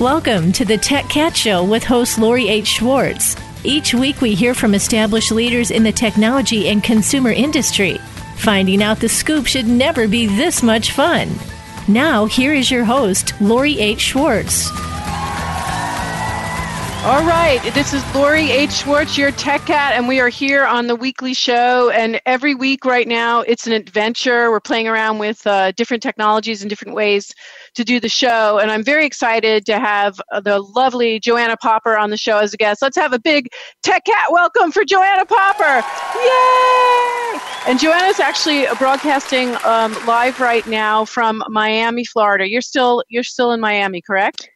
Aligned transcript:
Welcome 0.00 0.52
to 0.52 0.66
the 0.66 0.76
Tech 0.76 1.08
Cat 1.08 1.34
Show 1.34 1.64
with 1.64 1.82
host 1.82 2.18
Lori 2.18 2.50
H. 2.50 2.66
Schwartz. 2.66 3.34
Each 3.64 3.94
week 3.94 4.20
we 4.20 4.34
hear 4.34 4.52
from 4.52 4.74
established 4.74 5.32
leaders 5.32 5.70
in 5.70 5.84
the 5.84 5.90
technology 5.90 6.68
and 6.68 6.84
consumer 6.84 7.30
industry. 7.30 7.96
Finding 8.36 8.82
out 8.82 9.00
the 9.00 9.08
scoop 9.08 9.46
should 9.46 9.66
never 9.66 10.06
be 10.06 10.26
this 10.26 10.62
much 10.62 10.92
fun. 10.92 11.30
Now, 11.88 12.26
here 12.26 12.52
is 12.52 12.70
your 12.70 12.84
host, 12.84 13.32
Lori 13.40 13.80
H. 13.80 14.00
Schwartz. 14.00 14.70
All 17.06 17.24
right, 17.24 17.60
this 17.72 17.94
is 17.94 18.04
Lori 18.14 18.50
H. 18.50 18.72
Schwartz, 18.72 19.16
your 19.16 19.30
tech 19.30 19.64
cat, 19.64 19.94
and 19.94 20.08
we 20.08 20.20
are 20.20 20.28
here 20.28 20.66
on 20.66 20.88
the 20.88 20.96
weekly 20.96 21.32
show. 21.32 21.88
And 21.88 22.20
every 22.26 22.54
week 22.54 22.84
right 22.84 23.08
now, 23.08 23.40
it's 23.40 23.66
an 23.66 23.72
adventure. 23.72 24.50
We're 24.50 24.60
playing 24.60 24.88
around 24.88 25.18
with 25.18 25.46
uh, 25.46 25.70
different 25.70 26.02
technologies 26.02 26.62
and 26.62 26.68
different 26.68 26.94
ways 26.94 27.32
to 27.76 27.84
do 27.84 28.00
the 28.00 28.08
show. 28.08 28.58
And 28.58 28.70
I'm 28.70 28.82
very 28.82 29.06
excited 29.06 29.64
to 29.66 29.78
have 29.78 30.20
uh, 30.32 30.40
the 30.40 30.60
lovely 30.60 31.20
Joanna 31.20 31.56
Popper 31.56 31.96
on 31.96 32.10
the 32.10 32.16
show 32.16 32.38
as 32.38 32.52
a 32.52 32.56
guest. 32.56 32.82
Let's 32.82 32.96
have 32.96 33.12
a 33.12 33.18
big 33.18 33.48
tech 33.82 34.04
cat 34.04 34.26
welcome 34.30 34.72
for 34.72 34.84
Joanna 34.84 35.24
Popper. 35.24 35.86
Yay! 36.18 37.40
And 37.68 37.80
Joanna's 37.80 38.20
actually 38.20 38.66
broadcasting 38.78 39.56
um, 39.64 39.92
live 40.06 40.40
right 40.40 40.66
now 40.66 41.04
from 41.04 41.42
Miami, 41.48 42.04
Florida. 42.04 42.48
You're 42.48 42.60
still 42.60 43.02
you're 43.08 43.24
still 43.24 43.52
in 43.52 43.60
Miami, 43.60 44.00
correct? 44.00 44.48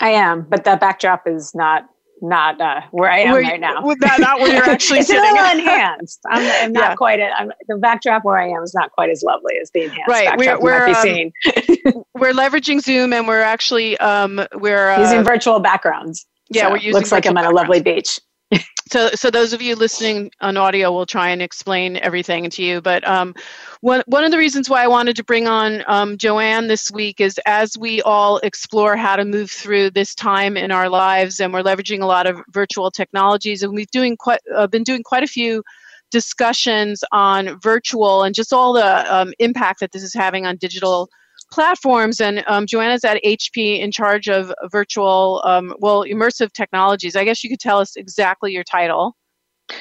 I 0.00 0.10
am, 0.10 0.42
but 0.48 0.64
the 0.64 0.76
backdrop 0.76 1.26
is 1.26 1.54
not 1.54 1.88
not 2.20 2.60
uh, 2.60 2.82
where 2.90 3.10
I 3.10 3.20
am 3.20 3.32
where 3.32 3.42
right 3.42 3.60
now. 3.60 3.80
Not, 3.80 4.20
not 4.20 4.40
where 4.40 4.54
you're 4.54 4.64
actually 4.64 4.98
it's 5.00 5.08
sitting. 5.08 5.22
It's 5.24 5.32
a 5.32 5.42
little 5.42 5.60
enhanced. 5.60 6.20
I'm, 6.28 6.64
I'm 6.64 6.72
not 6.72 6.90
yeah. 6.90 6.94
quite. 6.94 7.20
I'm, 7.20 7.52
the 7.68 7.76
backdrop 7.76 8.24
where 8.24 8.38
I 8.38 8.48
am 8.48 8.62
is 8.62 8.74
not 8.74 8.92
quite 8.92 9.10
as 9.10 9.22
lovely 9.22 9.54
as 9.60 9.70
the 9.72 9.84
enhanced 9.84 10.08
right. 10.08 10.38
we're, 10.38 10.58
we're, 10.60 10.88
um, 10.88 12.04
we're 12.14 12.32
leveraging 12.32 12.80
Zoom, 12.80 13.12
and 13.12 13.26
we're 13.26 13.42
actually 13.42 13.98
um, 13.98 14.40
we're 14.54 14.90
uh, 14.90 15.00
using 15.00 15.24
virtual 15.24 15.60
backgrounds. 15.60 16.26
Yeah, 16.50 16.64
so 16.64 16.70
we're 16.70 16.76
using. 16.76 16.92
Looks 16.94 17.12
like 17.12 17.26
I'm 17.26 17.36
on 17.36 17.44
a 17.44 17.50
lovely 17.50 17.82
beach 17.82 18.20
so 18.90 19.10
so 19.14 19.30
those 19.30 19.52
of 19.52 19.62
you 19.62 19.74
listening 19.74 20.30
on 20.40 20.56
audio 20.56 20.90
will 20.90 21.06
try 21.06 21.30
and 21.30 21.42
explain 21.42 21.96
everything 21.96 22.48
to 22.50 22.62
you 22.62 22.80
but 22.80 23.06
um, 23.06 23.34
one, 23.80 24.02
one 24.06 24.24
of 24.24 24.30
the 24.30 24.38
reasons 24.38 24.68
why 24.68 24.82
i 24.82 24.86
wanted 24.86 25.16
to 25.16 25.24
bring 25.24 25.46
on 25.46 25.82
um, 25.86 26.16
Joanna 26.16 26.66
this 26.66 26.90
week 26.90 27.20
is 27.20 27.38
as 27.46 27.76
we 27.78 28.02
all 28.02 28.38
explore 28.38 28.96
how 28.96 29.16
to 29.16 29.24
move 29.24 29.50
through 29.50 29.90
this 29.90 30.14
time 30.14 30.56
in 30.56 30.70
our 30.70 30.88
lives 30.88 31.40
and 31.40 31.52
we're 31.52 31.62
leveraging 31.62 32.02
a 32.02 32.06
lot 32.06 32.26
of 32.26 32.40
virtual 32.50 32.90
technologies 32.90 33.62
and 33.62 33.74
we've 33.74 33.90
doing 33.90 34.16
quite 34.16 34.40
uh, 34.54 34.66
been 34.66 34.84
doing 34.84 35.02
quite 35.02 35.22
a 35.22 35.28
few 35.28 35.62
discussions 36.10 37.04
on 37.12 37.60
virtual 37.60 38.22
and 38.22 38.34
just 38.34 38.52
all 38.52 38.72
the 38.72 39.14
um, 39.14 39.32
impact 39.38 39.80
that 39.80 39.92
this 39.92 40.02
is 40.02 40.14
having 40.14 40.46
on 40.46 40.56
digital 40.56 41.10
platforms. 41.50 42.20
And 42.20 42.44
um, 42.46 42.66
Joanna's 42.66 43.04
at 43.04 43.22
HP 43.24 43.80
in 43.80 43.90
charge 43.90 44.28
of 44.28 44.52
virtual, 44.70 45.42
um, 45.44 45.74
well, 45.78 46.04
immersive 46.04 46.52
technologies. 46.52 47.16
I 47.16 47.24
guess 47.24 47.42
you 47.42 47.50
could 47.50 47.60
tell 47.60 47.78
us 47.78 47.96
exactly 47.96 48.52
your 48.52 48.64
title. 48.64 49.16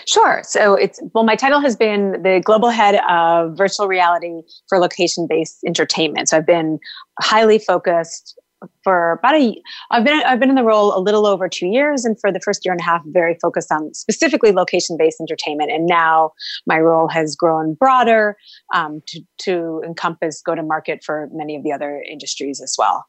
Sure. 0.05 0.41
So 0.43 0.73
it's, 0.73 0.99
well, 1.13 1.23
my 1.23 1.35
title 1.35 1.61
has 1.61 1.75
been 1.75 2.21
the 2.21 2.41
global 2.43 2.69
head 2.69 2.99
of 3.09 3.57
virtual 3.57 3.87
reality 3.87 4.41
for 4.67 4.79
location 4.79 5.27
based 5.27 5.59
entertainment. 5.65 6.29
So 6.29 6.37
I've 6.37 6.45
been 6.45 6.79
highly 7.21 7.57
focused 7.57 8.37
for 8.83 9.13
about 9.13 9.35
a 9.35 9.61
I've 9.91 10.03
been 10.03 10.21
I've 10.23 10.39
been 10.39 10.49
in 10.49 10.55
the 10.55 10.63
role 10.63 10.97
a 10.97 10.99
little 10.99 11.25
over 11.25 11.47
two 11.47 11.67
years, 11.67 12.05
and 12.05 12.19
for 12.19 12.31
the 12.31 12.39
first 12.39 12.65
year 12.65 12.71
and 12.71 12.81
a 12.81 12.83
half, 12.83 13.01
very 13.05 13.37
focused 13.41 13.71
on 13.71 13.93
specifically 13.93 14.51
location 14.51 14.97
based 14.97 15.19
entertainment. 15.19 15.71
And 15.71 15.85
now 15.85 16.31
my 16.65 16.79
role 16.79 17.07
has 17.07 17.35
grown 17.35 17.73
broader 17.73 18.37
um, 18.73 19.01
to 19.07 19.21
to 19.39 19.81
encompass 19.85 20.41
go 20.41 20.55
to 20.55 20.63
market 20.63 21.03
for 21.03 21.29
many 21.31 21.55
of 21.55 21.63
the 21.63 21.71
other 21.71 22.03
industries 22.09 22.61
as 22.61 22.75
well. 22.77 23.05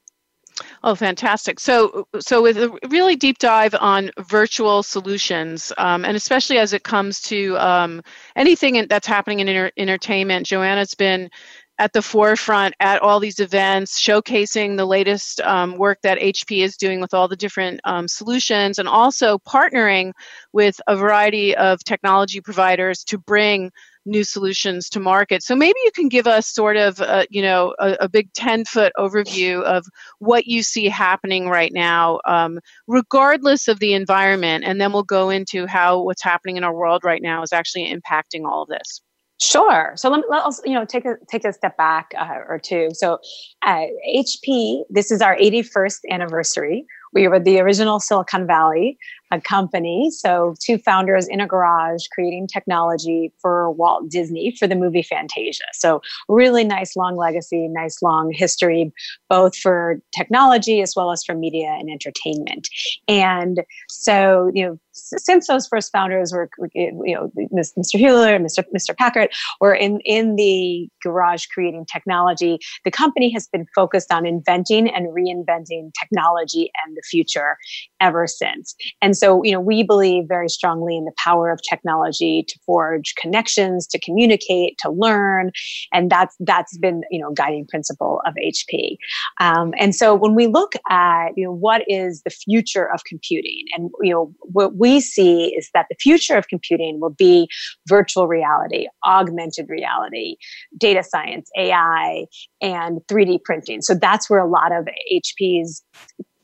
Oh, 0.82 0.94
fantastic! 0.94 1.60
So, 1.60 2.08
so 2.18 2.42
with 2.42 2.58
a 2.58 2.76
really 2.88 3.14
deep 3.14 3.38
dive 3.38 3.74
on 3.78 4.10
virtual 4.18 4.82
solutions, 4.82 5.72
um, 5.78 6.04
and 6.04 6.16
especially 6.16 6.58
as 6.58 6.72
it 6.72 6.82
comes 6.82 7.20
to 7.22 7.56
um, 7.58 8.02
anything 8.34 8.86
that's 8.88 9.06
happening 9.06 9.40
in 9.40 9.48
inter- 9.48 9.70
entertainment, 9.76 10.46
Joanna's 10.46 10.94
been 10.94 11.30
at 11.78 11.92
the 11.92 12.02
forefront 12.02 12.74
at 12.80 13.00
all 13.00 13.20
these 13.20 13.38
events, 13.38 14.00
showcasing 14.00 14.76
the 14.76 14.84
latest 14.84 15.40
um, 15.42 15.76
work 15.76 15.98
that 16.02 16.18
HP 16.18 16.62
is 16.62 16.76
doing 16.76 17.00
with 17.00 17.14
all 17.14 17.28
the 17.28 17.36
different 17.36 17.80
um, 17.84 18.08
solutions, 18.08 18.78
and 18.78 18.88
also 18.88 19.38
partnering 19.38 20.12
with 20.52 20.80
a 20.86 20.96
variety 20.96 21.56
of 21.56 21.82
technology 21.84 22.40
providers 22.40 23.04
to 23.04 23.18
bring 23.18 23.70
new 24.08 24.24
solutions 24.24 24.88
to 24.88 25.00
market. 25.00 25.42
So 25.42 25.54
maybe 25.54 25.78
you 25.84 25.90
can 25.94 26.08
give 26.08 26.26
us 26.26 26.48
sort 26.48 26.76
of, 26.76 27.00
a, 27.00 27.26
you 27.30 27.42
know, 27.42 27.74
a, 27.78 27.96
a 28.00 28.08
big 28.08 28.32
10 28.32 28.64
foot 28.64 28.92
overview 28.96 29.62
of 29.62 29.84
what 30.18 30.46
you 30.46 30.62
see 30.62 30.88
happening 30.88 31.48
right 31.48 31.72
now, 31.72 32.18
um, 32.26 32.58
regardless 32.86 33.68
of 33.68 33.78
the 33.78 33.92
environment, 33.92 34.64
and 34.64 34.80
then 34.80 34.92
we'll 34.92 35.02
go 35.02 35.30
into 35.30 35.66
how 35.66 36.00
what's 36.00 36.22
happening 36.22 36.56
in 36.56 36.64
our 36.64 36.74
world 36.74 37.04
right 37.04 37.22
now 37.22 37.42
is 37.42 37.52
actually 37.52 37.92
impacting 37.92 38.44
all 38.46 38.62
of 38.62 38.68
this. 38.68 39.02
Sure. 39.40 39.92
So 39.94 40.10
let, 40.10 40.28
let 40.28 40.42
us, 40.42 40.60
you 40.64 40.74
know, 40.74 40.84
take 40.84 41.04
a 41.04 41.14
take 41.28 41.44
a 41.44 41.52
step 41.52 41.76
back 41.76 42.10
uh, 42.18 42.38
or 42.48 42.58
two. 42.58 42.88
So, 42.92 43.18
uh, 43.62 43.84
HP. 44.08 44.82
This 44.90 45.12
is 45.12 45.22
our 45.22 45.36
81st 45.36 46.00
anniversary. 46.10 46.84
We 47.12 47.28
were 47.28 47.38
the 47.38 47.60
original 47.60 48.00
Silicon 48.00 48.46
Valley 48.46 48.98
a 49.30 49.40
company. 49.40 50.10
So 50.10 50.54
two 50.60 50.78
founders 50.78 51.28
in 51.28 51.40
a 51.40 51.46
garage 51.46 52.06
creating 52.12 52.48
technology 52.48 53.32
for 53.40 53.70
Walt 53.70 54.08
Disney 54.10 54.54
for 54.58 54.66
the 54.66 54.76
movie 54.76 55.02
Fantasia. 55.02 55.64
So 55.72 56.00
really 56.28 56.64
nice 56.64 56.96
long 56.96 57.16
legacy, 57.16 57.68
nice 57.68 58.02
long 58.02 58.32
history, 58.32 58.92
both 59.28 59.56
for 59.56 60.00
technology 60.16 60.80
as 60.80 60.94
well 60.96 61.10
as 61.10 61.24
for 61.24 61.34
media 61.34 61.76
and 61.78 61.90
entertainment. 61.90 62.68
And 63.06 63.64
so, 63.88 64.50
you 64.54 64.64
know, 64.66 64.78
since 64.92 65.46
those 65.46 65.66
first 65.66 65.92
founders 65.92 66.32
were, 66.32 66.50
you 66.74 67.14
know, 67.14 67.30
Mr. 67.56 67.98
Hewlett 67.98 68.34
and 68.34 68.44
Mr. 68.44 68.64
Mr. 68.74 68.96
Packard 68.96 69.30
were 69.60 69.74
in, 69.74 70.00
in 70.00 70.36
the 70.36 70.88
garage 71.02 71.46
creating 71.46 71.86
technology, 71.86 72.58
the 72.84 72.90
company 72.90 73.30
has 73.30 73.46
been 73.46 73.66
focused 73.74 74.12
on 74.12 74.26
inventing 74.26 74.88
and 74.88 75.06
reinventing 75.08 75.92
technology 76.00 76.70
and 76.84 76.96
the 76.96 77.02
future 77.08 77.56
ever 78.00 78.26
since. 78.26 78.74
And 79.00 79.16
so, 79.18 79.42
you 79.42 79.52
know, 79.52 79.60
we 79.60 79.82
believe 79.82 80.24
very 80.28 80.48
strongly 80.48 80.96
in 80.96 81.04
the 81.04 81.12
power 81.16 81.50
of 81.50 81.60
technology 81.68 82.44
to 82.48 82.58
forge 82.64 83.14
connections, 83.20 83.86
to 83.88 83.98
communicate, 84.00 84.78
to 84.78 84.90
learn. 84.90 85.50
And 85.92 86.10
that's, 86.10 86.36
that's 86.40 86.76
been, 86.78 87.02
you 87.10 87.20
know, 87.20 87.32
guiding 87.32 87.66
principle 87.66 88.20
of 88.26 88.34
HP. 88.34 88.96
Um, 89.40 89.72
and 89.78 89.94
so 89.94 90.14
when 90.14 90.34
we 90.34 90.46
look 90.46 90.72
at, 90.90 91.28
you 91.36 91.44
know, 91.44 91.52
what 91.52 91.82
is 91.88 92.22
the 92.24 92.30
future 92.30 92.90
of 92.92 93.04
computing 93.04 93.64
and, 93.76 93.90
you 94.02 94.12
know, 94.12 94.32
what 94.42 94.76
we 94.76 95.00
see 95.00 95.54
is 95.56 95.70
that 95.74 95.86
the 95.90 95.96
future 96.00 96.36
of 96.36 96.48
computing 96.48 97.00
will 97.00 97.10
be 97.10 97.48
virtual 97.88 98.26
reality, 98.28 98.86
augmented 99.06 99.68
reality, 99.68 100.36
data 100.76 101.02
science, 101.02 101.50
AI, 101.56 102.26
and 102.60 103.00
3D 103.10 103.42
printing. 103.44 103.82
So 103.82 103.94
that's 103.94 104.28
where 104.28 104.40
a 104.40 104.48
lot 104.48 104.72
of 104.72 104.86
HP's 105.12 105.82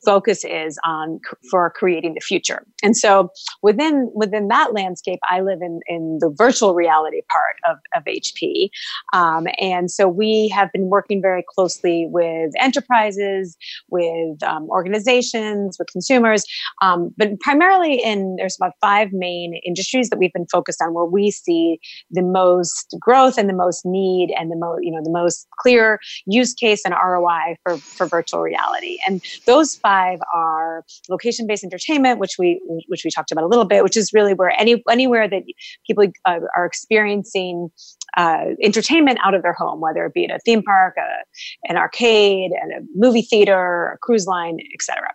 focus 0.05 0.43
is 0.45 0.77
on 0.83 1.19
for 1.49 1.69
creating 1.71 2.13
the 2.13 2.21
future. 2.21 2.65
And 2.83 2.95
so 2.95 3.29
within 3.61 4.11
within 4.13 4.47
that 4.49 4.73
landscape, 4.73 5.19
I 5.29 5.41
live 5.41 5.61
in 5.61 5.79
in 5.87 6.19
the 6.21 6.29
virtual 6.29 6.75
reality 6.75 7.21
part 7.31 7.55
of, 7.69 7.77
of 7.95 8.05
HP, 8.05 8.69
um, 9.13 9.47
and 9.59 9.89
so 9.89 10.07
we 10.07 10.49
have 10.49 10.71
been 10.71 10.89
working 10.89 11.21
very 11.21 11.43
closely 11.55 12.07
with 12.09 12.51
enterprises, 12.59 13.57
with 13.89 14.41
um, 14.43 14.69
organizations, 14.69 15.77
with 15.79 15.87
consumers, 15.91 16.43
um, 16.81 17.11
but 17.17 17.39
primarily 17.39 17.95
in 17.95 18.35
there's 18.37 18.57
about 18.57 18.73
five 18.81 19.11
main 19.11 19.59
industries 19.65 20.09
that 20.09 20.19
we've 20.19 20.33
been 20.33 20.47
focused 20.47 20.81
on 20.81 20.93
where 20.93 21.05
we 21.05 21.31
see 21.31 21.79
the 22.11 22.21
most 22.21 22.95
growth 22.99 23.37
and 23.37 23.49
the 23.49 23.53
most 23.53 23.85
need 23.85 24.33
and 24.37 24.51
the 24.51 24.55
most 24.55 24.83
you 24.83 24.91
know 24.91 25.01
the 25.03 25.09
most 25.09 25.47
clear 25.59 25.99
use 26.25 26.53
case 26.53 26.83
and 26.85 26.93
ROI 26.93 27.57
for 27.63 27.77
for 27.77 28.05
virtual 28.05 28.41
reality. 28.41 28.97
And 29.07 29.21
those 29.45 29.75
five 29.75 29.94
five 29.95 30.19
are 30.33 30.83
location 31.09 31.47
based 31.47 31.63
entertainment, 31.63 32.19
which 32.19 32.35
we 32.37 32.59
which 32.87 33.03
we 33.03 33.11
talked 33.11 33.31
about 33.31 33.43
a 33.43 33.47
little 33.47 33.65
bit, 33.65 33.83
which 33.83 33.97
is 33.97 34.11
really 34.13 34.33
where 34.33 34.51
any 34.59 34.83
anywhere 34.89 35.27
that 35.27 35.43
people 35.87 36.05
uh, 36.25 36.39
are 36.55 36.65
experiencing 36.65 37.69
uh, 38.17 38.45
entertainment 38.61 39.19
out 39.23 39.33
of 39.33 39.41
their 39.41 39.53
home, 39.53 39.79
whether 39.79 40.05
it 40.05 40.13
be 40.13 40.25
at 40.25 40.35
a 40.35 40.39
theme 40.39 40.63
park, 40.63 40.95
a, 40.97 41.69
an 41.69 41.77
arcade, 41.77 42.51
and 42.61 42.71
a 42.71 42.79
movie 42.95 43.21
theater, 43.21 43.93
a 43.93 43.97
cruise 43.99 44.25
line, 44.25 44.57
etc. 44.73 45.07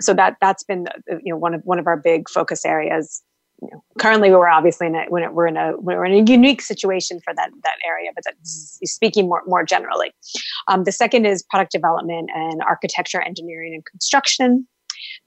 So 0.00 0.14
that 0.14 0.36
that's 0.40 0.64
been 0.64 0.86
you 1.08 1.32
know 1.32 1.36
one 1.36 1.54
of 1.54 1.62
one 1.64 1.78
of 1.78 1.86
our 1.86 1.96
big 1.96 2.28
focus 2.28 2.64
areas 2.64 3.22
you 3.62 3.68
know, 3.72 3.84
currently 3.98 4.30
we're 4.30 4.48
obviously 4.48 4.86
in 4.86 4.94
a, 4.94 5.04
when 5.08 5.34
we're 5.34 5.46
in 5.46 5.56
a 5.56 5.76
we're 5.78 6.04
in 6.04 6.12
a 6.12 6.30
unique 6.30 6.62
situation 6.62 7.20
for 7.24 7.34
that 7.34 7.50
that 7.62 7.76
area, 7.86 8.10
but 8.14 8.24
that's 8.24 8.78
speaking 8.84 9.28
more 9.28 9.42
more 9.46 9.64
generally. 9.64 10.12
Um, 10.68 10.84
the 10.84 10.92
second 10.92 11.26
is 11.26 11.42
product 11.42 11.72
development 11.72 12.30
and 12.34 12.62
architecture, 12.62 13.20
engineering, 13.20 13.74
and 13.74 13.84
construction. 13.84 14.66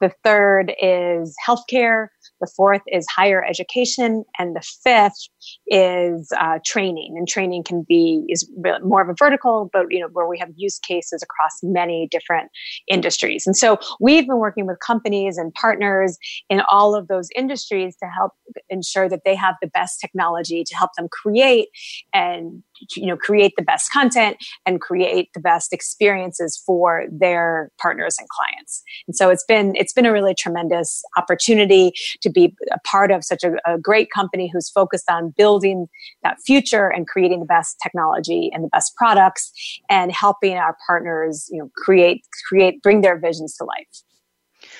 The 0.01 0.11
third 0.23 0.73
is 0.81 1.35
healthcare. 1.45 2.07
The 2.41 2.51
fourth 2.55 2.81
is 2.87 3.07
higher 3.07 3.43
education, 3.43 4.23
and 4.37 4.55
the 4.55 4.61
fifth 4.83 5.29
is 5.67 6.31
uh, 6.39 6.59
training, 6.65 7.15
and 7.17 7.27
training 7.27 7.63
can 7.63 7.85
be 7.87 8.25
is 8.29 8.49
more 8.83 9.01
of 9.01 9.09
a 9.09 9.15
vertical, 9.17 9.69
but 9.71 9.85
you 9.89 9.99
know 9.99 10.07
where 10.11 10.27
we 10.27 10.37
have 10.37 10.49
use 10.55 10.79
cases 10.79 11.23
across 11.23 11.59
many 11.63 12.07
different 12.11 12.49
industries. 12.87 13.45
And 13.45 13.55
so 13.55 13.77
we've 13.99 14.27
been 14.27 14.37
working 14.37 14.65
with 14.65 14.79
companies 14.79 15.37
and 15.37 15.53
partners 15.53 16.17
in 16.49 16.61
all 16.69 16.95
of 16.95 17.07
those 17.07 17.29
industries 17.35 17.95
to 17.97 18.07
help 18.07 18.31
ensure 18.69 19.09
that 19.09 19.21
they 19.25 19.35
have 19.35 19.55
the 19.61 19.67
best 19.67 19.99
technology 19.99 20.63
to 20.63 20.75
help 20.75 20.91
them 20.97 21.07
create 21.11 21.69
and 22.13 22.63
you 22.95 23.07
know 23.07 23.17
create 23.17 23.53
the 23.57 23.63
best 23.63 23.91
content 23.91 24.37
and 24.65 24.81
create 24.81 25.29
the 25.33 25.39
best 25.39 25.73
experiences 25.73 26.61
for 26.65 27.05
their 27.11 27.69
partners 27.81 28.15
and 28.19 28.27
clients 28.29 28.83
and 29.07 29.15
so 29.15 29.29
it's 29.29 29.45
been 29.47 29.73
it's 29.75 29.93
been 29.93 30.05
a 30.05 30.11
really 30.11 30.33
tremendous 30.33 31.03
opportunity 31.17 31.91
to 32.21 32.29
be 32.29 32.53
a 32.71 32.79
part 32.85 33.11
of 33.11 33.23
such 33.23 33.43
a, 33.43 33.53
a 33.65 33.77
great 33.77 34.09
company 34.11 34.49
who's 34.51 34.69
focused 34.69 35.09
on 35.09 35.32
building 35.35 35.87
that 36.23 36.37
future 36.45 36.87
and 36.87 37.07
creating 37.07 37.39
the 37.39 37.45
best 37.45 37.77
technology 37.81 38.49
and 38.53 38.63
the 38.63 38.69
best 38.69 38.95
products 38.95 39.51
and 39.89 40.11
helping 40.11 40.55
our 40.55 40.77
partners 40.87 41.47
you 41.51 41.59
know 41.59 41.69
create 41.75 42.23
create 42.47 42.81
bring 42.81 43.01
their 43.01 43.17
visions 43.17 43.55
to 43.55 43.63
life 43.63 44.03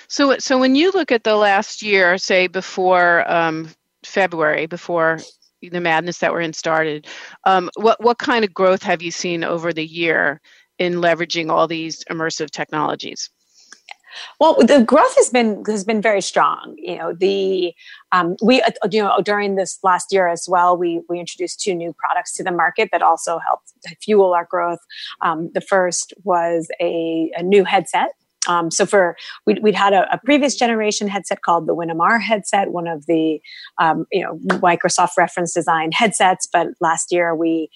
so 0.07 0.37
so 0.39 0.57
when 0.57 0.75
you 0.75 0.91
look 0.91 1.11
at 1.11 1.23
the 1.23 1.35
last 1.35 1.81
year 1.81 2.17
say 2.17 2.47
before 2.47 3.29
um, 3.31 3.69
february 4.03 4.65
before 4.65 5.19
the 5.69 5.81
madness 5.81 6.19
that 6.19 6.31
we're 6.31 6.41
in 6.41 6.53
started. 6.53 7.07
Um, 7.45 7.69
what 7.75 8.01
what 8.03 8.17
kind 8.17 8.43
of 8.43 8.53
growth 8.53 8.83
have 8.83 9.01
you 9.01 9.11
seen 9.11 9.43
over 9.43 9.73
the 9.73 9.85
year 9.85 10.41
in 10.79 10.95
leveraging 10.95 11.49
all 11.49 11.67
these 11.67 12.03
immersive 12.09 12.49
technologies? 12.49 13.29
Well, 14.39 14.55
the 14.55 14.83
growth 14.83 15.15
has 15.15 15.29
been 15.29 15.63
has 15.67 15.83
been 15.83 16.01
very 16.01 16.21
strong. 16.21 16.75
You 16.77 16.97
know, 16.97 17.13
the 17.13 17.73
um, 18.11 18.35
we 18.41 18.61
you 18.91 19.01
know 19.01 19.21
during 19.23 19.55
this 19.55 19.79
last 19.83 20.11
year 20.11 20.27
as 20.27 20.45
well, 20.47 20.77
we 20.77 21.01
we 21.09 21.19
introduced 21.19 21.61
two 21.61 21.75
new 21.75 21.93
products 21.93 22.33
to 22.35 22.43
the 22.43 22.51
market 22.51 22.89
that 22.91 23.01
also 23.01 23.39
helped 23.39 23.73
fuel 24.01 24.33
our 24.33 24.47
growth. 24.49 24.79
Um, 25.21 25.49
the 25.53 25.61
first 25.61 26.13
was 26.23 26.67
a, 26.81 27.31
a 27.35 27.43
new 27.43 27.63
headset 27.63 28.11
um, 28.47 28.71
so 28.71 28.85
for 28.85 29.15
we'd, 29.45 29.61
we'd 29.63 29.75
had 29.75 29.93
a, 29.93 30.11
a, 30.13 30.19
previous 30.23 30.55
generation 30.55 31.07
headset 31.07 31.41
called 31.41 31.67
the 31.67 31.75
Winamar 31.75 32.21
headset, 32.21 32.71
one 32.71 32.87
of 32.87 33.05
the 33.05 33.39
um, 33.77 34.05
you 34.11 34.23
know 34.23 34.37
Microsoft 34.59 35.11
reference 35.17 35.53
design 35.53 35.91
headsets. 35.91 36.47
But 36.51 36.67
last 36.81 37.11
year 37.11 37.35
we 37.35 37.69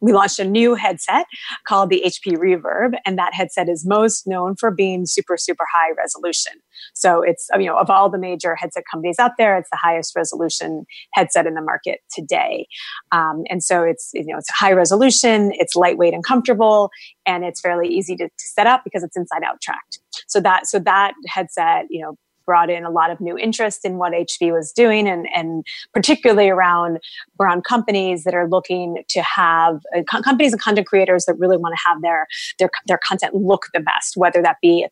we 0.00 0.12
launched 0.12 0.38
a 0.38 0.44
new 0.44 0.74
headset 0.74 1.26
called 1.66 1.90
the 1.90 2.02
HP 2.04 2.36
Reverb, 2.36 2.94
and 3.04 3.18
that 3.18 3.34
headset 3.34 3.68
is 3.68 3.86
most 3.86 4.26
known 4.26 4.56
for 4.56 4.70
being 4.70 5.06
super, 5.06 5.36
super 5.36 5.64
high 5.72 5.92
resolution. 5.96 6.52
So 6.94 7.22
it's, 7.22 7.48
you 7.58 7.66
know, 7.66 7.76
of 7.76 7.90
all 7.90 8.10
the 8.10 8.18
major 8.18 8.54
headset 8.54 8.84
companies 8.90 9.18
out 9.18 9.32
there, 9.38 9.56
it's 9.56 9.70
the 9.70 9.78
highest 9.80 10.14
resolution 10.14 10.86
headset 11.12 11.46
in 11.46 11.54
the 11.54 11.62
market 11.62 12.00
today. 12.14 12.66
Um, 13.12 13.42
and 13.50 13.62
so 13.62 13.82
it's, 13.82 14.10
you 14.14 14.26
know, 14.26 14.38
it's 14.38 14.50
high 14.50 14.72
resolution, 14.72 15.52
it's 15.54 15.74
lightweight 15.74 16.14
and 16.14 16.24
comfortable, 16.24 16.90
and 17.26 17.44
it's 17.44 17.60
fairly 17.60 17.88
easy 17.88 18.16
to, 18.16 18.24
to 18.24 18.44
set 18.46 18.66
up 18.66 18.82
because 18.84 19.02
it's 19.02 19.16
inside 19.16 19.42
out 19.42 19.60
tracked. 19.60 19.98
So 20.26 20.40
that, 20.40 20.66
so 20.66 20.78
that 20.80 21.14
headset, 21.26 21.86
you 21.90 22.02
know, 22.02 22.16
brought 22.48 22.70
in 22.70 22.82
a 22.82 22.90
lot 22.90 23.10
of 23.10 23.20
new 23.20 23.36
interest 23.36 23.84
in 23.84 23.98
what 23.98 24.14
HP 24.14 24.50
was 24.50 24.72
doing, 24.72 25.06
and, 25.06 25.28
and 25.34 25.66
particularly 25.92 26.48
around 26.48 26.98
around 27.38 27.64
companies 27.64 28.24
that 28.24 28.34
are 28.34 28.48
looking 28.48 29.04
to 29.10 29.20
have 29.20 29.80
uh, 29.94 30.02
co- 30.10 30.22
companies 30.22 30.52
and 30.52 30.62
content 30.62 30.86
creators 30.86 31.26
that 31.26 31.34
really 31.34 31.58
want 31.58 31.74
to 31.76 31.82
have 31.86 32.00
their 32.00 32.26
their 32.58 32.70
their 32.86 32.98
content 33.06 33.34
look 33.34 33.66
the 33.74 33.80
best, 33.80 34.16
whether 34.16 34.40
that 34.40 34.56
be 34.62 34.86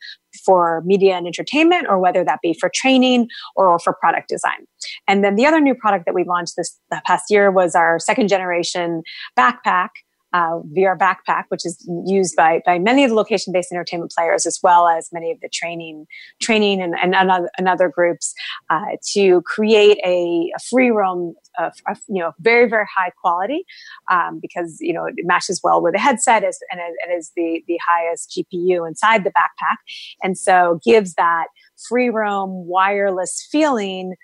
for 0.44 0.82
media 0.84 1.14
and 1.14 1.26
entertainment 1.26 1.86
or 1.88 1.98
whether 1.98 2.22
that 2.22 2.40
be 2.42 2.54
for 2.60 2.70
training 2.74 3.26
or 3.54 3.78
for 3.78 3.94
product 3.94 4.28
design. 4.28 4.66
And 5.08 5.24
then 5.24 5.36
the 5.36 5.46
other 5.46 5.60
new 5.60 5.74
product 5.74 6.04
that 6.04 6.14
we 6.14 6.24
launched 6.24 6.56
this 6.58 6.78
past 7.06 7.30
year 7.30 7.50
was 7.50 7.74
our 7.74 7.98
second 7.98 8.28
generation 8.28 9.02
backpack 9.38 9.88
uh, 10.36 10.60
VR 10.76 10.98
backpack, 10.98 11.44
which 11.48 11.64
is 11.64 11.82
used 12.04 12.36
by, 12.36 12.60
by 12.66 12.78
many 12.78 13.04
of 13.04 13.10
the 13.10 13.16
location-based 13.16 13.72
entertainment 13.72 14.12
players, 14.14 14.44
as 14.44 14.58
well 14.62 14.86
as 14.86 15.08
many 15.10 15.30
of 15.30 15.40
the 15.40 15.48
training, 15.48 16.06
training 16.42 16.82
and, 16.82 16.94
and, 17.02 17.14
and 17.56 17.68
other 17.68 17.88
groups, 17.88 18.34
uh, 18.68 18.96
to 19.14 19.40
create 19.42 19.96
a, 20.04 20.50
a 20.54 20.60
free 20.68 20.90
roam 20.90 21.34
of, 21.58 21.72
of, 21.88 21.96
you 22.06 22.20
know 22.20 22.32
very 22.40 22.68
very 22.68 22.84
high 22.94 23.10
quality, 23.22 23.64
um, 24.10 24.38
because 24.42 24.76
you 24.80 24.92
know 24.92 25.06
it 25.06 25.14
matches 25.24 25.58
well 25.64 25.82
with 25.82 25.94
the 25.94 25.98
headset 25.98 26.44
as, 26.44 26.58
and 26.70 26.80
it 26.80 27.16
is 27.16 27.32
the 27.34 27.62
the 27.66 27.78
highest 27.88 28.38
GPU 28.38 28.86
inside 28.86 29.24
the 29.24 29.30
backpack, 29.30 29.76
and 30.22 30.36
so 30.36 30.80
gives 30.84 31.14
that 31.14 31.46
free 31.88 32.10
roam 32.10 32.50
wireless 32.66 33.48
feeling 33.50 34.16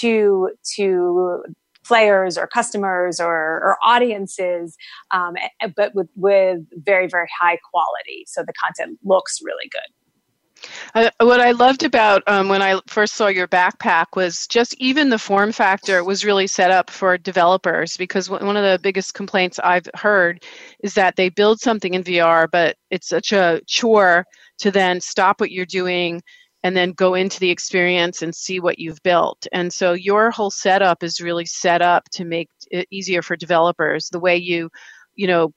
to 0.00 0.50
to 0.76 1.44
players 1.90 2.38
or 2.38 2.46
customers 2.46 3.18
or, 3.18 3.34
or 3.34 3.76
audiences, 3.84 4.76
um, 5.10 5.34
but 5.76 5.92
with, 5.92 6.08
with 6.14 6.60
very, 6.84 7.08
very 7.08 7.28
high 7.40 7.58
quality. 7.68 8.24
So 8.28 8.44
the 8.46 8.52
content 8.52 9.00
looks 9.02 9.40
really 9.42 9.68
good. 9.72 10.68
Uh, 10.94 11.10
what 11.20 11.40
I 11.40 11.50
loved 11.50 11.82
about 11.82 12.22
um, 12.28 12.48
when 12.48 12.62
I 12.62 12.80
first 12.86 13.14
saw 13.14 13.26
your 13.26 13.48
backpack 13.48 14.06
was 14.14 14.46
just 14.46 14.74
even 14.78 15.08
the 15.08 15.18
form 15.18 15.50
factor 15.50 16.04
was 16.04 16.24
really 16.24 16.46
set 16.46 16.70
up 16.70 16.90
for 16.90 17.18
developers 17.18 17.96
because 17.96 18.30
one 18.30 18.56
of 18.56 18.62
the 18.62 18.78
biggest 18.80 19.14
complaints 19.14 19.58
I've 19.58 19.88
heard 19.94 20.44
is 20.84 20.94
that 20.94 21.16
they 21.16 21.28
build 21.28 21.60
something 21.60 21.94
in 21.94 22.04
VR, 22.04 22.46
but 22.48 22.76
it's 22.90 23.08
such 23.08 23.32
a 23.32 23.62
chore 23.66 24.26
to 24.58 24.70
then 24.70 25.00
stop 25.00 25.40
what 25.40 25.50
you're 25.50 25.66
doing, 25.66 26.22
and 26.62 26.76
then 26.76 26.92
go 26.92 27.14
into 27.14 27.40
the 27.40 27.50
experience 27.50 28.22
and 28.22 28.34
see 28.34 28.60
what 28.60 28.78
you've 28.78 29.02
built. 29.02 29.46
And 29.52 29.72
so 29.72 29.92
your 29.92 30.30
whole 30.30 30.50
setup 30.50 31.02
is 31.02 31.20
really 31.20 31.46
set 31.46 31.82
up 31.82 32.08
to 32.12 32.24
make 32.24 32.50
it 32.70 32.86
easier 32.90 33.22
for 33.22 33.36
developers. 33.36 34.08
The 34.08 34.20
way 34.20 34.36
you, 34.36 34.70
you 35.14 35.26
know, 35.26 35.52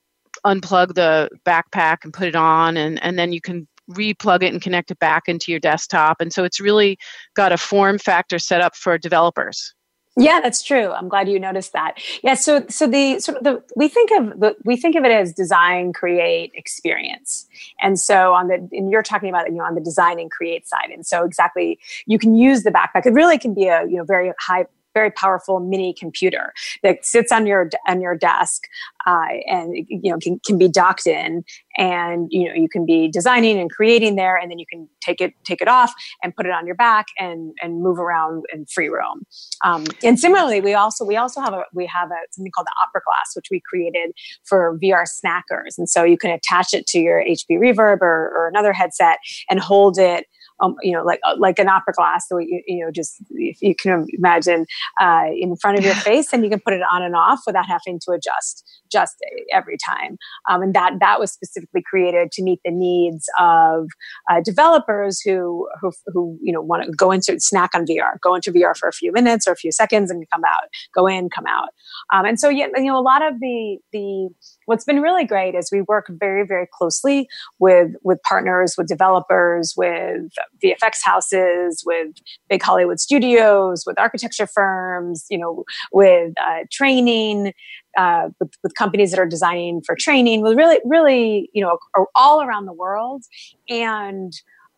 unplug 0.45 0.95
the 0.95 1.29
backpack 1.45 1.97
and 2.03 2.13
put 2.13 2.27
it 2.27 2.35
on, 2.35 2.77
and, 2.77 3.03
and 3.03 3.19
then 3.19 3.33
you 3.33 3.41
can 3.41 3.67
replug 3.91 4.43
it 4.43 4.53
and 4.53 4.61
connect 4.61 4.91
it 4.91 4.99
back 4.99 5.23
into 5.27 5.51
your 5.51 5.59
desktop. 5.59 6.21
And 6.21 6.31
so 6.31 6.43
it's 6.43 6.59
really 6.59 6.97
got 7.35 7.51
a 7.51 7.57
form 7.57 7.97
factor 7.97 8.39
set 8.39 8.61
up 8.61 8.75
for 8.75 8.97
developers. 8.97 9.73
Yeah, 10.15 10.41
that's 10.41 10.61
true. 10.61 10.91
I'm 10.91 11.09
glad 11.09 11.27
you 11.27 11.39
noticed 11.39 11.73
that. 11.73 11.95
Yeah, 12.23 12.35
so 12.35 12.63
so 12.69 12.85
the 12.85 13.19
sort 13.19 13.37
of 13.39 13.43
the 13.43 13.63
we 13.75 13.87
think 13.87 14.11
of 14.11 14.39
the 14.39 14.55
we 14.63 14.77
think 14.77 14.95
of 14.95 15.03
it 15.05 15.11
as 15.11 15.33
design, 15.33 15.91
create, 15.91 16.51
experience. 16.53 17.47
And 17.81 17.99
so 17.99 18.33
on 18.33 18.47
the 18.47 18.55
and 18.71 18.91
you're 18.91 19.01
talking 19.01 19.29
about 19.29 19.47
you 19.47 19.55
know 19.57 19.63
on 19.63 19.73
the 19.73 19.81
design 19.81 20.19
and 20.19 20.29
create 20.29 20.67
side. 20.67 20.91
And 20.93 21.03
so 21.05 21.23
exactly 21.25 21.79
you 22.05 22.19
can 22.19 22.35
use 22.35 22.61
the 22.61 22.69
backpack. 22.69 23.07
It 23.07 23.13
really 23.13 23.39
can 23.39 23.55
be 23.55 23.65
a 23.65 23.85
you 23.85 23.97
know 23.97 24.03
very 24.03 24.31
high 24.39 24.65
very 24.93 25.11
powerful 25.11 25.59
mini 25.59 25.93
computer 25.97 26.53
that 26.83 27.05
sits 27.05 27.31
on 27.31 27.45
your 27.45 27.69
on 27.87 28.01
your 28.01 28.15
desk 28.15 28.63
uh, 29.05 29.27
and 29.47 29.75
you 29.87 30.11
know 30.11 30.17
can, 30.17 30.39
can 30.45 30.57
be 30.57 30.67
docked 30.67 31.07
in. 31.07 31.43
And 31.77 32.27
you 32.29 32.47
know 32.47 32.53
you 32.53 32.69
can 32.69 32.85
be 32.85 33.07
designing 33.07 33.59
and 33.59 33.71
creating 33.71 34.15
there 34.15 34.37
and 34.37 34.51
then 34.51 34.59
you 34.59 34.65
can 34.71 34.87
take 35.01 35.21
it 35.21 35.33
take 35.43 35.61
it 35.61 35.67
off 35.67 35.93
and 36.21 36.35
put 36.35 36.45
it 36.45 36.51
on 36.51 36.65
your 36.65 36.75
back 36.75 37.07
and 37.19 37.53
and 37.61 37.81
move 37.81 37.99
around 37.99 38.43
in 38.53 38.65
free 38.67 38.89
roam. 38.89 39.23
Um, 39.63 39.85
and 40.03 40.19
similarly 40.19 40.61
we 40.61 40.73
also 40.73 41.03
we 41.03 41.17
also 41.17 41.41
have 41.41 41.53
a 41.53 41.63
we 41.73 41.85
have 41.87 42.11
a 42.11 42.17
something 42.31 42.51
called 42.51 42.67
the 42.67 42.75
opera 42.87 43.01
glass 43.05 43.35
which 43.35 43.47
we 43.49 43.61
created 43.67 44.11
for 44.45 44.77
vr 44.83 45.05
snackers. 45.05 45.77
And 45.77 45.89
so 45.89 46.03
you 46.03 46.17
can 46.17 46.31
attach 46.31 46.73
it 46.73 46.85
to 46.87 46.99
your 46.99 47.23
hp 47.23 47.49
reverb 47.51 48.01
or, 48.01 48.31
or 48.35 48.47
another 48.47 48.73
headset 48.73 49.17
and 49.49 49.59
hold 49.59 49.97
it 49.97 50.27
um, 50.61 50.75
you 50.81 50.91
know, 50.91 51.03
like 51.03 51.19
uh, 51.25 51.35
like 51.37 51.59
an 51.59 51.69
opera 51.69 51.93
glass. 51.93 52.25
So 52.27 52.37
you, 52.37 52.61
you 52.67 52.85
know, 52.85 52.91
just 52.91 53.15
if 53.31 53.61
you 53.61 53.75
can 53.75 54.05
imagine 54.17 54.65
uh, 55.01 55.25
in 55.35 55.55
front 55.57 55.77
of 55.77 55.85
your 55.85 55.95
face, 56.09 56.33
and 56.33 56.43
you 56.43 56.49
can 56.49 56.59
put 56.59 56.73
it 56.73 56.81
on 56.91 57.01
and 57.01 57.15
off 57.15 57.41
without 57.45 57.65
having 57.67 57.99
to 58.05 58.11
adjust 58.11 58.63
just 58.91 59.15
every 59.51 59.77
time. 59.77 60.17
Um, 60.49 60.61
and 60.61 60.73
that 60.73 60.93
that 60.99 61.19
was 61.19 61.31
specifically 61.31 61.83
created 61.87 62.31
to 62.33 62.43
meet 62.43 62.59
the 62.63 62.71
needs 62.71 63.27
of 63.39 63.87
uh, 64.29 64.41
developers 64.43 65.21
who 65.21 65.67
who 65.81 65.91
who 66.07 66.37
you 66.41 66.53
know 66.53 66.61
want 66.61 66.83
to 66.85 66.91
go 66.91 67.11
into 67.11 67.39
snack 67.39 67.71
on 67.73 67.85
VR, 67.85 68.19
go 68.21 68.35
into 68.35 68.51
VR 68.51 68.75
for 68.75 68.87
a 68.87 68.93
few 68.93 69.11
minutes 69.11 69.47
or 69.47 69.51
a 69.51 69.57
few 69.57 69.71
seconds, 69.71 70.11
and 70.11 70.23
come 70.31 70.43
out, 70.45 70.69
go 70.93 71.07
in, 71.07 71.29
come 71.29 71.45
out. 71.47 71.69
Um, 72.13 72.25
and 72.25 72.39
so 72.39 72.49
yeah, 72.49 72.67
you 72.75 72.85
know, 72.85 72.99
a 72.99 73.01
lot 73.01 73.25
of 73.25 73.39
the 73.39 73.77
the 73.91 74.29
what's 74.65 74.85
been 74.85 75.01
really 75.01 75.25
great 75.25 75.55
is 75.55 75.69
we 75.71 75.81
work 75.81 76.07
very 76.09 76.45
very 76.45 76.67
closely 76.71 77.27
with 77.59 77.91
with 78.03 78.21
partners 78.23 78.75
with 78.77 78.87
developers 78.87 79.73
with 79.75 80.31
vfx 80.63 80.99
houses 81.03 81.83
with 81.85 82.09
big 82.49 82.61
hollywood 82.61 82.99
studios 82.99 83.83
with 83.85 83.99
architecture 83.99 84.47
firms 84.47 85.25
you 85.29 85.37
know 85.37 85.63
with 85.91 86.33
uh, 86.41 86.63
training 86.71 87.53
uh, 87.97 88.29
with, 88.39 88.51
with 88.63 88.73
companies 88.75 89.11
that 89.11 89.19
are 89.19 89.27
designing 89.27 89.81
for 89.85 89.95
training 89.95 90.41
with 90.41 90.57
really 90.57 90.79
really 90.85 91.49
you 91.53 91.63
know 91.63 91.77
all 92.15 92.41
around 92.41 92.65
the 92.65 92.73
world 92.73 93.23
and 93.69 94.33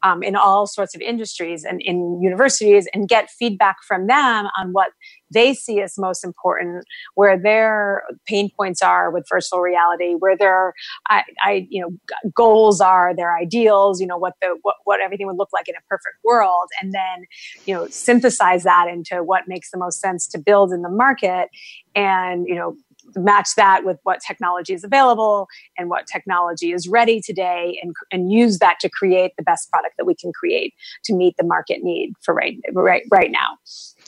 um, 0.06 0.22
in 0.22 0.36
all 0.36 0.68
sorts 0.68 0.94
of 0.94 1.02
industries 1.02 1.64
and 1.64 1.82
in 1.82 2.22
universities 2.22 2.88
and 2.94 3.10
get 3.10 3.30
feedback 3.30 3.78
from 3.88 4.06
them 4.06 4.48
on 4.58 4.72
what 4.72 4.92
they 5.36 5.54
see 5.54 5.82
as 5.82 6.00
most 6.00 6.24
important, 6.24 6.86
where 7.14 7.38
their 7.38 8.04
pain 8.26 8.50
points 8.58 8.82
are 8.82 9.12
with 9.12 9.26
virtual 9.30 9.60
reality, 9.60 10.16
where 10.18 10.36
their 10.36 10.74
I, 11.10 11.24
I 11.44 11.68
you 11.70 11.82
know 11.82 12.32
goals 12.34 12.82
are, 12.82 13.16
their 13.16 13.38
ideals, 13.38 14.02
you 14.02 14.08
know 14.08 14.18
what 14.18 14.34
the 14.42 14.58
what, 14.64 14.78
what 14.86 15.00
everything 15.02 15.28
would 15.28 15.38
look 15.38 15.54
like 15.54 15.68
in 15.68 15.76
a 15.76 15.84
perfect 15.88 16.16
world, 16.24 16.70
and 16.82 16.94
then 16.94 17.26
you 17.66 17.76
know 17.76 17.88
synthesize 17.88 18.64
that 18.64 18.88
into 18.88 19.24
what 19.24 19.44
makes 19.48 19.70
the 19.70 19.78
most 19.78 20.00
sense 20.00 20.26
to 20.30 20.40
build 20.40 20.72
in 20.72 20.82
the 20.82 20.90
market, 20.90 21.50
and 21.94 22.48
you 22.48 22.56
know 22.56 22.76
match 23.16 23.50
that 23.56 23.84
with 23.86 23.98
what 24.04 24.20
technology 24.26 24.74
is 24.74 24.84
available 24.84 25.48
and 25.78 25.90
what 25.90 26.08
technology 26.08 26.72
is 26.72 26.88
ready 26.88 27.22
today 27.22 27.80
and, 27.82 27.96
and 28.12 28.32
use 28.32 28.60
that 28.60 28.80
to 28.82 28.90
create 28.90 29.34
the 29.38 29.44
best 29.44 29.70
product 29.72 29.96
that 29.98 30.06
we 30.06 30.16
can 30.16 30.32
create 30.34 30.74
to 31.04 31.14
meet 31.14 31.36
the 31.38 31.44
market 31.44 31.84
need 31.84 32.14
for 32.22 32.34
right 32.34 32.58
right 32.74 33.04
right 33.12 33.32
now. 33.32 33.58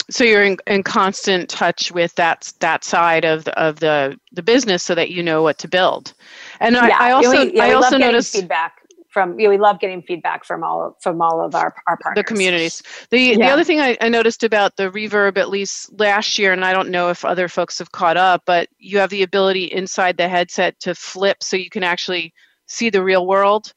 So 0.10 0.24
you're 0.24 0.44
in, 0.44 0.58
in 0.68 0.84
constant 0.84 1.50
touch 1.50 1.92
with 1.92 2.16
that 2.16 2.54
that 2.60 2.84
side 2.84 3.26
of 3.26 3.44
the, 3.44 3.60
of 3.60 3.80
the 3.80 4.18
the 4.32 4.44
business 4.44 4.84
so 4.84 4.96
that 4.96 5.10
you 5.10 5.22
know 5.22 5.44
what 5.44 5.58
to 5.60 5.68
build. 5.68 6.14
And 6.60 6.76
yeah, 6.76 6.98
I, 7.00 7.10
I 7.10 7.12
also 7.12 7.42
yeah, 7.42 7.64
I 7.64 7.74
also 7.74 7.98
noticed 7.98 8.34
feedback 8.34 8.77
from 9.18 9.40
you 9.40 9.48
know, 9.48 9.50
we 9.50 9.58
love 9.58 9.80
getting 9.80 10.04
feedback 10.04 10.46
from 10.46 10.64
all 10.64 10.96
from 11.02 11.24
all 11.24 11.44
of 11.44 11.56
our 11.56 11.74
our 11.88 11.98
partners. 11.98 12.22
The 12.22 12.24
communities. 12.24 12.84
The 13.10 13.20
yeah. 13.20 13.38
the 13.38 13.48
other 13.48 13.64
thing 13.64 13.80
I, 13.80 13.98
I 14.00 14.10
noticed 14.10 14.44
about 14.44 14.76
the 14.76 14.92
reverb, 14.92 15.40
at 15.40 15.50
least 15.50 15.90
last 15.98 16.38
year, 16.38 16.54
and 16.54 16.64
I 16.64 16.72
don't 16.72 16.90
know 16.90 17.10
if 17.10 17.26
other 17.26 17.48
folks 17.48 17.80
have 17.80 17.92
caught 17.92 18.16
up, 18.16 18.44
but 18.46 18.70
you 18.78 19.00
have 19.00 19.10
the 19.10 19.24
ability 19.24 19.64
inside 19.64 20.18
the 20.18 20.28
headset 20.28 20.80
to 20.82 20.94
flip 20.94 21.42
so 21.42 21.58
you 21.58 21.72
can 21.72 21.82
actually 21.82 22.32
see 22.68 22.92
the 22.92 23.04
real 23.04 23.26
world. 23.26 23.74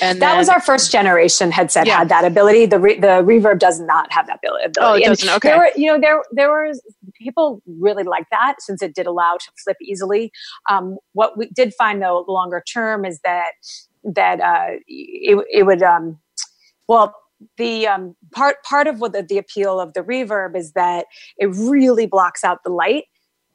And 0.00 0.20
that 0.20 0.30
then, 0.30 0.38
was 0.38 0.48
our 0.48 0.60
first 0.60 0.90
generation 0.90 1.52
headset 1.52 1.86
yeah. 1.86 1.98
had 1.98 2.08
that 2.08 2.24
ability. 2.24 2.66
The 2.66 2.80
re, 2.80 2.98
the 2.98 3.22
reverb 3.22 3.60
does 3.60 3.78
not 3.78 4.12
have 4.12 4.26
that 4.26 4.38
ability. 4.38 4.72
Oh, 4.80 4.94
it 4.94 5.04
doesn't. 5.04 5.28
Okay. 5.28 5.50
There 5.50 5.58
were, 5.58 5.70
you 5.76 5.86
know, 5.86 6.00
there 6.00 6.22
there 6.32 6.50
was 6.50 6.82
people 7.14 7.62
really 7.66 8.02
like 8.02 8.24
that 8.30 8.56
since 8.58 8.82
it 8.82 8.96
did 8.96 9.06
allow 9.06 9.36
to 9.38 9.50
flip 9.62 9.76
easily. 9.80 10.32
Um, 10.68 10.98
what 11.12 11.38
we 11.38 11.46
did 11.50 11.72
find 11.74 12.02
though, 12.02 12.24
longer 12.26 12.64
term, 12.66 13.04
is 13.04 13.20
that 13.24 13.52
that 14.04 14.40
uh, 14.40 14.78
it, 14.86 15.44
it 15.50 15.62
would 15.64 15.82
um, 15.82 16.18
well 16.88 17.14
the 17.56 17.86
um, 17.86 18.14
part 18.32 18.62
part 18.62 18.86
of 18.86 19.00
what 19.00 19.12
the, 19.12 19.22
the, 19.22 19.38
appeal 19.38 19.80
of 19.80 19.94
the 19.94 20.00
reverb 20.00 20.56
is 20.56 20.72
that 20.72 21.06
it 21.38 21.46
really 21.46 22.06
blocks 22.06 22.44
out 22.44 22.62
the 22.64 22.70
light 22.70 23.04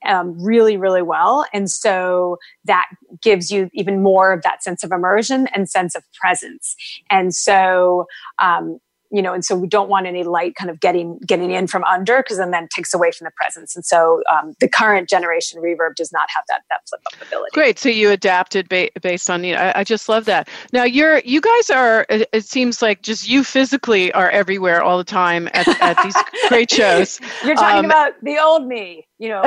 um, 0.06 0.38
really 0.44 0.78
really 0.78 1.02
well. 1.02 1.46
And 1.54 1.70
so 1.70 2.38
that 2.66 2.88
gives 3.22 3.50
you 3.50 3.70
even 3.74 4.04
more 4.04 4.32
of 4.32 4.42
that 4.44 4.64
sense 4.64 4.84
of 4.84 4.92
immersion 4.92 5.48
and 5.54 5.70
sense 5.70 5.96
of 5.96 6.04
presence. 6.20 6.76
And 7.10 7.34
so 7.34 8.06
um, 8.40 8.80
you 9.12 9.22
know, 9.22 9.34
and 9.34 9.44
so 9.46 9.56
we 9.56 9.68
don't 9.68 9.90
want 9.90 10.06
any 10.06 10.24
light 10.24 10.56
kind 10.56 10.70
of 10.70 10.80
getting 10.80 11.20
getting 11.26 11.52
in 11.52 11.68
from 11.68 11.84
under 11.86 12.18
because 12.18 12.38
then 12.38 12.52
then 12.52 12.68
takes 12.76 12.94
away 12.94 13.12
from 13.12 13.26
the 13.26 13.32
presence. 13.36 13.76
And 13.76 13.86
so 13.86 14.22
um, 14.30 14.54
the 14.60 14.68
current 14.68 15.10
generation 15.10 15.62
reverb 15.62 15.96
does 15.96 16.12
not 16.12 16.28
have 16.36 16.44
that 16.50 16.62
that 16.70 16.82
flip 16.90 17.02
up 17.08 17.28
ability. 17.28 17.52
Great. 17.54 17.80
So 17.80 17.90
you 17.90 18.12
adapted 18.12 18.70
ba- 18.70 18.90
based 19.02 19.30
on 19.30 19.42
need. 19.42 19.56
I, 19.56 19.72
I, 19.76 19.84
just 19.84 20.10
love 20.10 20.26
that. 20.26 20.50
Now 20.74 20.84
you're 20.84 21.20
you 21.20 21.42
guys 21.42 21.70
are. 21.70 22.06
It, 22.10 22.30
it, 22.34 22.46
seems 22.46 22.82
like 22.82 23.02
just 23.02 23.28
you 23.28 23.44
physically 23.44 24.12
are 24.14 24.30
everywhere 24.30 24.82
all 24.82 24.98
the 24.98 25.04
time 25.04 25.50
at, 25.54 25.68
at 25.82 26.02
these 26.04 26.16
great 26.50 26.72
shows. 26.72 27.20
You're 27.44 27.56
talking 27.56 27.80
um, 27.80 27.86
about 27.86 28.14
the 28.24 28.38
old 28.40 28.68
me 28.68 29.07
you 29.20 29.30
know, 29.30 29.42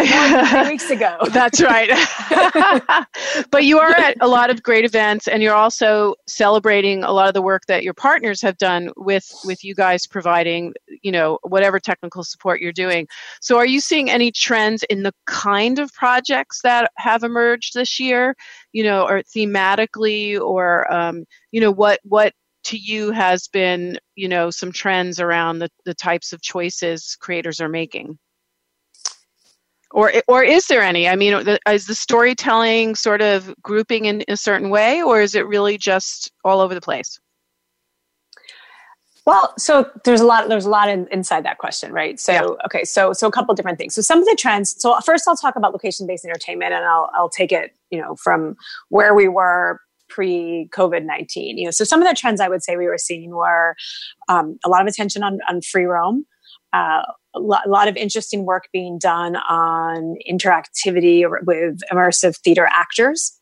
weeks 0.69 0.91
ago. 0.91 1.17
That's 1.33 1.61
right. 1.61 1.91
but 3.50 3.65
you 3.65 3.79
are 3.79 3.91
at 3.91 4.17
a 4.21 4.27
lot 4.27 4.50
of 4.50 4.62
great 4.62 4.85
events, 4.85 5.29
and 5.29 5.43
you're 5.43 5.55
also 5.55 6.17
celebrating 6.27 7.05
a 7.05 7.12
lot 7.12 7.29
of 7.29 7.35
the 7.35 7.43
work 7.43 7.67
that 7.67 7.85
your 7.85 7.95
partners 7.95 8.43
have 8.43 8.59
done 8.59 8.91
with 8.97 9.31
with 9.45 9.62
you 9.62 9.75
guys 9.75 10.07
providing, 10.07 10.75
you 11.03 11.12
know, 11.12 11.39
whatever 11.43 11.79
technical 11.79 12.25
support 12.25 12.61
you're 12.61 12.73
doing. 12.73 13.07
So, 13.41 13.59
are 13.59 13.67
you 13.67 13.81
seeing 13.81 14.11
any 14.11 14.33
trends 14.33 14.83
in 14.85 15.05
the 15.05 15.12
kind 15.27 15.79
of 15.79 15.93
projects 15.93 16.62
that 16.62 16.91
have 16.97 17.23
emerged 17.23 17.75
this 17.75 18.00
year? 18.00 18.35
You 18.73 18.83
know, 18.85 19.07
or 19.07 19.23
thematically, 19.23 20.41
or 20.41 20.93
um, 20.93 21.25
you 21.53 21.61
know, 21.61 21.71
what 21.71 22.00
what 22.03 22.33
to 22.62 22.77
you 22.77 23.11
has 23.12 23.49
been, 23.49 23.99
you 24.17 24.29
know, 24.29 24.50
some 24.50 24.73
trends 24.73 25.21
around 25.21 25.61
the, 25.61 25.71
the 25.85 25.95
types 25.95 26.33
of 26.33 26.43
choices 26.43 27.17
creators 27.21 27.61
are 27.61 27.69
making? 27.69 28.19
Or 29.92 30.12
or 30.28 30.42
is 30.42 30.66
there 30.66 30.82
any 30.82 31.09
i 31.09 31.16
mean 31.16 31.59
is 31.68 31.87
the 31.87 31.94
storytelling 31.94 32.94
sort 32.94 33.23
of 33.23 33.54
grouping 33.62 34.04
in 34.04 34.23
a 34.28 34.37
certain 34.37 34.70
way 34.70 35.02
or 35.02 35.20
is 35.20 35.35
it 35.35 35.47
really 35.47 35.76
just 35.76 36.30
all 36.44 36.61
over 36.61 36.75
the 36.75 36.80
place 36.80 37.18
well 39.26 39.52
so 39.59 39.88
there's 40.04 40.20
a 40.20 40.26
lot 40.26 40.49
there's 40.49 40.66
a 40.66 40.70
lot 40.70 40.88
in, 40.88 41.06
inside 41.11 41.44
that 41.44 41.59
question 41.59 41.92
right 41.92 42.20
so 42.20 42.32
yeah. 42.32 42.64
okay 42.64 42.85
so 42.85 43.12
so 43.12 43.26
a 43.26 43.32
couple 43.32 43.54
different 43.54 43.78
things 43.78 43.94
so 43.94 44.00
some 44.00 44.18
of 44.18 44.25
the 44.26 44.37
trends 44.38 44.75
so 44.80 44.97
first 45.04 45.25
i'll 45.26 45.37
talk 45.37 45.56
about 45.56 45.73
location 45.73 46.06
based 46.06 46.25
entertainment 46.25 46.73
and 46.73 46.85
i'll 46.85 47.11
i'll 47.14 47.30
take 47.30 47.52
it 47.52 47.75
you 47.90 48.00
know 48.00 48.14
from 48.16 48.56
where 48.88 49.14
we 49.14 49.28
were 49.28 49.80
pre 50.11 50.68
COVID 50.73 51.04
19. 51.06 51.56
You 51.56 51.66
know, 51.66 51.70
so 51.70 51.85
some 51.85 52.02
of 52.02 52.09
the 52.09 52.14
trends 52.14 52.40
I 52.40 52.49
would 52.49 52.62
say 52.62 52.76
we 52.76 52.87
were 52.87 52.99
seeing 52.99 53.30
were 53.30 53.76
um, 54.28 54.59
a 54.64 54.68
lot 54.68 54.82
of 54.82 54.88
attention 54.88 55.23
on, 55.23 55.38
on 55.49 55.62
free 55.62 55.85
roam, 55.85 56.26
uh, 56.73 57.02
a 57.34 57.40
lot 57.40 57.88
of 57.88 57.96
interesting 57.96 58.44
work 58.44 58.68
being 58.72 58.99
done 58.99 59.37
on 59.37 60.16
interactivity 60.28 61.25
with 61.46 61.80
immersive 61.92 62.37
theater 62.38 62.68
actors. 62.70 63.37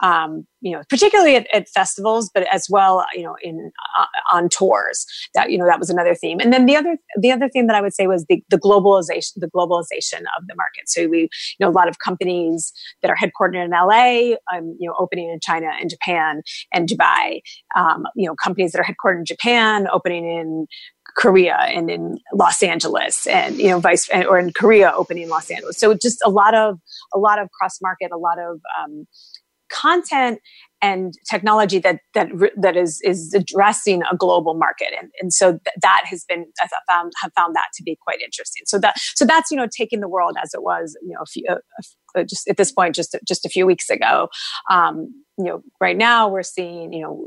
Um, 0.00 0.46
you 0.60 0.72
know, 0.72 0.82
particularly 0.88 1.36
at, 1.36 1.46
at, 1.54 1.68
festivals, 1.68 2.30
but 2.32 2.46
as 2.52 2.66
well, 2.70 3.04
you 3.14 3.22
know, 3.22 3.36
in 3.42 3.70
uh, 3.98 4.06
on 4.32 4.48
tours. 4.48 5.04
That 5.34 5.50
you 5.50 5.58
know, 5.58 5.66
that 5.66 5.78
was 5.78 5.90
another 5.90 6.14
theme. 6.14 6.40
And 6.40 6.52
then 6.52 6.66
the 6.66 6.76
other 6.76 6.96
the 7.20 7.30
other 7.30 7.48
theme 7.48 7.66
that 7.66 7.76
I 7.76 7.80
would 7.80 7.94
say 7.94 8.06
was 8.06 8.24
the, 8.28 8.42
the 8.48 8.58
globalization 8.58 9.32
the 9.36 9.50
globalization 9.50 10.20
of 10.36 10.46
the 10.46 10.54
market. 10.56 10.88
So 10.88 11.06
we 11.06 11.22
you 11.22 11.28
know 11.60 11.68
a 11.68 11.70
lot 11.70 11.88
of 11.88 11.98
companies 11.98 12.72
that 13.02 13.10
are 13.10 13.16
headquartered 13.16 13.62
in 13.62 13.70
LA, 13.70 14.36
um, 14.56 14.76
you 14.80 14.88
know, 14.88 14.94
opening 14.98 15.30
in 15.30 15.38
China 15.40 15.70
and 15.80 15.90
Japan 15.90 16.42
and 16.72 16.88
Dubai. 16.88 17.40
Um, 17.76 18.04
you 18.16 18.26
know, 18.26 18.34
companies 18.34 18.72
that 18.72 18.80
are 18.80 18.84
headquartered 18.84 19.18
in 19.18 19.24
Japan, 19.26 19.86
opening 19.92 20.24
in 20.24 20.66
Korea 21.16 21.56
and 21.56 21.90
in 21.90 22.18
Los 22.32 22.62
Angeles 22.62 23.26
and 23.26 23.56
you 23.56 23.68
know 23.68 23.80
vice 23.80 24.08
or 24.12 24.38
in 24.38 24.52
Korea 24.52 24.92
opening 24.94 25.24
in 25.24 25.28
Los 25.28 25.50
Angeles. 25.50 25.78
So 25.78 25.94
just 25.94 26.18
a 26.24 26.30
lot 26.30 26.54
of 26.54 26.78
a 27.14 27.18
lot 27.18 27.40
of 27.40 27.50
cross 27.50 27.80
market, 27.80 28.10
a 28.12 28.18
lot 28.18 28.38
of 28.38 28.60
um, 28.80 29.06
content 29.68 30.40
and 30.80 31.14
technology 31.28 31.78
that 31.78 32.00
that 32.14 32.28
that 32.56 32.76
is 32.76 33.00
is 33.02 33.34
addressing 33.34 34.02
a 34.10 34.16
global 34.16 34.54
market. 34.54 34.88
And 34.98 35.10
and 35.20 35.32
so 35.32 35.52
th- 35.52 35.76
that 35.82 36.02
has 36.06 36.24
been 36.28 36.46
I 36.60 36.68
found 36.88 37.12
have 37.22 37.32
found 37.34 37.54
that 37.56 37.68
to 37.74 37.82
be 37.82 37.98
quite 38.02 38.20
interesting. 38.20 38.62
So 38.66 38.78
that 38.78 38.98
so 39.14 39.24
that's 39.24 39.50
you 39.50 39.56
know 39.56 39.68
taking 39.76 40.00
the 40.00 40.08
world 40.08 40.36
as 40.42 40.54
it 40.54 40.62
was 40.62 40.96
you 41.02 41.14
know 41.14 41.20
a 41.22 41.26
few, 41.26 41.44
a, 41.48 42.20
a, 42.20 42.24
just 42.24 42.48
at 42.48 42.56
this 42.56 42.72
point 42.72 42.94
just 42.94 43.16
just 43.26 43.44
a 43.44 43.48
few 43.48 43.66
weeks 43.66 43.90
ago. 43.90 44.28
Um, 44.70 45.12
you 45.38 45.44
know, 45.44 45.62
right 45.80 45.96
now 45.96 46.28
we're 46.28 46.42
seeing, 46.42 46.92
you 46.92 47.00
know, 47.00 47.24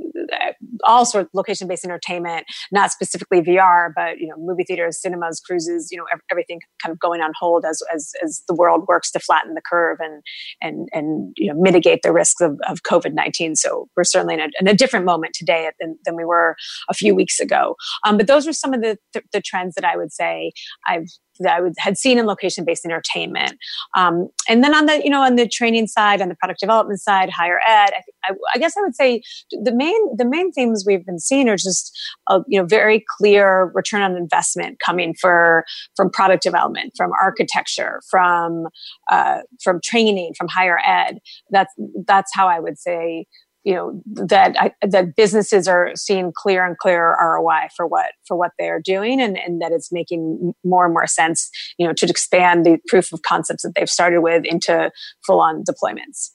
all 0.84 1.06
sorts 1.06 1.28
of 1.28 1.30
location 1.34 1.68
based 1.68 1.86
entertainment, 1.86 2.46
not 2.72 2.92
specifically 2.92 3.42
VR, 3.42 3.90
but, 3.96 4.20
you 4.20 4.28
know, 4.28 4.36
movie 4.38 4.66
theaters, 4.66 5.02
cinemas, 5.02 5.40
cruises, 5.40 5.88
you 5.92 5.98
know, 5.98 6.04
everything 6.30 6.60
kind 6.84 6.92
of 6.92 7.00
going 7.00 7.22
on 7.22 7.32
hold 7.40 7.64
as, 7.64 7.82
as, 7.94 8.12
as 8.22 8.44
the 8.50 8.54
world 8.54 8.84
works 8.88 9.12
to 9.12 9.20
flatten 9.20 9.54
the 9.54 9.62
curve 9.62 9.98
and, 10.02 10.22
and, 10.62 10.90
and, 10.92 11.34
you 11.38 11.52
know, 11.52 11.60
mitigate 11.60 12.02
the 12.04 12.12
risks 12.12 12.42
of, 12.42 12.60
of 12.68 12.84
COVID-19. 12.84 13.41
So 13.56 13.88
we're 13.96 14.04
certainly 14.04 14.36
in 14.36 14.40
a, 14.40 14.48
in 14.60 14.68
a 14.68 14.74
different 14.74 15.06
moment 15.06 15.34
today 15.34 15.70
than, 15.80 15.98
than 16.06 16.16
we 16.16 16.26
were 16.26 16.56
a 16.90 16.94
few 16.94 17.16
weeks 17.16 17.40
ago. 17.40 17.76
Um, 18.06 18.18
but 18.18 18.28
those 18.28 18.48
are 18.48 18.54
some 18.54 18.74
of 18.74 18.82
the, 18.82 18.98
the, 19.14 19.22
the 19.34 19.42
trends 19.42 19.76
that 19.76 19.86
I 19.86 19.98
would 19.98 20.12
say 20.12 20.52
I've 20.88 21.08
that 21.42 21.58
I 21.58 21.62
would, 21.62 21.74
had 21.78 21.98
seen 21.98 22.18
in 22.18 22.26
location 22.26 22.66
based 22.66 22.86
entertainment. 22.86 23.58
Um, 23.96 24.30
and 24.50 24.64
then 24.64 24.74
on 24.74 24.86
the, 24.86 25.02
you 25.04 25.10
know, 25.10 25.22
on 25.22 25.36
the 25.36 25.48
training 25.48 25.88
side, 25.88 26.22
on 26.22 26.30
the 26.30 26.36
product 26.36 26.60
development 26.60 27.02
side, 27.02 27.30
higher 27.30 27.60
ed, 27.68 27.92
I, 27.94 28.02
I, 28.26 28.34
I 28.56 28.58
guess 28.58 28.76
I 28.78 28.82
would 28.82 28.96
say 28.96 29.22
the 29.52 29.74
main, 29.74 30.16
the 30.16 30.26
main 30.26 30.52
themes 30.52 30.84
we've 30.86 31.06
been 31.06 31.20
seeing 31.20 31.50
are 31.50 31.58
just, 31.58 31.98
a, 32.30 32.40
you 32.48 32.60
know, 32.60 32.66
very 32.66 33.04
clear 33.18 33.72
return 33.74 34.02
on 34.02 34.16
investment 34.16 34.80
coming 34.86 35.16
for, 35.20 35.66
from 35.96 36.10
product 36.10 36.44
development, 36.44 36.94
from 36.96 37.12
architecture, 37.22 38.02
from, 38.10 38.68
uh, 39.12 39.40
from 39.64 39.80
training, 39.84 40.34
from 40.38 40.48
higher 40.48 40.80
ed. 40.86 41.20
That's, 41.50 41.74
that's 42.08 42.32
how 42.34 42.48
I 42.48 42.60
would 42.60 42.78
say 42.78 43.26
you 43.64 43.74
know 43.74 44.02
that 44.28 44.56
I, 44.60 44.72
that 44.86 45.16
businesses 45.16 45.68
are 45.68 45.92
seeing 45.96 46.32
clear 46.36 46.66
and 46.66 46.78
clear 46.78 47.16
ROI 47.22 47.68
for 47.76 47.86
what 47.86 48.12
for 48.28 48.36
what 48.38 48.52
they 48.58 48.70
are 48.70 48.82
doing, 48.82 49.22
and, 49.22 49.38
and 49.38 49.62
that 49.62 49.72
it's 49.72 49.92
making 49.92 50.54
more 50.64 50.86
and 50.86 50.94
more 50.94 51.08
sense, 51.08 51.50
you 51.78 51.88
know, 51.88 51.94
to 51.94 52.06
expand 52.08 52.66
the 52.66 52.80
proof 52.88 53.12
of 53.14 53.22
concepts 53.22 53.64
that 53.64 53.74
they've 53.76 53.90
started 53.90 54.22
with 54.22 54.44
into 54.46 54.92
full 55.26 55.40
on 55.40 55.64
deployments. 55.64 56.32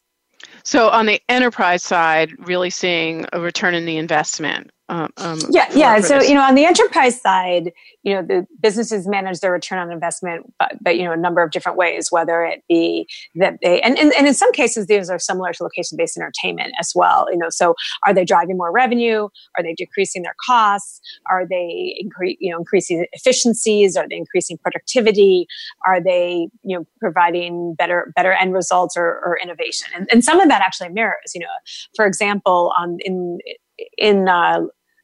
So 0.63 0.89
on 0.91 1.07
the 1.07 1.21
enterprise 1.29 1.83
side, 1.83 2.31
really 2.39 2.71
seeing 2.71 3.27
a 3.33 3.41
return 3.41 3.75
in 3.75 3.87
the 3.87 3.97
investment 3.97 4.71
Um, 4.89 5.13
um, 5.17 5.41
yeah, 5.51 5.67
yeah. 5.75 6.01
So 6.01 6.23
you 6.23 6.35
know, 6.35 6.43
on 6.43 6.55
the 6.55 6.65
enterprise 6.65 7.21
side, 7.21 7.73
you 8.05 8.15
know, 8.15 8.23
the 8.23 8.47
businesses 8.63 9.09
manage 9.09 9.41
their 9.41 9.51
return 9.51 9.81
on 9.81 9.91
investment, 9.91 10.53
but, 10.61 10.73
but 10.81 10.97
you 10.97 11.05
know, 11.05 11.13
a 11.13 11.17
number 11.17 11.43
of 11.43 11.51
different 11.51 11.77
ways. 11.77 12.09
Whether 12.13 12.45
it 12.45 12.63
be 12.69 13.09
that 13.35 13.59
they, 13.63 13.81
and, 13.81 13.99
and, 13.99 14.13
and 14.17 14.29
in 14.29 14.35
some 14.35 14.53
cases, 14.53 14.87
these 14.87 15.11
are 15.11 15.19
similar 15.19 15.53
to 15.53 15.63
location-based 15.65 16.17
entertainment 16.17 16.73
as 16.79 16.93
well. 16.95 17.27
You 17.33 17.39
know, 17.39 17.49
so 17.51 17.75
are 18.07 18.15
they 18.15 18.25
driving 18.25 18.57
more 18.57 18.71
revenue? 18.71 19.29
Are 19.57 19.63
they 19.63 19.75
decreasing 19.75 20.23
their 20.23 20.37
costs? 20.47 21.01
Are 21.29 21.47
they 21.49 22.01
incre- 22.05 22.37
you 22.39 22.53
know 22.53 22.59
increasing 22.59 23.07
efficiencies? 23.13 23.97
Are 23.97 24.07
they 24.09 24.17
increasing 24.17 24.57
productivity? 24.59 25.49
Are 25.85 26.01
they 26.01 26.49
you 26.63 26.79
know 26.79 26.87
providing 27.01 27.75
better 27.75 28.13
better 28.15 28.33
end 28.33 28.55
results 28.55 28.97
or, 28.97 29.21
or 29.25 29.37
innovation? 29.43 29.89
And, 29.97 30.09
and 30.13 30.23
some 30.23 30.39
of 30.39 30.49
that 30.49 30.63
actually 30.63 30.91
mirrors. 30.91 31.33
You 31.35 31.41
know, 31.41 31.47
for 31.97 32.07
example, 32.07 32.73
on 32.79 32.99
in 33.01 33.39
in 33.97 34.29
uh, 34.29 34.61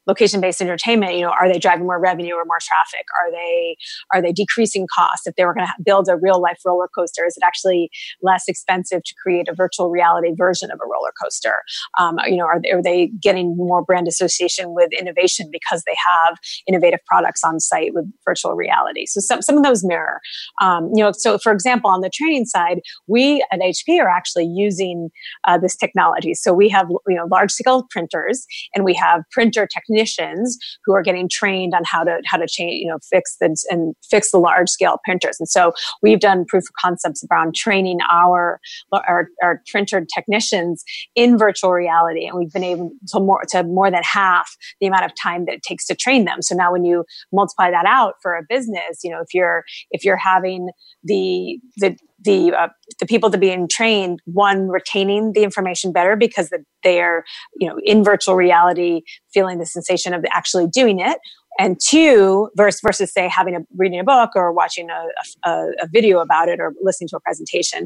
location 0.07 0.41
based 0.41 0.61
entertainment 0.61 1.15
you 1.15 1.21
know 1.21 1.31
are 1.31 1.51
they 1.51 1.59
driving 1.59 1.85
more 1.85 1.99
revenue 1.99 2.33
or 2.33 2.45
more 2.45 2.57
traffic? 2.61 3.05
Are 3.21 3.31
they 3.31 3.77
are 4.11 4.21
they 4.21 4.31
decreasing 4.31 4.87
costs? 4.93 5.27
If 5.27 5.35
they 5.35 5.45
were 5.45 5.53
going 5.53 5.67
to 5.67 5.73
build 5.83 6.07
a 6.09 6.17
real 6.17 6.41
life 6.41 6.59
roller 6.65 6.89
coaster 6.93 7.25
is 7.25 7.37
it 7.37 7.43
actually 7.45 7.89
less 8.21 8.43
expensive 8.47 9.03
to 9.03 9.13
create 9.21 9.47
a 9.47 9.53
virtual 9.53 9.89
reality 9.89 10.31
version 10.35 10.71
of 10.71 10.79
a 10.83 10.85
roller 10.85 11.13
coaster? 11.21 11.55
Um, 11.97 12.17
you 12.25 12.37
know 12.37 12.45
are 12.45 12.59
they, 12.61 12.71
are 12.71 12.83
they 12.83 13.07
getting 13.21 13.55
more 13.55 13.83
brand 13.83 14.07
association 14.07 14.73
with 14.73 14.91
innovation 14.91 15.49
because 15.51 15.83
they 15.85 15.95
have 16.05 16.37
innovative 16.67 16.99
products 17.05 17.43
on 17.43 17.59
site 17.59 17.93
with 17.93 18.05
virtual 18.25 18.53
reality? 18.53 19.05
So 19.05 19.19
some, 19.19 19.41
some 19.41 19.57
of 19.57 19.63
those 19.63 19.83
mirror. 19.83 20.19
Um, 20.61 20.89
you 20.93 21.03
know 21.03 21.11
so 21.11 21.37
for 21.37 21.51
example 21.51 21.89
on 21.89 22.01
the 22.01 22.09
training 22.09 22.45
side 22.45 22.81
we 23.07 23.45
at 23.51 23.59
hp 23.59 23.99
are 23.99 24.09
actually 24.09 24.45
using 24.45 25.09
uh, 25.47 25.57
this 25.57 25.75
technology. 25.75 26.33
So 26.33 26.53
we 26.53 26.69
have 26.69 26.87
you 27.07 27.15
know 27.15 27.25
large 27.31 27.51
scale 27.51 27.87
printers 27.89 28.45
and 28.75 28.83
we 28.83 28.93
have 28.95 29.21
printer 29.31 29.67
technology 29.67 29.92
technicians 29.93 30.57
who 30.85 30.93
are 30.93 31.01
getting 31.01 31.29
trained 31.29 31.73
on 31.73 31.83
how 31.85 32.03
to 32.03 32.21
how 32.25 32.37
to 32.37 32.47
change 32.47 32.81
you 32.81 32.87
know 32.87 32.97
fix 33.09 33.37
the 33.39 33.55
and 33.69 33.95
fix 34.09 34.31
the 34.31 34.37
large 34.37 34.69
scale 34.69 34.99
printers. 35.03 35.37
And 35.39 35.49
so 35.49 35.73
we've 36.01 36.19
done 36.19 36.45
proof 36.45 36.63
of 36.63 36.73
concepts 36.81 37.23
around 37.31 37.55
training 37.55 37.99
our 38.09 38.59
our, 38.91 39.27
our 39.41 39.61
printer 39.69 40.05
technicians 40.13 40.83
in 41.15 41.37
virtual 41.37 41.71
reality. 41.71 42.25
And 42.25 42.37
we've 42.37 42.51
been 42.51 42.63
able 42.63 42.91
to 43.09 43.19
more 43.19 43.43
to 43.49 43.63
more 43.63 43.91
than 43.91 44.03
half 44.03 44.55
the 44.79 44.87
amount 44.87 45.05
of 45.05 45.11
time 45.21 45.45
that 45.45 45.55
it 45.55 45.63
takes 45.63 45.85
to 45.87 45.95
train 45.95 46.25
them. 46.25 46.41
So 46.41 46.55
now 46.55 46.71
when 46.71 46.85
you 46.85 47.05
multiply 47.31 47.71
that 47.71 47.85
out 47.85 48.15
for 48.21 48.35
a 48.35 48.41
business 48.47 48.99
you 49.03 49.11
know 49.11 49.19
if 49.21 49.33
you're 49.33 49.63
if 49.91 50.03
you're 50.03 50.17
having 50.17 50.69
the 51.03 51.59
the 51.77 51.97
the 52.19 52.53
uh, 52.53 52.69
the 52.99 53.05
people 53.05 53.31
to 53.31 53.37
being 53.37 53.67
trained 53.67 54.19
one 54.25 54.69
retaining 54.69 55.33
the 55.33 55.43
information 55.43 55.91
better 55.91 56.15
because 56.15 56.51
they 56.83 57.01
are 57.01 57.23
you 57.55 57.67
know 57.67 57.77
in 57.83 58.03
virtual 58.03 58.35
reality 58.35 59.01
feeling 59.33 59.59
the 59.59 59.65
sensation 59.65 60.13
of 60.13 60.25
actually 60.31 60.67
doing 60.67 60.99
it. 60.99 61.17
And 61.59 61.77
two 61.79 62.49
versus 62.55 62.81
versus 62.83 63.13
say 63.13 63.27
having 63.27 63.55
a 63.55 63.59
reading 63.77 63.99
a 63.99 64.03
book 64.03 64.31
or 64.35 64.51
watching 64.51 64.89
a, 64.89 65.47
a, 65.47 65.67
a, 65.83 65.87
video 65.87 66.17
about 66.17 66.49
it 66.49 66.59
or 66.59 66.73
listening 66.81 67.09
to 67.09 67.17
a 67.17 67.19
presentation. 67.19 67.85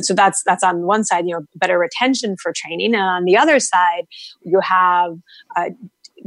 So 0.00 0.14
that's 0.14 0.42
that's 0.46 0.64
on 0.64 0.86
one 0.86 1.04
side 1.04 1.26
you 1.26 1.34
know 1.34 1.42
better 1.56 1.78
retention 1.78 2.36
for 2.42 2.50
training. 2.56 2.94
And 2.94 3.02
on 3.02 3.24
the 3.24 3.36
other 3.36 3.60
side 3.60 4.06
you 4.42 4.58
have 4.60 5.12
uh, 5.54 5.68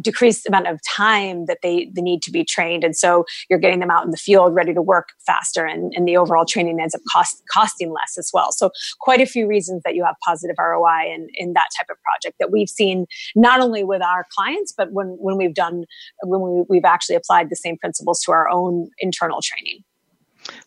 decreased 0.02 0.48
amount 0.48 0.68
of 0.68 0.80
time 0.84 1.46
that 1.46 1.60
they, 1.64 1.90
they 1.96 2.02
need 2.02 2.22
to 2.24 2.32
be 2.32 2.44
trained. 2.44 2.84
And 2.84 2.96
so 2.96 3.25
you're 3.50 3.60
getting 3.60 3.80
them 3.80 3.92
out 3.92 4.06
in 4.06 4.12
the 4.12 4.18
field 4.18 4.54
ready 4.54 4.74
to 4.74 4.82
work 4.82 5.10
faster 5.25 5.66
and, 5.66 5.94
and 5.96 6.08
the 6.08 6.18
overall 6.18 6.46
training 6.46 6.80
ends 6.80 6.96
up 6.96 7.02
cost, 7.12 7.42
costing 7.52 7.92
less 7.92 8.18
as 8.18 8.30
well. 8.34 8.52
So 8.52 8.72
quite 9.00 9.22
a 9.22 9.25
few 9.25 9.48
reasons 9.48 9.82
that 9.86 9.96
you 9.96 10.04
have 10.04 10.16
positive 10.25 10.56
ROI 10.60 11.14
in, 11.14 11.28
in 11.36 11.54
that 11.54 11.70
type 11.78 11.88
of 11.90 11.98
project 12.02 12.38
that 12.40 12.52
we've 12.52 12.70
seen 12.70 13.06
not 13.36 13.62
only 13.62 13.84
with 13.84 14.02
our 14.02 14.25
clients, 14.36 14.74
but 14.75 14.92
when, 14.92 15.08
when 15.20 15.38
we've 15.38 15.56
done, 15.56 15.86
when 16.24 16.42
we, 16.42 16.64
we've 16.70 16.86
actually 16.86 17.16
applied 17.16 17.50
the 17.50 17.56
same 17.56 17.78
principles 17.78 18.22
to 18.22 18.32
our 18.32 18.50
own 18.50 18.90
internal 19.00 19.40
training. 19.42 19.84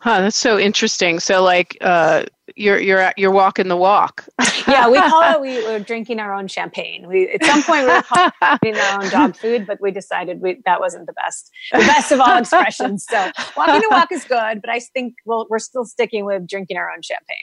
Huh, 0.01 0.23
that's 0.23 0.37
so 0.37 0.59
interesting. 0.59 1.21
So, 1.21 1.43
like, 1.43 1.77
uh, 1.81 2.25
you're 2.57 2.79
you're 2.79 3.13
you're 3.17 3.31
walking 3.31 3.69
the 3.69 3.77
walk. 3.77 4.27
yeah, 4.69 4.89
we 4.89 4.99
call 4.99 5.35
it 5.35 5.41
we, 5.41 5.65
are 5.67 5.79
drinking 5.79 6.19
our 6.19 6.33
own 6.33 6.49
champagne. 6.49 7.07
We 7.07 7.29
at 7.29 7.45
some 7.45 7.63
point 7.63 7.87
we 7.87 7.93
were 7.93 8.03
calling 8.03 8.77
our 8.77 9.03
own 9.03 9.11
dog 9.11 9.37
food, 9.37 9.67
but 9.67 9.81
we 9.81 9.91
decided 9.91 10.41
we, 10.41 10.61
that 10.65 10.81
wasn't 10.81 11.07
the 11.07 11.13
best 11.13 11.51
the 11.73 11.79
best 11.79 12.13
of 12.13 12.21
all 12.21 12.39
expressions. 12.39 13.07
So, 13.09 13.31
walking 13.57 13.81
the 13.81 13.89
walk 13.91 14.11
is 14.13 14.25
good, 14.25 14.61
but 14.61 14.71
I 14.71 14.81
think 14.81 15.15
we'll, 15.25 15.47
we're 15.51 15.59
still 15.59 15.85
sticking 15.85 16.25
with 16.25 16.47
drinking 16.47 16.77
our 16.77 16.91
own 16.91 17.03
champagne. 17.03 17.37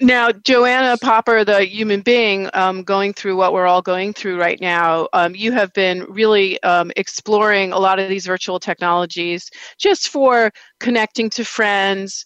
Now, 0.00 0.32
Joanna 0.32 0.96
Popper, 0.98 1.44
the 1.44 1.64
human 1.64 2.00
being, 2.00 2.48
um, 2.54 2.82
going 2.82 3.12
through 3.12 3.36
what 3.36 3.52
we're 3.52 3.66
all 3.66 3.82
going 3.82 4.12
through 4.12 4.38
right 4.38 4.60
now, 4.60 5.08
um, 5.12 5.34
you 5.34 5.52
have 5.52 5.72
been 5.72 6.04
really 6.08 6.62
um, 6.62 6.90
exploring 6.96 7.72
a 7.72 7.78
lot 7.78 7.98
of 7.98 8.08
these 8.08 8.26
virtual 8.26 8.58
technologies 8.58 9.50
just 9.78 10.08
for 10.08 10.50
connecting 10.80 11.30
to 11.30 11.44
friends 11.44 12.24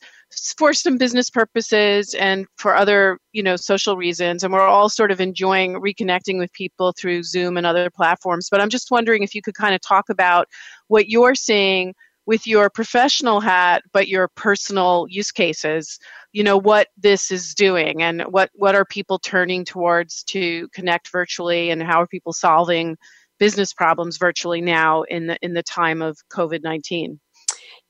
for 0.59 0.75
some 0.75 0.99
business 0.99 1.31
purposes 1.31 2.15
and 2.15 2.47
for 2.57 2.75
other 2.75 3.19
you 3.33 3.43
know 3.43 3.57
social 3.57 3.97
reasons. 3.97 4.43
And 4.43 4.53
we're 4.53 4.61
all 4.61 4.89
sort 4.89 5.11
of 5.11 5.21
enjoying 5.21 5.75
reconnecting 5.75 6.39
with 6.39 6.53
people 6.53 6.93
through 6.93 7.23
zoom 7.23 7.57
and 7.57 7.67
other 7.67 7.91
platforms. 7.91 8.49
But 8.51 8.61
i'm 8.61 8.69
just 8.69 8.91
wondering 8.91 9.23
if 9.23 9.35
you 9.35 9.43
could 9.43 9.55
kind 9.55 9.75
of 9.75 9.81
talk 9.81 10.09
about 10.09 10.49
what 10.89 11.09
you're 11.09 11.35
seeing 11.35 11.95
with 12.27 12.47
your 12.47 12.69
professional 12.69 13.41
hat 13.41 13.83
but 13.93 14.09
your 14.09 14.29
personal 14.29 15.07
use 15.09 15.31
cases 15.31 15.99
you 16.37 16.45
know 16.45 16.59
what 16.59 16.89
this 16.99 17.31
is 17.31 17.55
doing 17.55 18.03
and 18.03 18.21
what 18.25 18.51
what 18.53 18.75
are 18.75 18.85
people 18.85 19.19
turning 19.19 19.65
towards 19.65 20.23
to 20.25 20.69
connect 20.69 21.11
virtually 21.11 21.71
and 21.71 21.83
how 21.83 22.03
are 22.03 22.07
people 22.07 22.35
solving 22.35 22.99
business 23.39 23.73
problems 23.73 24.19
virtually 24.19 24.61
now 24.61 25.01
in 25.05 25.29
the 25.29 25.39
in 25.41 25.55
the 25.55 25.63
time 25.63 26.03
of 26.03 26.19
covid-19 26.31 27.19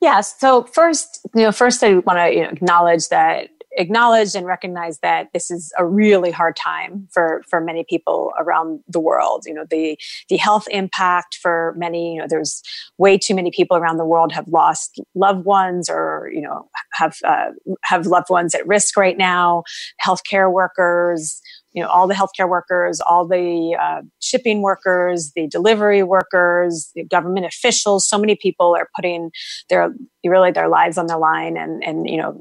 Yes. 0.00 0.38
So 0.38 0.64
first, 0.64 1.20
you 1.34 1.42
know, 1.42 1.52
first 1.52 1.82
I 1.82 1.94
want 1.94 2.18
to 2.18 2.30
you 2.30 2.42
know, 2.42 2.50
acknowledge 2.50 3.08
that 3.08 3.48
acknowledge 3.76 4.34
and 4.34 4.46
recognize 4.46 4.98
that 5.00 5.28
this 5.32 5.50
is 5.50 5.72
a 5.78 5.86
really 5.86 6.30
hard 6.30 6.56
time 6.56 7.08
for 7.10 7.42
for 7.48 7.60
many 7.60 7.84
people 7.88 8.32
around 8.38 8.80
the 8.88 9.00
world. 9.00 9.44
You 9.46 9.54
know 9.54 9.64
the 9.68 9.98
the 10.28 10.36
health 10.36 10.66
impact 10.70 11.38
for 11.40 11.74
many 11.76 12.14
you 12.14 12.20
know 12.20 12.26
there's 12.28 12.62
way 12.98 13.18
too 13.18 13.34
many 13.34 13.50
people 13.50 13.76
around 13.76 13.98
the 13.98 14.04
world 14.04 14.32
have 14.32 14.48
lost 14.48 15.00
loved 15.14 15.44
ones 15.44 15.88
or 15.88 16.30
you 16.32 16.40
know 16.40 16.68
have 16.92 17.16
uh, 17.24 17.50
have 17.82 18.06
loved 18.06 18.30
ones 18.30 18.54
at 18.54 18.66
risk 18.66 18.96
right 18.96 19.18
now. 19.18 19.62
Healthcare 20.04 20.52
workers 20.52 21.40
you 21.76 21.82
know 21.82 21.88
all 21.88 22.08
the 22.08 22.14
healthcare 22.14 22.48
workers 22.48 23.00
all 23.06 23.28
the 23.28 23.76
uh, 23.80 24.02
shipping 24.20 24.62
workers 24.62 25.32
the 25.36 25.46
delivery 25.46 26.02
workers 26.02 26.90
the 26.96 27.04
government 27.04 27.46
officials 27.46 28.08
so 28.08 28.18
many 28.18 28.34
people 28.34 28.74
are 28.74 28.88
putting 28.96 29.30
their 29.68 29.90
really 30.24 30.50
their 30.50 30.68
lives 30.68 30.98
on 30.98 31.06
the 31.06 31.18
line 31.18 31.56
and 31.56 31.84
and 31.84 32.08
you 32.08 32.16
know 32.16 32.36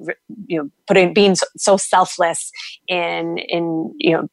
you 0.47 0.57
know 0.57 0.69
putting 0.87 1.13
being 1.13 1.35
so, 1.35 1.45
so 1.57 1.77
selfless 1.77 2.49
in 2.87 3.37
in 3.37 3.93
you 3.99 4.13
know 4.13 4.27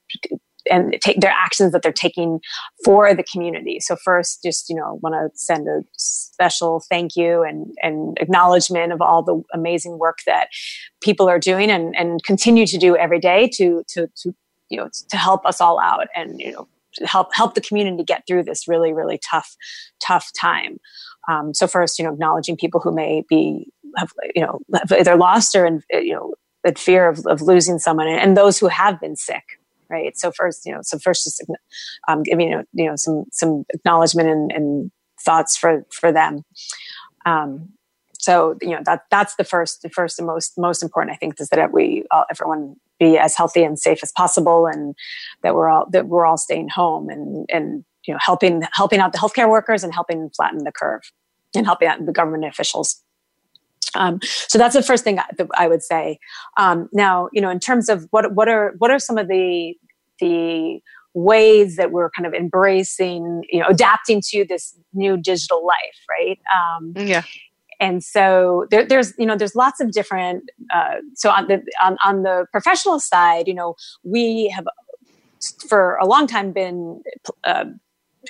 and 0.70 0.96
take 1.00 1.20
their 1.20 1.32
actions 1.32 1.72
that 1.72 1.82
they're 1.82 1.92
taking 1.92 2.40
for 2.84 3.14
the 3.14 3.24
community. 3.24 3.80
So 3.80 3.96
first, 3.96 4.42
just 4.44 4.68
you 4.68 4.76
know, 4.76 5.00
want 5.02 5.14
to 5.14 5.36
send 5.36 5.66
a 5.68 5.82
special 5.96 6.84
thank 6.88 7.16
you 7.16 7.42
and 7.42 7.66
and 7.82 8.16
acknowledgement 8.20 8.92
of 8.92 9.00
all 9.00 9.22
the 9.22 9.42
amazing 9.52 9.98
work 9.98 10.18
that 10.26 10.48
people 11.02 11.28
are 11.28 11.38
doing 11.38 11.70
and 11.70 11.94
and 11.96 12.22
continue 12.22 12.66
to 12.66 12.78
do 12.78 12.96
every 12.96 13.18
day 13.18 13.50
to 13.54 13.82
to 13.88 14.06
to 14.22 14.34
you 14.72 14.78
know 14.78 14.88
to 15.10 15.16
help 15.16 15.44
us 15.44 15.60
all 15.60 15.78
out 15.78 16.08
and 16.16 16.40
you 16.40 16.52
know 16.52 16.68
help 17.04 17.34
help 17.34 17.54
the 17.54 17.60
community 17.60 18.02
get 18.02 18.26
through 18.26 18.42
this 18.42 18.66
really 18.66 18.92
really 18.92 19.18
tough 19.18 19.56
tough 20.00 20.30
time. 20.38 20.78
Um, 21.28 21.54
so 21.54 21.66
first 21.66 21.98
you 21.98 22.04
know 22.04 22.12
acknowledging 22.12 22.56
people 22.56 22.80
who 22.80 22.92
may 22.92 23.24
be 23.28 23.70
have 23.98 24.12
you 24.34 24.42
know 24.42 24.60
have 24.74 24.92
either 24.92 25.16
lost 25.16 25.54
or 25.54 25.66
in 25.66 25.82
you 25.90 26.14
know 26.14 26.34
in 26.64 26.74
fear 26.74 27.08
of, 27.08 27.26
of 27.26 27.42
losing 27.42 27.78
someone 27.78 28.08
and, 28.08 28.36
those 28.36 28.58
who 28.58 28.68
have 28.68 29.00
been 29.00 29.16
sick 29.16 29.44
right? 29.90 30.16
So 30.16 30.32
first 30.32 30.64
you 30.64 30.72
know 30.72 30.80
so 30.82 30.98
first 30.98 31.24
just 31.24 31.44
um, 32.08 32.22
giving 32.22 32.48
you 32.48 32.56
know, 32.56 32.64
you 32.72 32.86
know 32.86 32.96
some 32.96 33.24
some 33.30 33.64
acknowledgement 33.74 34.28
and, 34.28 34.52
and 34.52 34.90
thoughts 35.20 35.56
for 35.56 35.84
for 35.90 36.10
them. 36.10 36.44
Um, 37.26 37.68
so 38.22 38.56
you 38.62 38.70
know 38.70 38.80
that 38.84 39.02
that's 39.10 39.34
the 39.34 39.44
first 39.44 39.82
the 39.82 39.90
first 39.90 40.18
and 40.18 40.26
most 40.26 40.56
most 40.56 40.82
important 40.82 41.12
i 41.12 41.16
think 41.16 41.40
is 41.40 41.48
that 41.48 41.72
we 41.72 42.04
all, 42.10 42.24
everyone 42.30 42.76
be 43.02 43.18
as 43.18 43.36
healthy 43.36 43.62
and 43.62 43.78
safe 43.78 43.98
as 44.02 44.12
possible 44.16 44.66
and 44.66 44.94
that 45.42 45.54
we're 45.54 45.68
all 45.68 45.86
that 45.90 46.06
we're 46.06 46.26
all 46.26 46.36
staying 46.36 46.68
home 46.68 47.08
and 47.08 47.46
and 47.50 47.84
you 48.06 48.14
know 48.14 48.18
helping 48.20 48.62
helping 48.72 49.00
out 49.00 49.12
the 49.12 49.18
healthcare 49.18 49.48
workers 49.48 49.82
and 49.82 49.92
helping 49.92 50.30
flatten 50.36 50.64
the 50.64 50.72
curve 50.72 51.02
and 51.54 51.66
helping 51.66 51.88
out 51.88 52.04
the 52.04 52.12
government 52.12 52.44
officials 52.44 53.02
um, 53.94 54.20
so 54.22 54.56
that's 54.56 54.74
the 54.74 54.82
first 54.82 55.04
thing 55.04 55.16
that 55.16 55.38
I 55.54 55.68
would 55.68 55.82
say. 55.82 56.18
Um, 56.56 56.88
now, 56.94 57.28
you 57.30 57.42
know, 57.42 57.50
in 57.50 57.60
terms 57.60 57.90
of 57.90 58.06
what 58.10 58.34
what 58.34 58.48
are 58.48 58.72
what 58.78 58.90
are 58.90 58.98
some 58.98 59.18
of 59.18 59.28
the 59.28 59.74
the 60.18 60.80
ways 61.12 61.76
that 61.76 61.92
we're 61.92 62.08
kind 62.08 62.24
of 62.24 62.32
embracing, 62.32 63.42
you 63.50 63.60
know, 63.60 63.66
adapting 63.66 64.22
to 64.30 64.46
this 64.48 64.74
new 64.94 65.18
digital 65.18 65.66
life, 65.66 65.98
right? 66.08 66.38
Um, 66.56 66.94
yeah 66.96 67.22
and 67.82 68.02
so 68.04 68.66
there, 68.70 68.86
there's 68.86 69.12
you 69.18 69.26
know 69.26 69.36
there's 69.36 69.56
lots 69.56 69.80
of 69.80 69.90
different 69.90 70.44
uh, 70.74 70.96
so 71.14 71.28
on 71.30 71.48
the 71.48 71.62
on, 71.82 71.98
on 72.04 72.22
the 72.22 72.46
professional 72.52 73.00
side 73.00 73.48
you 73.48 73.54
know 73.54 73.74
we 74.04 74.48
have 74.54 74.66
for 75.68 75.96
a 75.96 76.06
long 76.06 76.26
time 76.26 76.52
been 76.52 77.02
uh, 77.44 77.64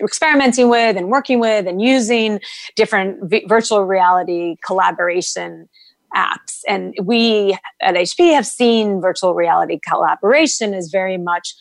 experimenting 0.01 0.71
with 0.71 0.97
and 0.97 1.11
working 1.11 1.39
with 1.39 1.67
and 1.67 1.83
using 1.83 2.41
different 2.77 3.19
v- 3.29 3.45
virtual 3.47 3.85
reality 3.85 4.57
collaboration 4.65 5.69
apps. 6.15 6.61
And 6.67 6.95
we 7.03 7.57
at 7.83 7.95
HP 7.95 8.33
have 8.35 8.47
seen 8.47 9.01
virtual 9.01 9.35
reality 9.35 9.79
collaboration 9.87 10.73
as 10.73 10.89
very 10.91 11.19
much 11.19 11.55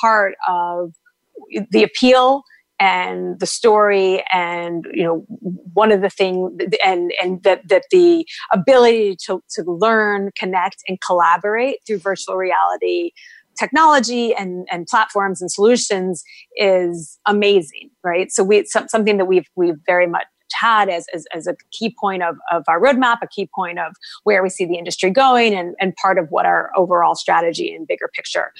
part 0.00 0.34
of 0.46 0.92
the 1.70 1.82
appeal 1.82 2.42
and 2.80 3.40
the 3.40 3.46
story 3.46 4.24
and 4.32 4.86
you 4.92 5.02
know 5.02 5.24
one 5.72 5.90
of 5.90 6.00
the 6.00 6.10
things 6.10 6.52
and 6.84 7.12
and 7.22 7.42
that 7.42 7.66
that 7.68 7.84
the 7.90 8.26
ability 8.52 9.16
to 9.26 9.42
to 9.50 9.62
learn 9.66 10.30
connect 10.38 10.76
and 10.86 10.98
collaborate 11.00 11.76
through 11.86 11.98
virtual 11.98 12.36
reality 12.36 13.10
technology 13.58 14.34
and 14.34 14.66
and 14.70 14.86
platforms 14.86 15.40
and 15.40 15.50
solutions 15.50 16.22
is 16.56 17.18
amazing 17.26 17.90
right 18.04 18.30
so 18.30 18.44
we 18.44 18.58
it's 18.58 18.72
something 18.72 19.16
that 19.16 19.26
we've 19.26 19.48
we've 19.56 19.78
very 19.86 20.06
much 20.06 20.26
had 20.58 20.88
as, 20.88 21.06
as, 21.14 21.26
as, 21.34 21.46
a 21.46 21.54
key 21.72 21.94
point 22.00 22.22
of, 22.22 22.36
of 22.50 22.64
our 22.68 22.80
roadmap, 22.80 23.18
a 23.22 23.28
key 23.28 23.48
point 23.54 23.78
of 23.78 23.94
where 24.24 24.42
we 24.42 24.48
see 24.48 24.64
the 24.64 24.76
industry 24.76 25.10
going, 25.10 25.54
and, 25.54 25.74
and 25.78 25.94
part 25.96 26.18
of 26.18 26.26
what 26.30 26.46
our 26.46 26.70
overall 26.74 27.14
strategy 27.14 27.72
and 27.74 27.86
bigger 27.86 28.08
picture 28.14 28.52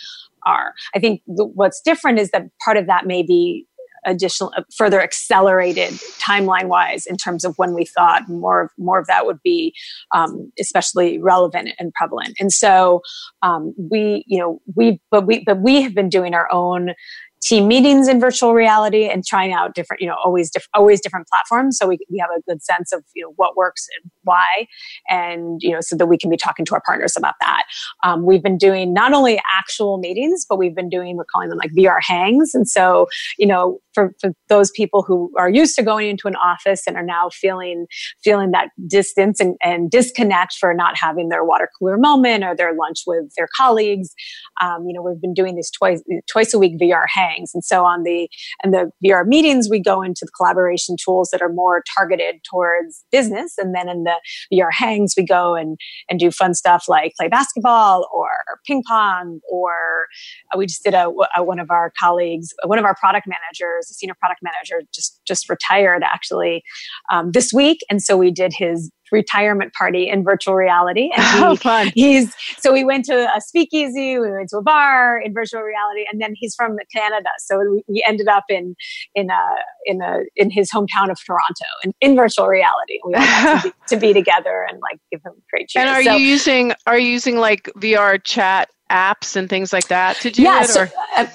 are. 0.47 0.75
I 0.95 0.99
think 0.99 1.23
the, 1.27 1.45
what's 1.45 1.81
different 1.81 2.19
is 2.19 2.31
that 2.31 2.45
part 2.65 2.77
of 2.77 2.87
that 2.87 3.07
may 3.07 3.23
be 3.23 3.67
additional 4.05 4.53
uh, 4.57 4.63
further 4.77 5.01
accelerated 5.01 5.93
timeline 6.21 6.67
wise 6.67 7.07
in 7.07 7.17
terms 7.17 7.45
of 7.45 7.57
when 7.57 7.75
we 7.75 7.85
thought 7.85 8.29
more 8.29 8.63
of 8.63 8.71
more 8.79 8.99
of 8.99 9.07
that 9.07 9.27
would 9.27 9.43
be 9.43 9.75
um, 10.15 10.53
especially 10.59 11.19
relevant 11.19 11.71
and 11.79 11.93
prevalent. 11.95 12.35
And 12.41 12.53
so 12.53 13.03
um, 13.43 13.75
we 13.79 14.25
you 14.27 14.39
know 14.39 14.61
we 14.75 15.01
but 15.11 15.27
we 15.27 15.45
but 15.45 15.61
we 15.61 15.83
have 15.83 15.95
been 15.95 16.09
doing 16.09 16.35
our 16.35 16.49
own 16.53 16.95
team 17.41 17.69
meetings 17.69 18.09
in 18.09 18.21
virtual 18.21 18.53
reality 18.53 19.09
and 19.09 19.25
trying 19.25 19.53
out 19.53 19.75
different, 19.75 20.01
you 20.01 20.09
know, 20.09 20.17
always 20.25 20.51
different, 20.51 20.71
always 20.75 21.01
different 21.01 21.27
platforms. 21.29 21.79
So 21.79 21.87
we, 21.87 21.99
we 22.11 22.19
have 22.19 22.31
a 22.37 22.41
good 22.49 22.63
sense 22.63 22.93
of, 22.93 23.05
you 23.15 23.23
know, 23.23 23.33
what 23.37 23.57
works 23.57 23.87
and 23.97 24.11
why. 24.23 24.67
And, 25.09 25.61
you 25.63 25.71
know, 25.71 25.81
so 25.81 25.97
that 25.97 26.07
we 26.07 26.19
can 26.19 26.31
be 26.31 26.37
talking 26.37 26.65
to 26.67 26.75
our 26.75 26.83
partners 26.85 27.15
about 27.17 27.35
that. 27.41 27.63
Um, 28.05 28.25
we've 28.25 28.43
been 28.43 28.59
doing 28.59 28.93
not 28.93 29.13
only 29.13 29.41
actual 29.53 29.99
meetings, 29.99 30.45
but 30.49 30.59
we've 30.59 30.75
been 30.75 30.89
doing, 30.89 31.17
we're 31.17 31.25
calling 31.33 31.49
them 31.49 31.59
like 31.59 31.73
VR 31.73 31.99
hangs. 32.01 32.55
And 32.55 32.69
so, 32.69 33.07
you 33.39 33.47
know, 33.47 33.79
for, 33.95 34.15
for 34.21 34.33
those 34.49 34.71
people 34.73 35.03
who 35.03 35.33
are 35.39 35.51
used 35.51 35.77
to 35.77 35.83
going 35.83 36.09
into 36.09 36.29
an 36.29 36.37
office 36.37 36.83
and 36.87 36.97
are 36.97 37.05
now 37.05 37.31
feeling, 37.31 37.87
feeling 38.23 38.51
that 38.51 38.71
distance 38.87 39.41
and, 39.41 39.57
and 39.63 39.91
disconnect 39.91 40.55
for 40.55 40.75
not 40.75 40.97
having 40.97 41.29
their 41.29 41.45
water 41.45 41.69
cooler 41.79 41.97
moment 41.97 42.45
or 42.45 42.55
their 42.55 42.75
lunch 42.75 43.03
with 43.07 43.33
their 43.37 43.49
colleagues. 43.57 44.15
Um, 44.61 44.87
you 44.87 44.93
know, 44.93 45.03
we've 45.03 45.21
been 45.21 45.35
doing 45.35 45.55
these 45.55 45.71
twice, 45.71 46.03
twice 46.29 46.53
a 46.53 46.59
week 46.59 46.79
VR 46.81 47.05
hangs 47.09 47.28
And 47.55 47.65
so 47.65 47.85
on 47.85 48.03
the 48.03 48.29
and 48.63 48.73
the 48.73 48.91
VR 49.05 49.27
meetings, 49.27 49.69
we 49.71 49.81
go 49.81 50.03
into 50.03 50.25
the 50.25 50.33
collaboration 50.37 50.97
tools 51.03 51.31
that 51.33 51.43
are 51.43 51.49
more 51.53 51.83
targeted 51.95 52.37
towards 52.49 53.05
business. 53.11 53.55
And 53.59 53.75
then 53.75 53.89
in 53.89 54.05
the 54.05 54.21
VR 54.53 54.73
hangs, 54.73 55.15
we 55.17 55.25
go 55.25 55.55
and 55.55 55.77
and 56.09 56.19
do 56.19 56.31
fun 56.31 56.55
stuff 56.55 56.85
like 56.89 57.13
play 57.19 57.29
basketball 57.29 58.09
or 58.13 58.29
ping 58.67 58.83
pong. 58.87 59.41
Or 59.51 60.07
uh, 60.53 60.59
we 60.59 60.67
just 60.67 60.85
did 60.85 60.95
a, 60.95 61.11
a 61.37 61.43
one 61.43 61.59
of 61.59 61.71
our 61.71 61.93
colleagues, 61.99 62.53
one 62.65 62.79
of 62.79 62.85
our 62.85 62.95
product 62.95 63.27
managers, 63.27 63.91
a 63.91 63.95
senior 63.95 64.15
product 64.21 64.41
manager, 64.43 64.87
just 64.95 65.21
just 65.27 65.49
retired 65.49 66.03
actually 66.03 66.63
um, 67.11 67.33
this 67.33 67.53
week, 67.53 67.81
and 67.91 68.03
so 68.03 68.17
we 68.17 68.31
did 68.31 68.53
his 68.57 68.91
retirement 69.13 69.73
party 69.73 70.09
in 70.09 70.25
virtual 70.25 70.55
reality. 70.55 71.11
And 71.17 71.25
he, 71.39 71.45
oh, 71.45 71.57
fun. 71.57 71.91
he's 71.95 72.35
so 72.59 72.73
we 72.73 72.85
went 72.85 73.05
to 73.07 73.29
a 73.35 73.41
speakeasy, 73.41 74.19
we 74.19 74.31
went 74.31 74.49
to 74.51 74.59
a 74.59 74.63
bar 74.63 75.21
in 75.21 75.33
virtual 75.33 75.63
reality, 75.63 76.05
and 76.11 76.21
then 76.21 76.35
he's 76.35 76.55
from 76.55 76.77
Canada, 76.95 77.29
so 77.39 77.59
we, 77.59 77.85
we 77.89 78.05
ended 78.07 78.29
up 78.29 78.45
in 78.49 78.75
in 79.15 79.31
a 79.31 79.45
in 79.87 80.03
a 80.03 80.21
in 80.37 80.51
his 80.51 80.71
hometown 80.71 81.11
of 81.11 81.19
Toronto 81.25 81.65
in, 81.85 81.93
in 82.01 82.17
virtual 82.17 82.47
reality. 82.47 82.99
We 83.05 83.15
had 83.15 83.63
to, 83.63 83.69
be, 83.69 83.75
to 83.89 83.97
be 83.97 84.13
together 84.13 84.67
and 84.69 84.81
like 84.81 84.99
give 85.11 85.21
him 85.25 85.33
great 85.51 85.69
cheers. 85.69 85.87
And 85.87 85.91
are 85.91 86.03
so, 86.03 86.17
you 86.17 86.25
using 86.25 86.73
are 86.87 86.99
you 86.99 87.09
using 87.09 87.39
like 87.39 87.65
VR 87.77 88.23
chat 88.23 88.71
apps 88.91 89.37
and 89.37 89.51
things 89.51 89.73
like 89.73 89.89
that 89.89 90.17
to 90.17 90.31
do 90.31 90.43
yeah, 90.43 90.63
it? 90.63 90.69
So, 90.69 90.87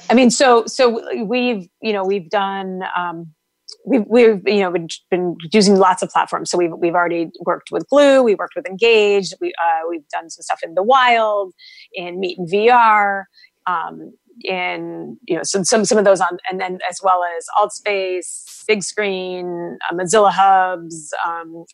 I 0.09 0.13
mean, 0.13 0.29
so 0.29 0.65
so 0.65 1.23
we've 1.25 1.67
you 1.81 1.93
know 1.93 2.03
we've 2.03 2.29
done. 2.29 2.81
Um, 2.97 3.33
we've, 3.85 4.05
we've 4.07 4.41
you 4.45 4.59
know 4.59 4.71
been, 5.09 5.37
using 5.51 5.77
lots 5.77 6.01
of 6.01 6.09
platforms. 6.09 6.49
So 6.49 6.57
we've 6.57 6.71
we've 6.77 6.95
already 6.95 7.29
worked 7.45 7.69
with 7.71 7.87
Glue, 7.89 8.23
we 8.23 8.35
worked 8.35 8.55
with 8.55 8.65
Engage, 8.67 9.33
we 9.41 9.53
uh, 9.63 9.87
we've 9.89 10.07
done 10.09 10.29
some 10.29 10.41
stuff 10.41 10.59
in 10.63 10.73
the 10.75 10.83
wild, 10.83 11.53
in 11.93 12.21
MeetinVR, 12.21 13.23
um, 13.65 14.13
in 14.43 15.17
you 15.27 15.35
know 15.35 15.43
some 15.43 15.63
some 15.63 15.85
some 15.85 15.97
of 15.97 16.05
those 16.05 16.21
on, 16.21 16.37
and 16.49 16.59
then 16.59 16.79
as 16.89 16.99
well 17.03 17.21
as 17.37 17.45
AltSpace, 17.59 18.65
Bigscreen, 18.69 19.75
uh, 19.89 19.95
Mozilla 19.95 20.31
Hubs, 20.31 21.13
um, 21.25 21.65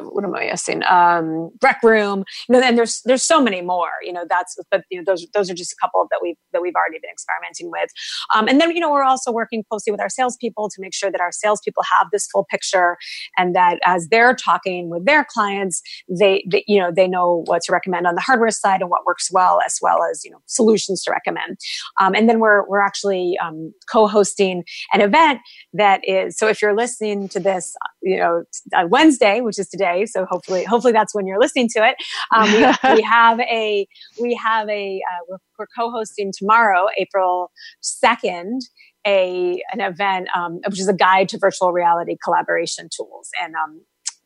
what 0.00 0.24
am 0.24 0.34
I 0.34 0.46
missing? 0.46 0.82
Um, 0.84 1.50
rec 1.62 1.82
room, 1.82 2.24
you 2.48 2.52
know, 2.52 2.60
and 2.60 2.76
there's 2.76 3.00
there's 3.04 3.22
so 3.22 3.40
many 3.40 3.62
more, 3.62 3.90
you 4.02 4.12
know. 4.12 4.24
That's 4.28 4.56
but 4.70 4.82
you 4.90 4.98
know 4.98 5.04
those 5.06 5.26
those 5.34 5.50
are 5.50 5.54
just 5.54 5.72
a 5.72 5.76
couple 5.80 6.06
that 6.10 6.20
we've 6.22 6.36
that 6.52 6.62
we've 6.62 6.74
already 6.74 6.98
been 7.00 7.10
experimenting 7.10 7.70
with, 7.70 7.90
um, 8.34 8.48
and 8.48 8.60
then 8.60 8.70
you 8.72 8.80
know 8.80 8.90
we're 8.90 9.02
also 9.02 9.32
working 9.32 9.64
closely 9.68 9.90
with 9.90 10.00
our 10.00 10.08
salespeople 10.08 10.68
to 10.70 10.80
make 10.80 10.94
sure 10.94 11.10
that 11.10 11.20
our 11.20 11.32
salespeople 11.32 11.82
have 11.98 12.08
this 12.12 12.26
full 12.26 12.46
picture, 12.50 12.96
and 13.36 13.54
that 13.54 13.78
as 13.84 14.08
they're 14.08 14.34
talking 14.34 14.90
with 14.90 15.04
their 15.04 15.24
clients, 15.24 15.82
they, 16.08 16.44
they 16.50 16.64
you 16.66 16.80
know 16.80 16.90
they 16.94 17.08
know 17.08 17.42
what 17.46 17.62
to 17.62 17.72
recommend 17.72 18.06
on 18.06 18.14
the 18.14 18.20
hardware 18.20 18.50
side 18.50 18.80
and 18.80 18.90
what 18.90 19.04
works 19.06 19.30
well, 19.30 19.60
as 19.64 19.78
well 19.80 20.02
as 20.10 20.24
you 20.24 20.30
know 20.30 20.38
solutions 20.46 21.02
to 21.04 21.10
recommend, 21.10 21.58
um, 22.00 22.14
and 22.14 22.28
then 22.28 22.40
we're 22.40 22.66
we're 22.68 22.80
actually 22.80 23.36
um, 23.42 23.72
co-hosting 23.90 24.64
an 24.92 25.00
event 25.00 25.40
that 25.72 26.00
is 26.04 26.36
so 26.36 26.48
if 26.48 26.62
you're 26.62 26.76
listening 26.76 27.28
to 27.28 27.40
this, 27.40 27.74
you 28.06 28.16
know, 28.16 28.44
Wednesday 28.86 29.40
which 29.40 29.58
is 29.58 29.68
today. 29.68 30.06
So 30.06 30.24
hopefully, 30.24 30.64
hopefully 30.64 30.92
that's 30.92 31.14
when 31.14 31.26
you're 31.26 31.40
listening 31.40 31.68
to 31.70 31.84
it. 31.84 31.96
Um, 32.34 32.50
we, 32.52 32.58
we, 32.94 33.02
have 33.02 33.40
a 33.40 33.86
we 34.20 34.34
have 34.34 34.68
a 34.68 35.02
uh, 35.10 35.18
we're, 35.28 35.38
we're, 35.58 35.66
co-hosting 35.76 36.32
tomorrow, 36.36 36.86
April 36.96 37.50
second, 37.80 38.62
a 39.06 39.60
an 39.72 39.80
event 39.80 40.28
um, 40.36 40.60
which 40.66 40.80
is 40.80 40.88
a 40.88 40.94
guide 40.94 41.28
to 41.30 41.38
virtual 41.38 41.72
reality 41.72 42.16
collaboration 42.22 42.88
tools 42.94 43.30
and. 43.42 43.54
Um, 43.54 43.82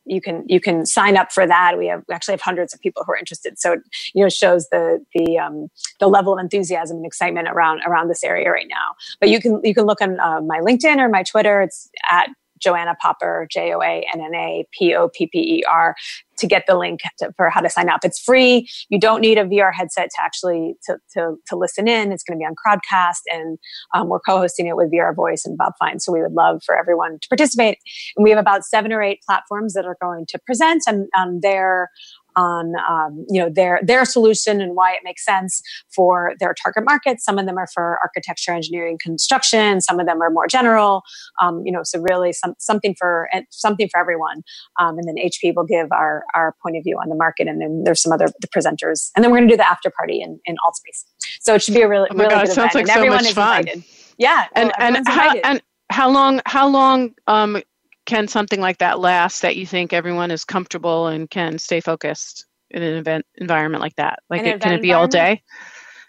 you 0.07 0.21
can 0.21 0.45
you 0.49 0.61
can 0.61 0.87
sign 0.87 1.17
up 1.17 1.31
for 1.31 1.47
that. 1.47 1.77
We 1.79 1.87
have 1.87 2.03
we 2.09 2.15
actually 2.15 2.33
have 2.33 2.41
hundreds 2.41 2.73
of 2.73 2.81
people 2.81 3.05
who 3.05 3.13
are 3.13 3.17
interested. 3.17 3.59
So 3.59 3.75
it, 3.75 3.81
you 4.15 4.25
know 4.25 4.29
shows 4.29 4.67
the 4.71 5.05
the 5.15 5.39
um, 5.39 5.69
the 6.01 6.09
level 6.09 6.33
of 6.33 6.41
enthusiasm 6.41 6.97
and 6.97 7.07
excitement 7.07 7.49
around 7.49 7.83
around 7.87 8.09
this 8.09 8.25
area 8.25 8.51
right 8.51 8.67
now. 8.69 8.95
But 9.21 9.29
you 9.29 9.41
can 9.41 9.61
you 9.63 9.75
can 9.75 9.85
look 9.85 10.01
on 10.01 10.19
uh, 10.19 10.41
my 10.41 10.59
LinkedIn 10.61 10.99
or 10.99 11.09
my 11.09 11.23
Twitter. 11.23 11.61
It's 11.61 11.91
at 12.11 12.31
Joanna 12.61 12.97
Popper, 13.01 13.47
J 13.51 13.73
O 13.75 13.81
A 13.81 14.07
N 14.15 14.21
N 14.21 14.35
A 14.35 14.67
P 14.77 14.95
O 14.95 15.09
P 15.09 15.27
P 15.27 15.39
E 15.39 15.65
R, 15.71 15.95
to 16.39 16.47
get 16.47 16.65
the 16.67 16.77
link 16.77 17.01
to, 17.19 17.33
for 17.37 17.51
how 17.51 17.61
to 17.61 17.71
sign 17.71 17.89
up. 17.89 18.01
It's 18.05 18.19
free. 18.19 18.69
You 18.89 18.99
don't 18.99 19.21
need 19.21 19.39
a 19.39 19.45
VR 19.45 19.73
headset 19.73 20.11
to 20.11 20.23
actually 20.23 20.75
to, 20.87 20.97
to, 21.15 21.37
to 21.47 21.57
listen 21.57 21.87
in. 21.87 22.13
It's 22.13 22.25
going 22.25 22.39
to 22.39 22.43
be 22.43 22.47
on 22.47 22.55
Crowdcast, 22.55 23.21
and 23.33 23.59
um, 23.95 24.09
we're 24.09 24.21
co-hosting 24.21 24.67
it 24.67 24.77
with 24.77 24.93
VR 24.93 25.15
Voice 25.15 25.45
and 25.45 25.57
Bob 25.57 25.75
Fine. 25.79 26.01
So 26.01 26.13
we 26.13 26.23
would 26.23 26.33
love 26.33 26.63
for 26.65 26.77
everyone 26.77 27.19
to 27.21 27.29
participate. 27.29 27.79
And 28.17 28.25
we 28.25 28.31
have 28.31 28.39
about 28.39 28.65
seven 28.65 28.93
or 28.93 29.03
eight 29.03 29.21
platforms 29.27 29.75
that 29.75 29.85
are 29.85 29.97
going 30.01 30.27
to 30.29 30.39
present 30.47 30.83
on, 30.89 31.09
on 31.17 31.41
their 31.43 31.91
on 32.37 32.73
um, 32.89 33.25
you 33.29 33.41
know 33.41 33.51
their 33.51 33.81
their 33.83 34.05
solution 34.05 34.61
and 34.61 34.75
why 34.75 34.93
it 34.93 35.01
makes 35.05 35.25
sense 35.25 35.63
for 35.95 36.35
their 36.41 36.55
target 36.55 36.85
market. 36.85 37.21
Some 37.21 37.39
of 37.39 37.47
them 37.47 37.59
are 37.59 37.67
for 37.73 37.99
architecture, 38.03 38.53
engineering, 38.53 38.99
construction. 39.03 39.81
Some 39.81 40.01
of 40.01 40.07
them 40.07 40.21
are 40.23 40.31
more 40.31 40.47
general. 40.47 41.03
Um, 41.41 41.63
you 41.65 41.73
know, 41.73 41.81
so 41.83 42.01
really 42.01 42.33
some, 42.33 42.55
something 42.59 42.95
for 42.99 43.29
something 43.51 43.89
for 43.91 44.01
everyone. 44.01 44.43
Um, 44.79 44.99
and 44.99 45.07
then 45.07 45.17
HP 45.17 45.55
will 45.55 45.67
give 45.67 45.91
our 45.93 46.25
our 46.35 46.55
point 46.63 46.77
of 46.77 46.85
view 46.85 46.99
on 47.03 47.09
the 47.09 47.17
market, 47.17 47.49
and 47.49 47.61
then 47.61 47.83
there's 47.85 48.03
some 48.03 48.13
other 48.13 48.27
the 48.41 48.49
presenters, 48.49 49.11
and 49.15 49.25
then 49.25 49.31
we're 49.31 49.39
going 49.39 49.49
to 49.49 49.55
do 49.55 49.59
the 49.59 49.69
after 49.69 49.91
party 49.91 50.21
in 50.21 50.41
in 50.45 50.57
Altspace. 50.67 51.05
So 51.41 51.55
it 51.55 51.63
should 51.63 51.75
be 51.75 51.83
a 51.83 51.89
really 51.89 52.09
oh 52.11 52.17
really 52.17 52.31
God, 52.31 52.47
good 52.47 52.53
event, 52.53 52.75
like 52.75 52.83
and 52.83 52.91
everyone 52.91 53.27
is 53.27 53.33
fun. 53.33 53.61
invited. 53.61 53.85
Yeah, 54.19 54.47
and 54.55 54.73
well, 54.79 54.97
and 54.97 55.09
how, 55.09 55.35
and 55.37 55.63
how 55.91 56.11
long 56.11 56.41
how 56.47 56.69
long 56.69 57.15
um, 57.27 57.63
can 58.11 58.27
something 58.27 58.61
like 58.61 58.79
that 58.79 58.99
last 58.99 59.43
that 59.43 59.57
you 59.57 59.65
think 59.65 59.93
everyone 59.93 60.31
is 60.33 60.45
comfortable 60.45 61.07
and 61.07 61.31
can 61.31 61.59
stay 61.59 61.81
focused 61.81 62.45
in 62.71 62.83
an 62.83 62.97
event 62.97 63.25
environment 63.37 63.81
like 63.81 63.95
that? 63.97 64.19
Like, 64.29 64.43
it, 64.43 64.61
can 64.61 64.73
it 64.73 64.83
be 64.83 64.93
all 64.93 65.07
day? 65.07 65.43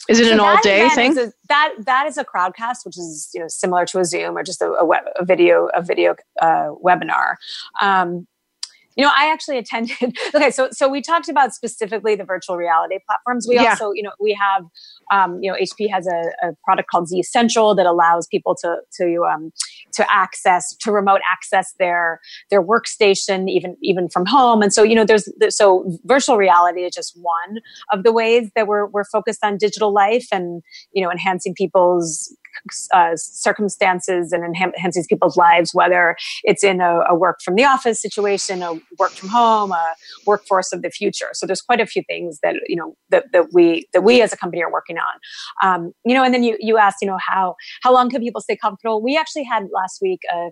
Is 0.10 0.20
it 0.20 0.26
so 0.26 0.34
an 0.34 0.40
all 0.40 0.58
day 0.64 0.90
thing? 0.90 1.16
A, 1.18 1.32
that 1.48 1.74
that 1.80 2.08
is 2.08 2.18
a 2.18 2.26
crowdcast, 2.26 2.86
which 2.86 2.98
is 2.98 3.30
you 3.36 3.40
know 3.40 3.48
similar 3.48 3.86
to 3.86 4.00
a 4.00 4.06
Zoom 4.06 4.36
or 4.36 4.44
just 4.44 4.62
a, 4.62 4.66
a, 4.66 4.84
web, 4.84 5.04
a 5.20 5.24
video 5.24 5.70
a 5.76 5.84
video 5.84 6.16
uh, 6.42 6.70
webinar. 6.84 7.36
Um, 7.82 8.28
you 9.02 9.08
know, 9.08 9.14
I 9.18 9.32
actually 9.32 9.58
attended. 9.58 9.98
Okay, 10.36 10.52
so 10.52 10.70
so 10.72 10.88
we 10.88 11.02
talked 11.02 11.28
about 11.28 11.54
specifically 11.54 12.16
the 12.16 12.24
virtual 12.24 12.56
reality 12.56 13.00
platforms. 13.08 13.48
We 13.50 13.56
yeah. 13.56 13.72
also, 13.72 13.92
you 13.92 14.04
know, 14.04 14.12
we 14.20 14.38
have, 14.40 14.64
um, 15.12 15.40
you 15.42 15.52
know, 15.52 15.58
HP 15.58 15.92
has 15.92 16.08
a, 16.08 16.48
a, 16.48 16.52
product 16.64 16.90
called 16.90 17.10
ZCentral 17.10 17.76
that 17.76 17.86
allows 17.86 18.28
people 18.28 18.56
to 18.62 18.78
to 18.98 19.26
um, 19.26 19.52
to 19.94 20.06
access 20.12 20.76
to 20.78 20.92
remote 20.92 21.22
access 21.30 21.74
their 21.80 22.22
their 22.50 22.64
workstation 22.64 23.50
even 23.50 23.76
even 23.82 24.08
from 24.10 24.26
home. 24.26 24.62
And 24.62 24.72
so, 24.72 24.84
you 24.84 24.96
know, 24.96 25.04
there's 25.04 25.28
so 25.50 25.86
virtual 26.06 26.38
reality 26.38 26.82
is 26.82 26.94
just 26.94 27.18
one 27.20 27.60
of 27.92 28.04
the 28.04 28.14
ways 28.14 28.52
that 28.56 28.68
we're 28.68 28.86
we're 28.88 29.06
focused 29.06 29.44
on 29.44 29.58
digital 29.58 29.92
life 29.92 30.28
and 30.32 30.62
you 30.94 31.04
know 31.04 31.12
enhancing 31.12 31.56
people's 31.56 32.36
uh, 32.94 33.12
circumstances 33.16 34.32
and 34.32 34.44
enhances 34.44 35.06
people's 35.08 35.38
lives, 35.38 35.74
whether 35.74 36.16
it's 36.44 36.64
in 36.64 36.82
a, 36.82 37.02
a, 37.10 37.16
work 37.16 37.40
from 37.44 37.56
the 37.56 37.64
office 37.64 38.02
situation, 38.02 38.62
a 38.62 38.74
work 38.98 39.12
from 39.12 39.30
home, 39.30 39.72
a 39.72 39.96
workforce 40.26 40.72
of 40.74 40.82
the 40.82 40.90
future. 40.90 41.30
So 41.34 41.46
there's 41.46 41.62
quite 41.62 41.80
a 41.80 41.86
few 41.86 42.04
things 42.08 42.40
that 42.44 42.56
you 42.68 42.76
know 42.76 42.96
that, 43.10 43.26
that 43.34 43.48
we 43.54 43.88
that 43.94 44.02
we 44.02 44.22
as 44.22 44.34
a 44.34 44.38
company 44.38 44.64
are 44.64 44.72
working 44.72 44.98
on. 44.98 45.20
Um, 45.64 45.94
you 46.06 46.14
know, 46.14 46.24
and 46.24 46.34
then 46.34 46.44
you 46.44 46.58
you 46.60 46.78
asked, 46.78 46.98
you 47.02 47.08
know, 47.08 47.18
how 47.20 47.56
how 47.84 47.94
long 47.94 48.10
can 48.10 48.22
people 48.22 48.42
stay 48.42 48.56
comfortable? 48.56 49.02
We 49.02 49.18
actually 49.18 49.44
had 49.44 49.64
last 49.74 50.00
week 50.02 50.22
a 50.34 50.50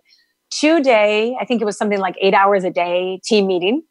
two 0.51 0.81
day, 0.81 1.35
I 1.39 1.45
think 1.45 1.61
it 1.61 1.65
was 1.65 1.77
something 1.77 1.99
like 1.99 2.15
eight 2.21 2.33
hours 2.33 2.63
a 2.63 2.71
day 2.71 3.19
team 3.23 3.47
meeting 3.47 3.83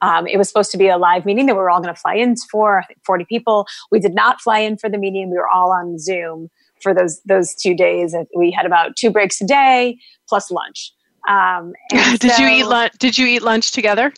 um, 0.00 0.26
it 0.26 0.36
was 0.36 0.48
supposed 0.48 0.70
to 0.72 0.78
be 0.78 0.88
a 0.88 0.96
live 0.96 1.24
meeting 1.26 1.46
that 1.46 1.54
we 1.54 1.58
were 1.58 1.70
all 1.70 1.80
going 1.80 1.94
to 1.94 2.00
fly 2.00 2.14
in 2.14 2.36
for, 2.50 2.84
40 3.04 3.24
people. 3.24 3.66
We 3.90 4.00
did 4.00 4.14
not 4.14 4.40
fly 4.40 4.60
in 4.60 4.76
for 4.76 4.88
the 4.88 4.98
meeting. 4.98 5.30
We 5.30 5.36
were 5.36 5.48
all 5.48 5.72
on 5.72 5.98
Zoom 5.98 6.48
for 6.82 6.94
those 6.94 7.20
those 7.22 7.54
two 7.54 7.74
days. 7.74 8.14
We 8.36 8.50
had 8.50 8.66
about 8.66 8.96
two 8.96 9.10
breaks 9.10 9.40
a 9.40 9.46
day 9.46 9.98
plus 10.28 10.50
lunch. 10.50 10.92
Um, 11.28 11.72
did 11.90 12.32
so, 12.32 12.42
you 12.42 12.48
eat 12.48 12.64
lunch? 12.64 12.92
Did 12.98 13.18
you 13.18 13.26
eat 13.26 13.42
lunch 13.42 13.72
together? 13.72 14.12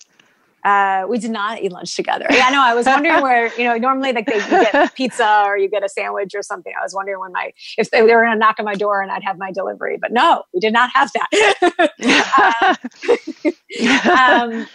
Uh, 0.64 1.07
we 1.09 1.18
did 1.18 1.31
not 1.31 1.62
eat 1.62 1.73
lunch 1.73 1.96
together. 1.96 2.27
Yeah, 2.31 2.51
no, 2.51 2.61
I 2.61 2.75
was 2.75 2.85
wondering 2.87 3.23
where, 3.23 3.46
you 3.57 3.64
know, 3.64 3.77
normally 3.77 4.12
like 4.12 4.27
they, 4.27 4.38
get 4.38 4.94
pizza 4.94 5.42
or 5.46 5.57
you 5.57 5.70
get 5.70 5.83
a 5.83 5.88
sandwich 5.88 6.35
or 6.35 6.42
something. 6.42 6.73
I 6.79 6.83
was 6.83 6.94
wondering 6.94 7.18
when 7.18 7.33
my, 7.33 7.53
if 7.79 7.90
they, 7.90 8.05
they 8.05 8.14
were 8.14 8.23
going 8.23 8.35
to 8.35 8.38
knock 8.38 8.57
on 8.59 8.66
my 8.66 8.75
door 8.75 9.01
and 9.01 9.11
I'd 9.11 9.25
have 9.25 9.38
my 9.38 9.53
delivery, 9.53 9.96
but 10.01 10.12
no, 10.12 10.44
we 10.53 10.61
did 10.61 10.75
not 10.75 10.90
have 10.92 11.11
that. 11.14 12.79
um, 14.42 14.53
um, 14.53 14.66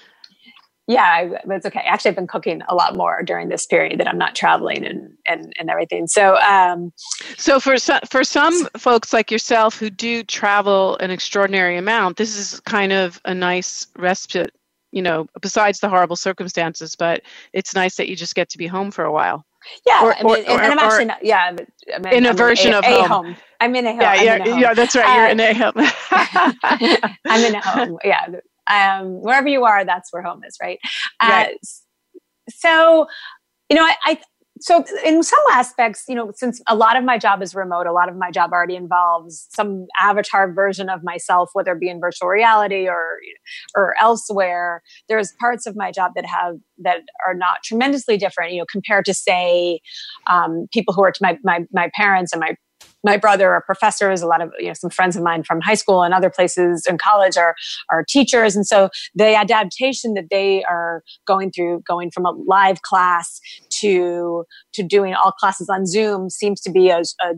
yeah, 0.88 1.40
it's 1.50 1.66
okay. 1.66 1.80
Actually, 1.80 2.10
I've 2.10 2.16
been 2.16 2.28
cooking 2.28 2.62
a 2.70 2.76
lot 2.76 2.96
more 2.96 3.24
during 3.24 3.50
this 3.50 3.66
period 3.66 4.00
that 4.00 4.08
I'm 4.08 4.20
not 4.20 4.36
traveling 4.36 4.86
and 4.86 5.18
and, 5.26 5.52
and 5.60 5.70
everything. 5.70 6.08
So, 6.08 6.38
um, 6.38 6.94
so 7.38 7.60
for 7.60 7.78
some, 7.78 8.02
for 8.08 8.24
some 8.24 8.68
folks 8.78 9.12
like 9.12 9.32
yourself 9.32 9.80
who 9.80 9.90
do 9.90 10.24
travel 10.24 10.98
an 10.98 11.10
extraordinary 11.10 11.78
amount, 11.78 12.18
this 12.18 12.38
is 12.38 12.60
kind 12.62 12.94
of 12.94 13.20
a 13.26 13.34
nice 13.34 13.88
respite. 13.98 14.52
You 14.92 15.02
know, 15.02 15.28
besides 15.42 15.80
the 15.80 15.90
horrible 15.90 16.16
circumstances, 16.16 16.96
but 16.96 17.22
it's 17.52 17.76
nice 17.76 17.96
that 17.96 18.08
you 18.08 18.16
just 18.16 18.36
get 18.36 18.48
to 18.50 18.58
be 18.58 18.68
home 18.68 18.92
for 18.92 19.04
a 19.04 19.12
while. 19.12 19.46
Yeah, 19.86 20.04
or, 20.04 20.16
I 20.16 20.24
mean, 20.24 20.32
or, 20.32 20.38
and, 20.38 20.48
and 20.48 20.72
I'm 20.72 20.80
actually 20.80 21.06
not, 21.06 21.26
yeah, 21.26 21.52
I'm, 21.96 22.06
in 22.06 22.26
a 22.26 22.30
I'm 22.30 22.38
version 22.38 22.74
a, 22.74 22.78
of 22.78 22.86
a 22.86 23.02
home. 23.02 23.26
home. 23.26 23.36
I'm 23.60 23.76
in 23.76 23.88
a 23.88 23.92
home. 23.92 24.02
Yeah, 24.02 24.22
yeah, 24.22 24.58
yeah. 24.58 24.74
That's 24.74 24.96
right. 24.96 25.16
You're 25.16 25.26
uh, 25.26 25.32
in 25.32 25.40
a 25.40 25.54
home. 25.54 27.12
I'm 27.26 27.44
in 27.44 27.56
a 27.56 27.62
home. 27.62 27.98
Yeah, 28.06 28.28
um, 28.68 29.22
wherever 29.22 29.48
you 29.48 29.66
are, 29.66 29.86
that's 29.86 30.12
where 30.12 30.24
home 30.24 30.44
is, 30.44 30.58
right? 30.62 30.80
Uh, 31.22 31.28
right. 31.30 31.56
Uh, 31.56 32.20
so, 32.50 33.08
you 33.70 33.76
know, 33.76 33.84
I, 33.84 33.96
I 34.06 34.20
so 34.62 34.86
in 35.04 35.22
some 35.22 35.40
aspects 35.52 36.06
you 36.08 36.16
know 36.16 36.32
since 36.34 36.62
a 36.68 36.76
lot 36.76 36.96
of 36.96 37.04
my 37.04 37.18
job 37.18 37.42
is 37.42 37.54
remote 37.54 37.88
a 37.88 37.92
lot 37.92 38.08
of 38.08 38.16
my 38.16 38.32
job 38.32 38.52
already 38.54 38.76
involves 38.76 39.48
some 39.50 39.86
avatar 40.02 40.52
version 40.52 40.90
of 40.90 41.04
myself 41.04 41.50
whether 41.54 41.74
it 41.74 41.80
be 41.80 41.90
in 41.90 42.00
virtual 42.00 42.30
reality 42.30 42.88
or 42.88 43.18
or 43.76 43.96
elsewhere 44.00 44.82
there's 45.10 45.34
parts 45.40 45.66
of 45.66 45.76
my 45.76 45.92
job 45.92 46.12
that 46.16 46.26
have 46.26 46.56
that 46.78 47.02
are 47.28 47.34
not 47.34 47.58
tremendously 47.64 48.18
different 48.18 48.54
you 48.54 48.60
know 48.60 48.66
compared 48.72 49.04
to 49.04 49.14
say 49.14 49.80
um, 50.28 50.68
people 50.72 50.94
who 50.94 51.04
are 51.04 51.12
to 51.12 51.20
my, 51.22 51.38
my 51.44 51.66
my 51.74 51.92
parents 51.94 52.32
and 52.32 52.40
my 52.40 52.56
my 53.06 53.18
brother 53.18 53.54
are 53.54 53.62
professors. 53.62 54.22
A 54.22 54.28
lot 54.28 54.42
of 54.42 54.52
you 54.60 54.68
know 54.68 54.74
some 54.74 54.90
friends 54.90 55.16
of 55.16 55.24
mine 55.24 55.44
from 55.44 55.62
high 55.62 55.76
school 55.76 56.04
and 56.04 56.14
other 56.14 56.30
places 56.30 56.86
in 56.90 56.98
college 56.98 57.38
are 57.38 57.56
are 57.92 58.04
teachers. 58.04 58.56
And 58.56 58.66
so 58.66 58.90
the 59.14 59.36
adaptation 59.36 60.16
that 60.16 60.26
they 60.30 60.64
are 60.64 61.04
going 61.26 61.52
through 61.52 61.84
going 61.88 62.12
from 62.12 62.26
a 62.26 62.32
live 62.32 62.82
class 62.82 63.40
to 63.82 64.44
to 64.74 64.84
doing 64.84 65.14
all 65.14 65.32
classes 65.32 65.70
on 65.70 65.86
zoom 65.86 66.30
seems 66.30 66.60
to 66.62 66.72
be 66.72 66.90
a, 66.90 67.04
a 67.24 67.34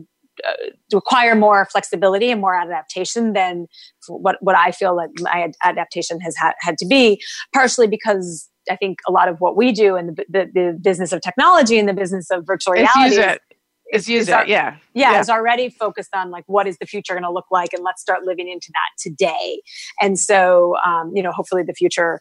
uh, 0.46 0.52
require 0.92 1.34
more 1.34 1.66
flexibility 1.66 2.30
and 2.30 2.40
more 2.40 2.54
adaptation 2.54 3.32
than 3.32 3.66
what, 4.06 4.36
what 4.40 4.56
I 4.56 4.70
feel 4.70 4.94
like 4.94 5.10
my 5.18 5.50
adaptation 5.64 6.20
has 6.20 6.36
had, 6.36 6.52
had 6.60 6.78
to 6.78 6.86
be, 6.86 7.20
partially 7.52 7.88
because 7.88 8.48
I 8.70 8.76
think 8.76 8.98
a 9.08 9.10
lot 9.10 9.28
of 9.28 9.40
what 9.40 9.56
we 9.56 9.72
do 9.72 9.96
in 9.96 10.06
the, 10.06 10.24
the, 10.28 10.50
the 10.54 10.78
business 10.80 11.12
of 11.12 11.22
technology 11.22 11.76
and 11.76 11.88
the 11.88 11.92
business 11.92 12.30
of 12.30 12.46
virtual 12.46 12.74
reality 12.74 13.16
is, 13.92 14.02
is 14.02 14.08
use 14.08 14.28
it, 14.28 14.48
yeah 14.48 14.76
yeah, 14.94 15.12
yeah. 15.12 15.20
is 15.20 15.28
already 15.28 15.68
focused 15.68 16.14
on 16.14 16.30
like 16.30 16.44
what 16.46 16.66
is 16.66 16.78
the 16.78 16.86
future 16.86 17.14
going 17.14 17.22
to 17.22 17.30
look 17.30 17.46
like 17.50 17.72
and 17.72 17.82
let's 17.84 18.00
start 18.00 18.24
living 18.24 18.48
into 18.48 18.70
that 18.72 18.90
today 18.98 19.60
and 20.00 20.18
so 20.18 20.76
um, 20.84 21.12
you 21.14 21.22
know 21.22 21.32
hopefully 21.32 21.62
the 21.62 21.74
future 21.74 22.20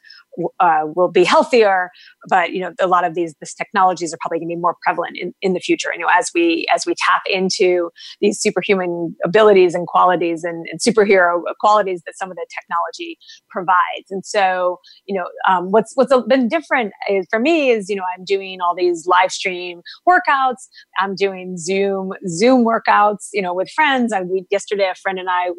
uh, 0.60 0.82
will 0.96 1.10
be 1.10 1.24
healthier 1.24 1.90
but 2.30 2.52
you 2.52 2.60
know 2.60 2.72
a 2.80 2.88
lot 2.88 3.04
of 3.04 3.16
these 3.16 3.34
these 3.40 3.54
technologies 3.54 4.14
are 4.14 4.18
probably 4.22 4.40
going 4.40 4.50
to 4.50 4.56
be 4.56 4.60
more 4.60 4.76
prevalent 4.84 5.18
in, 5.18 5.34
in 5.42 5.54
the 5.54 5.60
future. 5.60 5.90
You 5.94 6.00
know 6.00 6.10
as 6.14 6.32
we 6.34 6.66
as 6.74 6.86
we 6.86 6.94
tap 6.98 7.22
into 7.28 7.90
these 8.22 8.40
superhuman 8.40 9.16
abilities 9.24 9.76
and 9.76 9.88
qualities 9.88 10.44
and, 10.44 10.66
and 10.70 10.80
superhero 10.80 11.42
qualities 11.60 12.02
that 12.06 12.18
some 12.18 12.30
of 12.30 12.38
the 12.38 12.46
technology 12.60 13.18
provides. 13.50 14.10
And 14.10 14.26
so 14.26 14.80
you 15.06 15.16
know 15.18 15.28
um, 15.50 15.72
what's 15.72 15.94
what's 15.96 16.14
been 16.28 16.48
different 16.48 16.94
is, 17.10 17.26
for 17.30 17.40
me 17.40 17.70
is 17.70 17.90
you 17.90 17.96
know 17.96 18.04
i'm 18.18 18.26
doing 18.26 18.60
all 18.62 18.76
these 18.76 19.06
live 19.08 19.32
stream 19.32 19.82
workouts. 20.08 20.68
I'm 21.00 21.16
doing 21.16 21.58
zoom 21.58 22.14
zoom 22.28 22.66
workouts, 22.66 23.30
you 23.34 23.42
know, 23.42 23.54
with 23.54 23.70
friends. 23.72 24.14
I, 24.14 24.22
we, 24.22 24.46
yesterday, 24.52 24.90
a 24.90 24.96
friend 24.96 25.20
and 25.20 25.30
I, 25.30 25.50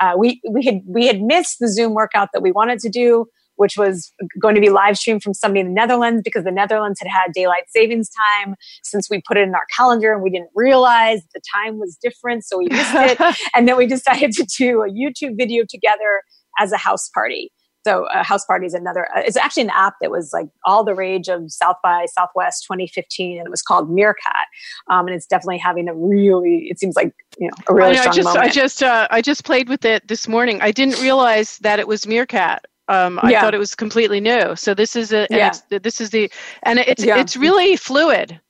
uh, 0.00 0.16
we, 0.16 0.40
we 0.48 0.64
had, 0.64 0.80
we 0.86 1.06
had 1.06 1.22
missed 1.22 1.58
the 1.60 1.68
Zoom 1.68 1.94
workout 1.94 2.30
that 2.32 2.42
we 2.42 2.52
wanted 2.52 2.78
to 2.80 2.88
do, 2.88 3.26
which 3.56 3.76
was 3.76 4.12
going 4.40 4.54
to 4.54 4.60
be 4.60 4.70
live 4.70 4.96
streamed 4.96 5.22
from 5.22 5.34
somebody 5.34 5.60
in 5.60 5.68
the 5.68 5.72
Netherlands 5.72 6.22
because 6.24 6.44
the 6.44 6.50
Netherlands 6.50 7.00
had 7.00 7.08
had 7.08 7.32
daylight 7.32 7.64
savings 7.68 8.10
time 8.10 8.54
since 8.82 9.08
we 9.10 9.22
put 9.26 9.36
it 9.36 9.42
in 9.42 9.54
our 9.54 9.66
calendar 9.76 10.12
and 10.12 10.22
we 10.22 10.30
didn't 10.30 10.50
realize 10.54 11.20
the 11.34 11.40
time 11.54 11.78
was 11.78 11.96
different. 12.02 12.44
So 12.44 12.58
we 12.58 12.68
missed 12.68 12.94
it. 12.94 13.36
and 13.54 13.68
then 13.68 13.76
we 13.76 13.86
decided 13.86 14.32
to 14.32 14.44
do 14.44 14.82
a 14.82 14.90
YouTube 14.90 15.36
video 15.36 15.64
together 15.68 16.22
as 16.58 16.72
a 16.72 16.76
house 16.76 17.08
party. 17.10 17.50
So 17.86 18.06
uh, 18.06 18.24
House 18.24 18.44
Party 18.46 18.66
is 18.66 18.72
another. 18.72 19.08
Uh, 19.14 19.20
it's 19.26 19.36
actually 19.36 19.64
an 19.64 19.70
app 19.70 19.94
that 20.00 20.10
was 20.10 20.30
like 20.32 20.46
all 20.64 20.84
the 20.84 20.94
rage 20.94 21.28
of 21.28 21.52
South 21.52 21.76
by 21.82 22.06
Southwest 22.06 22.64
2015, 22.64 23.38
and 23.38 23.46
it 23.46 23.50
was 23.50 23.60
called 23.60 23.90
Meerkat. 23.90 24.46
Um, 24.90 25.06
and 25.06 25.14
it's 25.14 25.26
definitely 25.26 25.58
having 25.58 25.88
a 25.88 25.94
really. 25.94 26.66
It 26.70 26.78
seems 26.78 26.96
like 26.96 27.12
you 27.38 27.48
know 27.48 27.54
a 27.68 27.74
really 27.74 27.98
I, 27.98 28.00
strong 28.00 28.08
I 28.08 28.16
just, 28.16 28.24
moment. 28.24 28.44
I 28.44 28.48
just 28.48 28.82
uh, 28.82 29.08
I 29.10 29.20
just 29.20 29.44
played 29.44 29.68
with 29.68 29.84
it 29.84 30.08
this 30.08 30.26
morning. 30.26 30.62
I 30.62 30.70
didn't 30.70 31.00
realize 31.00 31.58
that 31.58 31.78
it 31.78 31.86
was 31.86 32.06
Meerkat. 32.06 32.64
Um, 32.88 33.18
I 33.22 33.30
yeah. 33.30 33.40
thought 33.40 33.54
it 33.54 33.58
was 33.58 33.74
completely 33.74 34.20
new. 34.20 34.54
So 34.56 34.74
this 34.74 34.94
is 34.94 35.12
a 35.12 35.26
yeah. 35.30 35.52
this 35.70 36.00
is 36.00 36.10
the 36.10 36.30
and 36.62 36.78
it's 36.78 37.04
yeah. 37.04 37.18
it's 37.18 37.36
really 37.36 37.76
fluid. 37.76 38.40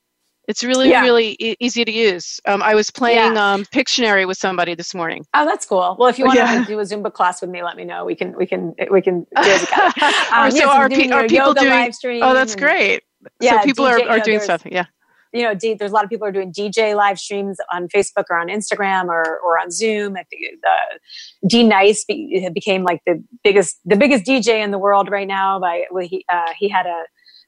It's 0.46 0.62
really, 0.62 0.90
really 0.90 1.36
e- 1.38 1.56
easy 1.58 1.84
to 1.84 1.92
use. 1.92 2.40
Um, 2.46 2.62
I 2.62 2.74
was 2.74 2.90
playing 2.90 3.38
um, 3.38 3.64
Pictionary 3.66 4.26
with 4.26 4.36
somebody 4.36 4.74
this 4.74 4.94
morning. 4.94 5.24
Oh, 5.32 5.46
that's 5.46 5.64
cool. 5.64 5.96
Well, 5.98 6.08
if 6.08 6.18
you 6.18 6.26
want 6.26 6.38
to 6.38 6.64
do 6.66 6.78
a 6.78 6.82
Zumba 6.82 7.12
class 7.12 7.40
with 7.40 7.50
me, 7.50 7.62
let 7.62 7.76
me 7.76 7.84
know. 7.84 8.04
We 8.04 8.14
can, 8.14 8.36
we 8.36 8.46
can, 8.46 8.74
we 8.90 9.00
can 9.00 9.20
do 9.20 9.26
it 9.36 9.60
together. 9.60 9.92
Um, 10.34 10.50
so 10.50 10.68
are, 10.68 10.88
pe- 10.88 11.10
are 11.10 11.26
people 11.26 11.54
doing? 11.54 11.92
Oh, 12.22 12.34
that's 12.34 12.56
great. 12.56 13.02
Yeah, 13.40 13.60
so 13.60 13.64
people 13.64 13.84
DJ, 13.86 14.06
are, 14.06 14.08
are 14.10 14.20
doing 14.20 14.40
stuff. 14.40 14.62
Yeah. 14.66 14.84
You 15.34 15.42
know, 15.42 15.54
D, 15.54 15.74
there's 15.74 15.90
a 15.90 15.94
lot 15.94 16.04
of 16.04 16.10
people 16.10 16.26
are 16.26 16.32
doing 16.32 16.52
DJ 16.52 16.96
live 16.96 17.18
streams 17.18 17.58
on 17.72 17.88
Facebook 17.88 18.24
or 18.30 18.38
on 18.38 18.48
Instagram 18.48 19.06
or, 19.06 19.40
or 19.40 19.58
on 19.58 19.70
Zoom. 19.70 20.16
I 20.16 20.22
think 20.24 20.42
the 20.62 21.48
D 21.48 21.64
Nice 21.64 22.04
be, 22.04 22.48
became 22.54 22.84
like 22.84 23.02
the 23.04 23.22
biggest 23.42 23.78
the 23.84 23.96
biggest 23.96 24.24
DJ 24.24 24.62
in 24.62 24.70
the 24.70 24.78
world 24.78 25.10
right 25.10 25.26
now. 25.26 25.58
By 25.58 25.84
well, 25.90 26.06
he 26.06 26.24
uh, 26.32 26.52
he 26.56 26.68
had 26.68 26.86
a 26.86 27.02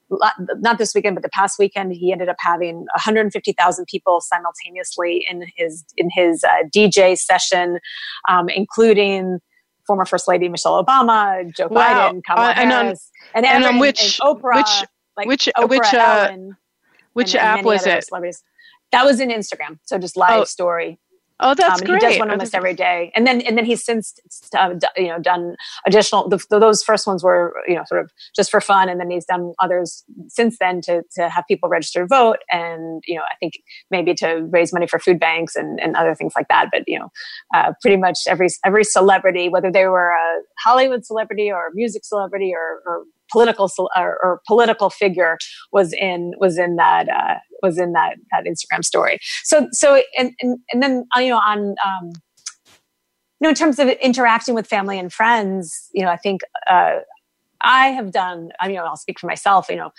not 0.09 0.77
this 0.77 0.93
weekend, 0.95 1.15
but 1.15 1.23
the 1.23 1.29
past 1.29 1.59
weekend, 1.59 1.93
he 1.93 2.11
ended 2.11 2.29
up 2.29 2.37
having 2.39 2.77
150,000 2.95 3.85
people 3.85 4.21
simultaneously 4.21 5.25
in 5.29 5.45
his 5.55 5.83
in 5.97 6.09
his 6.13 6.43
uh, 6.43 6.63
DJ 6.73 7.17
session, 7.17 7.79
um, 8.29 8.49
including 8.49 9.39
former 9.85 10.05
First 10.05 10.27
Lady 10.27 10.49
Michelle 10.49 10.83
Obama, 10.83 11.53
Joe 11.55 11.67
wow. 11.67 12.11
Biden, 12.11 12.21
Kamala 12.23 12.49
uh, 12.49 12.53
and 12.57 12.71
Harris, 12.71 13.11
on, 13.35 13.43
and, 13.43 13.45
and, 13.45 13.65
and 13.65 13.79
which 13.79 14.19
and 14.21 14.37
Oprah, 14.37 14.55
which 14.55 14.87
like 15.17 15.27
which 15.27 15.49
Oprah, 15.57 15.69
which 15.69 15.93
uh, 15.93 16.27
Ellen, 16.29 16.57
which 17.17 17.35
app 17.35 17.65
was 17.65 17.85
it? 17.85 18.05
That 18.91 19.05
was 19.05 19.19
in 19.19 19.29
Instagram, 19.29 19.79
so 19.83 19.97
just 19.97 20.15
live 20.15 20.41
oh. 20.41 20.43
story. 20.45 20.99
Oh, 21.39 21.53
that's 21.53 21.81
um, 21.81 21.85
great. 21.85 22.01
He 22.01 22.09
does 22.09 22.19
one 22.19 22.31
almost 22.31 22.55
every 22.55 22.73
day, 22.73 23.11
and 23.15 23.27
then 23.27 23.41
and 23.41 23.57
then 23.57 23.65
he's 23.65 23.83
since 23.83 24.19
uh, 24.57 24.73
you 24.95 25.07
know 25.07 25.19
done 25.19 25.55
additional. 25.85 26.27
The, 26.29 26.43
those 26.49 26.83
first 26.83 27.05
ones 27.05 27.23
were 27.23 27.53
you 27.67 27.75
know 27.75 27.83
sort 27.85 28.01
of 28.01 28.11
just 28.35 28.49
for 28.49 28.59
fun, 28.59 28.89
and 28.89 28.99
then 28.99 29.11
he's 29.11 29.25
done 29.25 29.53
others 29.59 30.03
since 30.29 30.57
then 30.59 30.81
to 30.81 31.03
to 31.15 31.29
have 31.29 31.43
people 31.47 31.69
register 31.69 32.01
to 32.01 32.07
vote, 32.07 32.37
and 32.51 33.03
you 33.05 33.15
know 33.15 33.21
I 33.21 33.35
think 33.39 33.53
maybe 33.91 34.15
to 34.15 34.47
raise 34.49 34.73
money 34.73 34.87
for 34.87 34.97
food 34.97 35.19
banks 35.19 35.55
and, 35.55 35.79
and 35.79 35.95
other 35.95 36.15
things 36.15 36.33
like 36.35 36.47
that. 36.47 36.69
But 36.71 36.83
you 36.87 36.97
know, 36.97 37.11
uh, 37.53 37.73
pretty 37.81 37.97
much 37.97 38.19
every 38.27 38.47
every 38.65 38.83
celebrity, 38.83 39.47
whether 39.47 39.71
they 39.71 39.85
were 39.85 40.11
a 40.11 40.41
Hollywood 40.63 41.05
celebrity 41.05 41.51
or 41.51 41.67
a 41.67 41.75
music 41.75 42.03
celebrity 42.03 42.51
or, 42.55 42.81
or 42.85 43.03
political 43.31 43.69
or, 43.95 44.17
or, 44.23 44.41
political 44.47 44.89
figure 44.89 45.37
was 45.71 45.93
in 45.93 46.33
was 46.39 46.57
in 46.57 46.75
that 46.75 47.09
uh, 47.09 47.35
was 47.61 47.77
in 47.77 47.93
that 47.93 48.15
that 48.31 48.45
Instagram 48.45 48.83
story. 48.83 49.19
So 49.43 49.67
so 49.71 50.01
and 50.17 50.31
and, 50.41 50.59
and 50.71 50.83
then 50.83 51.05
uh, 51.15 51.19
you 51.19 51.29
know 51.29 51.37
on 51.37 51.75
um, 51.85 52.11
you 52.11 53.41
know 53.41 53.49
in 53.49 53.55
terms 53.55 53.79
of 53.79 53.89
interacting 53.89 54.55
with 54.55 54.67
family 54.67 54.99
and 54.99 55.11
friends, 55.11 55.89
you 55.93 56.03
know 56.03 56.11
I 56.11 56.17
think 56.17 56.41
uh, 56.69 56.99
I 57.61 57.87
have 57.87 58.11
done. 58.11 58.49
I 58.59 58.67
mean, 58.67 58.77
I'll 58.77 58.97
speak 58.97 59.19
for 59.19 59.27
myself. 59.27 59.69
You 59.69 59.77
know, 59.77 59.91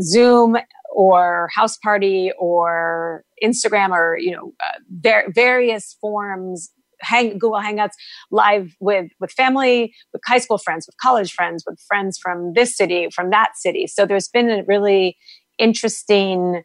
Zoom 0.00 0.56
or 0.90 1.48
house 1.54 1.76
party 1.78 2.32
or 2.38 3.24
Instagram 3.42 3.90
or 3.90 4.18
you 4.18 4.32
know 4.32 4.52
uh, 4.64 4.78
ver- 4.90 5.30
various 5.34 5.96
forms 6.00 6.70
hang 7.00 7.38
Google 7.38 7.60
Hangouts 7.60 7.92
live 8.30 8.74
with 8.80 9.10
with 9.20 9.30
family, 9.32 9.94
with 10.12 10.22
high 10.26 10.38
school 10.38 10.58
friends, 10.58 10.86
with 10.86 10.96
college 11.00 11.32
friends, 11.32 11.64
with 11.66 11.80
friends 11.86 12.18
from 12.18 12.52
this 12.54 12.76
city, 12.76 13.08
from 13.14 13.30
that 13.30 13.56
city. 13.56 13.86
So 13.86 14.06
there's 14.06 14.28
been 14.28 14.50
a 14.50 14.64
really 14.66 15.16
interesting 15.58 16.62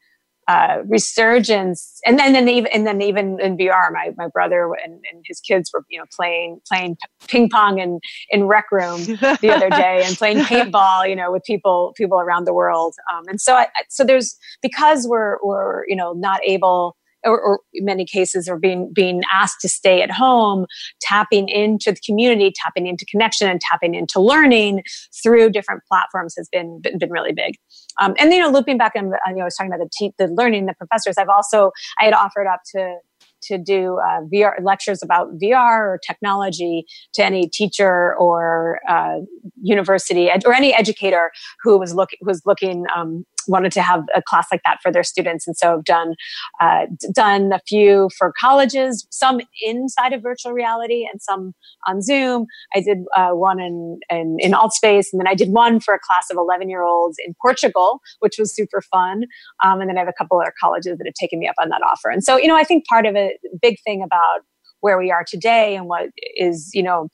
uh, 0.47 0.79
resurgence, 0.85 1.99
and 2.05 2.19
then 2.19 2.35
and 2.35 2.35
then 2.35 2.49
even 2.49 2.71
and 2.73 2.85
then 2.85 3.01
even 3.01 3.39
in 3.39 3.57
VR, 3.57 3.91
my 3.91 4.11
my 4.17 4.27
brother 4.27 4.69
and, 4.83 5.01
and 5.11 5.23
his 5.25 5.39
kids 5.39 5.71
were 5.73 5.85
you 5.89 5.97
know 5.97 6.05
playing 6.15 6.59
playing 6.67 6.97
ping 7.27 7.49
pong 7.49 7.79
in 7.79 7.99
in 8.29 8.45
rec 8.45 8.71
room 8.71 9.05
the 9.05 9.51
other 9.53 9.69
day 9.69 10.03
and 10.03 10.17
playing 10.17 10.37
paintball, 10.51 11.07
you 11.07 11.15
know, 11.15 11.31
with 11.31 11.43
people 11.43 11.93
people 11.95 12.19
around 12.19 12.45
the 12.45 12.53
world. 12.53 12.93
Um, 13.13 13.23
and 13.27 13.39
so 13.39 13.55
I, 13.55 13.67
so 13.89 14.03
there's 14.03 14.35
because 14.61 15.07
we're 15.07 15.37
we're 15.43 15.87
you 15.87 15.95
know 15.95 16.11
not 16.11 16.41
able 16.45 16.97
or, 17.23 17.39
or, 17.39 17.59
in 17.73 17.85
many 17.85 18.05
cases 18.05 18.47
are 18.47 18.57
being 18.57 18.91
being 18.93 19.21
asked 19.31 19.61
to 19.61 19.69
stay 19.69 20.01
at 20.01 20.11
home 20.11 20.65
tapping 21.01 21.49
into 21.49 21.91
the 21.91 21.99
community 22.05 22.51
tapping 22.55 22.87
into 22.87 23.05
connection 23.05 23.47
and 23.49 23.61
tapping 23.61 23.95
into 23.95 24.19
learning 24.19 24.83
through 25.23 25.49
different 25.49 25.81
platforms 25.87 26.33
has 26.37 26.47
been 26.51 26.79
been, 26.81 26.97
been 26.97 27.11
really 27.11 27.33
big. 27.33 27.55
Um, 28.01 28.15
and 28.19 28.31
you 28.31 28.39
know 28.39 28.49
looping 28.49 28.77
back 28.77 28.93
and 28.95 29.13
you 29.27 29.35
know, 29.35 29.41
i 29.41 29.43
was 29.45 29.55
talking 29.55 29.71
about 29.71 29.83
the, 29.83 29.89
te- 29.97 30.13
the 30.17 30.27
learning 30.27 30.65
the 30.65 30.73
professors 30.73 31.17
i've 31.17 31.29
also 31.29 31.71
i 31.99 32.05
had 32.05 32.13
offered 32.13 32.47
up 32.47 32.61
to 32.75 32.95
to 33.43 33.57
do 33.57 33.99
uh, 33.99 34.21
VR 34.33 34.53
lectures 34.63 35.03
about 35.03 35.27
VR 35.37 35.79
or 35.79 35.99
technology 36.05 36.85
to 37.13 37.23
any 37.23 37.47
teacher 37.47 38.15
or 38.15 38.79
uh, 38.87 39.17
university 39.61 40.29
ed- 40.29 40.45
or 40.45 40.53
any 40.53 40.73
educator 40.73 41.31
who 41.61 41.77
was 41.77 41.93
looking 41.93 42.19
was 42.21 42.41
looking 42.45 42.85
um, 42.95 43.25
wanted 43.47 43.71
to 43.73 43.81
have 43.81 44.03
a 44.15 44.21
class 44.21 44.47
like 44.51 44.61
that 44.65 44.79
for 44.81 44.91
their 44.91 45.03
students, 45.03 45.47
and 45.47 45.55
so 45.57 45.75
I've 45.75 45.83
done 45.83 46.15
uh, 46.61 46.85
done 47.13 47.53
a 47.53 47.59
few 47.67 48.09
for 48.17 48.33
colleges, 48.39 49.07
some 49.11 49.41
inside 49.61 50.13
of 50.13 50.21
virtual 50.21 50.53
reality 50.53 51.07
and 51.11 51.21
some 51.21 51.53
on 51.87 52.01
Zoom. 52.01 52.45
I 52.75 52.81
did 52.81 52.99
uh, 53.15 53.31
one 53.31 53.59
in, 53.59 53.99
in 54.09 54.37
in 54.39 54.51
Altspace, 54.51 55.07
and 55.11 55.19
then 55.19 55.27
I 55.27 55.35
did 55.35 55.49
one 55.49 55.79
for 55.79 55.93
a 55.93 55.99
class 55.99 56.27
of 56.31 56.37
eleven 56.37 56.69
year 56.69 56.83
olds 56.83 57.17
in 57.25 57.33
Portugal, 57.41 57.99
which 58.19 58.37
was 58.37 58.55
super 58.55 58.81
fun. 58.81 59.25
Um, 59.63 59.81
and 59.81 59.89
then 59.89 59.97
I 59.97 60.01
have 60.01 60.09
a 60.09 60.13
couple 60.13 60.39
other 60.39 60.53
colleges 60.59 60.97
that 60.97 61.05
have 61.05 61.13
taken 61.13 61.39
me 61.39 61.47
up 61.47 61.55
on 61.61 61.69
that 61.69 61.81
offer. 61.81 62.09
And 62.09 62.23
so, 62.23 62.37
you 62.37 62.47
know, 62.47 62.55
I 62.55 62.63
think 62.63 62.85
part 62.85 63.05
of 63.05 63.15
a 63.15 63.37
big 63.61 63.77
thing 63.83 64.01
about 64.01 64.41
where 64.81 64.97
we 64.97 65.11
are 65.11 65.23
today 65.25 65.75
and 65.75 65.87
what 65.87 66.09
is, 66.35 66.71
you 66.73 66.83
know, 66.83 67.07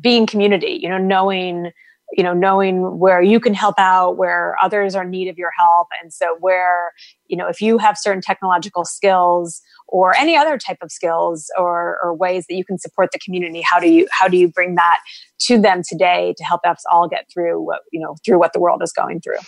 being 0.00 0.26
community, 0.26 0.78
you 0.82 0.88
know, 0.88 0.98
knowing 0.98 1.70
you 2.16 2.22
know 2.22 2.32
knowing 2.32 2.98
where 2.98 3.20
you 3.22 3.40
can 3.40 3.54
help 3.54 3.74
out 3.78 4.16
where 4.16 4.56
others 4.62 4.94
are 4.94 5.02
in 5.02 5.10
need 5.10 5.28
of 5.28 5.36
your 5.36 5.50
help. 5.58 5.88
And 6.02 6.12
so 6.12 6.36
where 6.40 6.92
you 7.26 7.36
know 7.36 7.48
if 7.48 7.60
you 7.60 7.78
have 7.78 7.98
certain 7.98 8.22
technological 8.22 8.84
skills 8.84 9.60
or 9.88 10.16
any 10.16 10.36
other 10.36 10.56
type 10.56 10.78
of 10.82 10.90
skills 10.90 11.50
or, 11.58 11.98
or 12.02 12.14
ways 12.14 12.46
that 12.48 12.54
you 12.54 12.64
can 12.64 12.78
support 12.78 13.10
the 13.12 13.18
community 13.18 13.60
how 13.60 13.78
do 13.78 13.88
you 13.88 14.06
how 14.10 14.28
do 14.28 14.36
you 14.36 14.48
bring 14.48 14.74
that 14.76 14.96
to 15.40 15.60
them 15.60 15.82
today 15.86 16.34
to 16.38 16.44
help 16.44 16.60
us 16.64 16.82
all 16.90 17.08
get 17.08 17.26
through 17.32 17.62
what 17.62 17.80
you 17.92 18.00
know 18.00 18.16
through 18.24 18.38
what 18.38 18.52
the 18.52 18.60
world 18.60 18.82
is 18.82 18.92
going 18.92 19.20
through? 19.20 19.38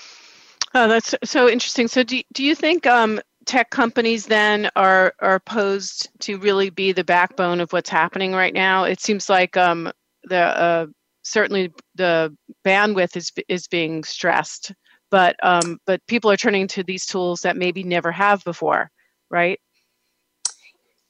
Oh 0.74 0.88
that's 0.88 1.14
so 1.24 1.48
interesting. 1.48 1.88
So 1.88 2.02
do, 2.02 2.20
do 2.32 2.44
you 2.44 2.54
think 2.54 2.86
um, 2.86 3.20
tech 3.46 3.70
companies 3.70 4.26
then 4.26 4.68
are 4.76 5.14
are 5.20 5.40
posed 5.40 6.10
to 6.20 6.36
really 6.38 6.70
be 6.70 6.92
the 6.92 7.04
backbone 7.04 7.60
of 7.60 7.72
what's 7.72 7.88
happening 7.88 8.32
right 8.32 8.52
now? 8.52 8.84
It 8.84 9.00
seems 9.00 9.30
like 9.30 9.56
um, 9.56 9.90
the 10.24 10.36
uh, 10.36 10.86
certainly 11.26 11.72
the 11.94 12.34
bandwidth 12.64 13.16
is 13.16 13.32
is 13.48 13.66
being 13.68 14.04
stressed, 14.04 14.72
but 15.10 15.36
um, 15.42 15.78
but 15.86 16.00
people 16.06 16.30
are 16.30 16.36
turning 16.36 16.68
to 16.68 16.82
these 16.82 17.06
tools 17.06 17.40
that 17.42 17.56
maybe 17.56 17.82
never 17.82 18.12
have 18.12 18.44
before, 18.44 18.90
right? 19.30 19.58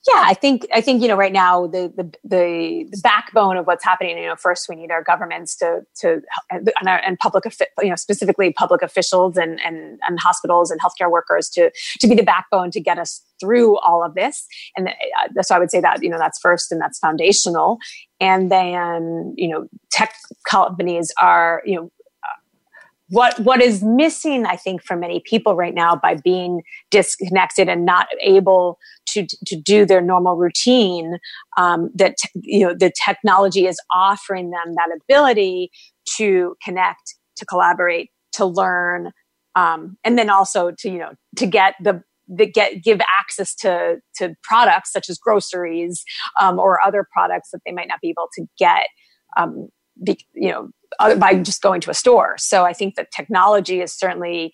Yeah, 0.09 0.23
I 0.25 0.35
think 0.35 0.67
I 0.73 0.81
think 0.81 1.03
you 1.03 1.09
know 1.09 1.17
right 1.17 1.33
now 1.33 1.67
the, 1.67 1.93
the 1.97 2.05
the 2.23 2.87
the, 2.91 3.01
backbone 3.03 3.57
of 3.57 3.67
what's 3.67 3.85
happening. 3.85 4.17
You 4.19 4.29
know, 4.29 4.37
first 4.37 4.69
we 4.69 4.77
need 4.77 4.93
our 4.93 5.03
governments 5.03 5.57
to 5.57 5.81
to 6.01 6.23
and, 6.51 6.71
our, 6.87 6.99
and 6.99 7.19
public 7.19 7.45
you 7.83 7.89
know 7.89 7.97
specifically 7.97 8.53
public 8.53 8.83
officials 8.83 9.37
and, 9.37 9.61
and 9.65 9.99
and 10.07 10.21
hospitals 10.21 10.71
and 10.71 10.81
healthcare 10.81 11.11
workers 11.11 11.49
to 11.51 11.73
to 12.01 12.07
be 12.07 12.15
the 12.15 12.23
backbone 12.23 12.71
to 12.73 12.81
get 12.81 12.99
us 12.99 13.23
through 13.41 13.79
all 13.79 14.05
of 14.05 14.15
this. 14.15 14.47
And 14.77 14.89
uh, 14.89 15.43
so 15.43 15.57
I 15.57 15.59
would 15.59 15.71
say 15.73 15.81
that 15.81 16.03
you 16.03 16.09
know 16.09 16.19
that's 16.19 16.39
first 16.39 16.71
and 16.71 16.81
that's 16.81 17.01
foundational. 17.01 17.79
And 18.21 18.51
then 18.51 19.35
you 19.37 19.49
know 19.49 19.67
tech 19.91 20.15
companies 20.49 21.13
are 21.21 21.63
you 21.65 21.75
know 21.75 21.91
what 23.11 23.39
what 23.41 23.63
is 23.63 23.83
missing 23.83 24.47
i 24.47 24.57
think 24.57 24.83
for 24.83 24.97
many 24.97 25.23
people 25.25 25.55
right 25.55 25.75
now 25.75 25.95
by 25.95 26.15
being 26.15 26.63
disconnected 26.91 27.69
and 27.69 27.85
not 27.85 28.09
able 28.21 28.79
to 29.07 29.27
to 29.47 29.57
do 29.61 29.85
their 29.85 30.01
normal 30.01 30.37
routine 30.37 31.19
um, 31.57 31.91
that 31.95 32.17
you 32.35 32.67
know 32.67 32.75
the 32.75 32.93
technology 33.05 33.67
is 33.67 33.79
offering 33.95 34.51
them 34.51 34.75
that 34.75 34.89
ability 35.03 35.71
to 36.17 36.57
connect 36.63 37.15
to 37.37 37.45
collaborate 37.45 38.11
to 38.33 38.45
learn 38.45 39.13
um, 39.55 39.97
and 40.05 40.19
then 40.19 40.29
also 40.31 40.73
to 40.79 40.91
you 40.91 40.99
know 40.99 41.13
to 41.37 41.47
get 41.47 41.75
the 41.83 42.03
the 42.29 42.47
get 42.47 42.83
give 42.83 43.01
access 43.03 43.55
to 43.55 43.97
to 44.17 44.35
products 44.43 44.93
such 44.93 45.09
as 45.09 45.19
groceries 45.19 46.05
um, 46.41 46.59
or 46.59 46.85
other 46.85 47.07
products 47.13 47.51
that 47.53 47.61
they 47.65 47.73
might 47.73 47.89
not 47.89 48.01
be 48.01 48.09
able 48.09 48.29
to 48.35 48.45
get 48.59 48.89
um, 49.37 49.69
be, 50.05 50.19
you 50.35 50.51
know 50.51 50.69
by 50.99 51.35
just 51.35 51.63
going 51.63 51.81
to 51.83 51.91
a 51.91 51.95
store. 51.95 52.37
So 52.39 52.65
I 52.65 52.73
think 52.73 52.95
that 52.97 53.11
technology 53.11 53.81
is 53.81 53.93
certainly 53.93 54.53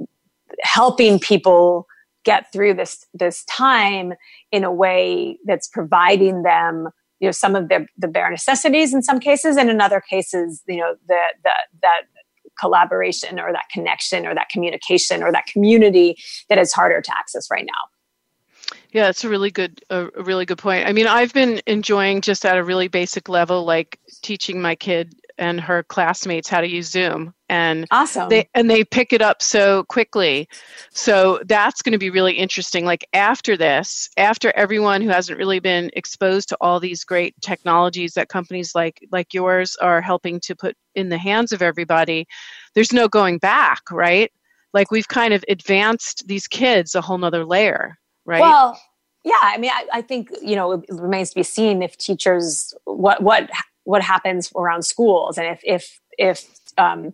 uh, 0.00 0.04
helping 0.62 1.18
people 1.18 1.86
get 2.24 2.50
through 2.52 2.74
this 2.74 3.04
this 3.12 3.44
time 3.44 4.14
in 4.50 4.64
a 4.64 4.72
way 4.72 5.38
that's 5.44 5.68
providing 5.68 6.42
them 6.42 6.88
you 7.20 7.28
know 7.28 7.32
some 7.32 7.54
of 7.54 7.68
the 7.68 7.86
the 7.98 8.08
bare 8.08 8.30
necessities 8.30 8.94
in 8.94 9.02
some 9.02 9.20
cases 9.20 9.56
and 9.56 9.70
in 9.70 9.80
other 9.80 10.00
cases 10.00 10.62
you 10.66 10.78
know 10.78 10.94
the 11.06 11.18
the 11.42 11.50
that 11.82 12.02
collaboration 12.58 13.38
or 13.38 13.52
that 13.52 13.64
connection 13.72 14.26
or 14.26 14.34
that 14.34 14.48
communication 14.48 15.22
or 15.22 15.30
that 15.32 15.46
community 15.46 16.16
that 16.48 16.56
is 16.56 16.72
harder 16.72 17.00
to 17.00 17.16
access 17.16 17.50
right 17.50 17.66
now 17.66 17.90
yeah, 18.92 19.08
it's 19.08 19.24
a 19.24 19.28
really 19.28 19.50
good 19.50 19.82
a 19.90 20.06
really 20.16 20.46
good 20.46 20.58
point. 20.58 20.86
I 20.86 20.92
mean, 20.92 21.08
I've 21.08 21.34
been 21.34 21.60
enjoying 21.66 22.20
just 22.20 22.46
at 22.46 22.56
a 22.56 22.62
really 22.62 22.88
basic 22.88 23.28
level 23.28 23.64
like 23.64 23.98
teaching 24.22 24.62
my 24.62 24.74
kid 24.76 25.14
and 25.38 25.60
her 25.60 25.82
classmates 25.82 26.48
how 26.48 26.60
to 26.60 26.68
use 26.68 26.90
Zoom 26.90 27.34
and 27.48 27.86
awesome. 27.90 28.28
they 28.28 28.48
and 28.54 28.70
they 28.70 28.84
pick 28.84 29.12
it 29.12 29.22
up 29.22 29.42
so 29.42 29.84
quickly. 29.84 30.48
So 30.90 31.40
that's 31.46 31.82
going 31.82 31.92
to 31.92 31.98
be 31.98 32.10
really 32.10 32.34
interesting 32.34 32.84
like 32.84 33.06
after 33.12 33.56
this, 33.56 34.08
after 34.16 34.52
everyone 34.56 35.02
who 35.02 35.08
hasn't 35.08 35.38
really 35.38 35.60
been 35.60 35.90
exposed 35.94 36.48
to 36.48 36.56
all 36.60 36.80
these 36.80 37.04
great 37.04 37.34
technologies 37.40 38.14
that 38.14 38.28
companies 38.28 38.74
like 38.74 39.06
like 39.12 39.34
yours 39.34 39.76
are 39.76 40.00
helping 40.00 40.40
to 40.40 40.56
put 40.56 40.76
in 40.94 41.08
the 41.08 41.18
hands 41.18 41.52
of 41.52 41.62
everybody, 41.62 42.26
there's 42.74 42.92
no 42.92 43.08
going 43.08 43.38
back, 43.38 43.82
right? 43.90 44.32
Like 44.72 44.90
we've 44.90 45.08
kind 45.08 45.32
of 45.32 45.44
advanced 45.48 46.24
these 46.26 46.48
kids 46.48 46.94
a 46.94 47.00
whole 47.00 47.18
nother 47.18 47.44
layer, 47.44 47.98
right? 48.24 48.40
Well, 48.40 48.80
yeah, 49.22 49.32
I 49.40 49.58
mean, 49.58 49.70
I, 49.72 49.86
I, 49.94 50.02
think 50.02 50.30
you 50.42 50.56
know 50.56 50.72
it 50.72 50.84
remains 50.90 51.30
to 51.30 51.36
be 51.36 51.42
seen 51.42 51.82
if 51.82 51.96
teachers 51.96 52.74
what 52.84 53.22
what 53.22 53.48
what 53.84 54.02
happens 54.02 54.50
around 54.56 54.82
schools 54.82 55.38
and 55.38 55.46
if 55.46 55.60
if 55.62 56.00
if 56.18 56.44
um, 56.76 57.12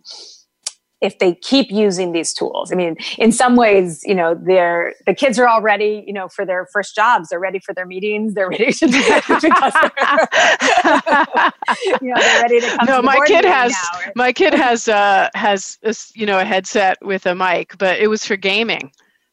if 1.01 1.17
they 1.17 1.33
keep 1.33 1.71
using 1.71 2.11
these 2.11 2.31
tools. 2.31 2.71
I 2.71 2.75
mean, 2.75 2.95
in 3.17 3.31
some 3.31 3.55
ways, 3.55 4.03
you 4.05 4.13
know, 4.13 4.39
they're 4.39 4.93
the 5.07 5.15
kids 5.15 5.39
are 5.39 5.47
all 5.47 5.61
ready, 5.61 6.03
you 6.05 6.13
know, 6.13 6.27
for 6.27 6.45
their 6.45 6.67
first 6.71 6.95
jobs. 6.95 7.29
They're 7.29 7.39
ready 7.39 7.59
for 7.59 7.73
their 7.73 7.87
meetings. 7.87 8.35
They're 8.35 8.49
ready 8.49 8.71
to, 8.71 8.87
because 8.87 9.43
you 12.01 12.09
know, 12.09 12.21
they're 12.21 12.41
ready 12.41 12.61
to 12.61 12.67
come. 12.67 12.85
No, 12.85 12.97
to 12.97 13.01
my 13.01 13.19
kid 13.25 13.45
has 13.45 13.71
now, 13.71 14.11
my 14.15 14.31
kid 14.31 14.53
has 14.53 14.87
uh 14.87 15.29
has 15.33 15.79
a, 15.83 15.95
you 16.13 16.25
know 16.25 16.39
a 16.39 16.45
headset 16.45 16.99
with 17.01 17.25
a 17.25 17.33
mic, 17.33 17.77
but 17.77 17.99
it 17.99 18.07
was 18.07 18.23
for 18.23 18.35
gaming 18.35 18.91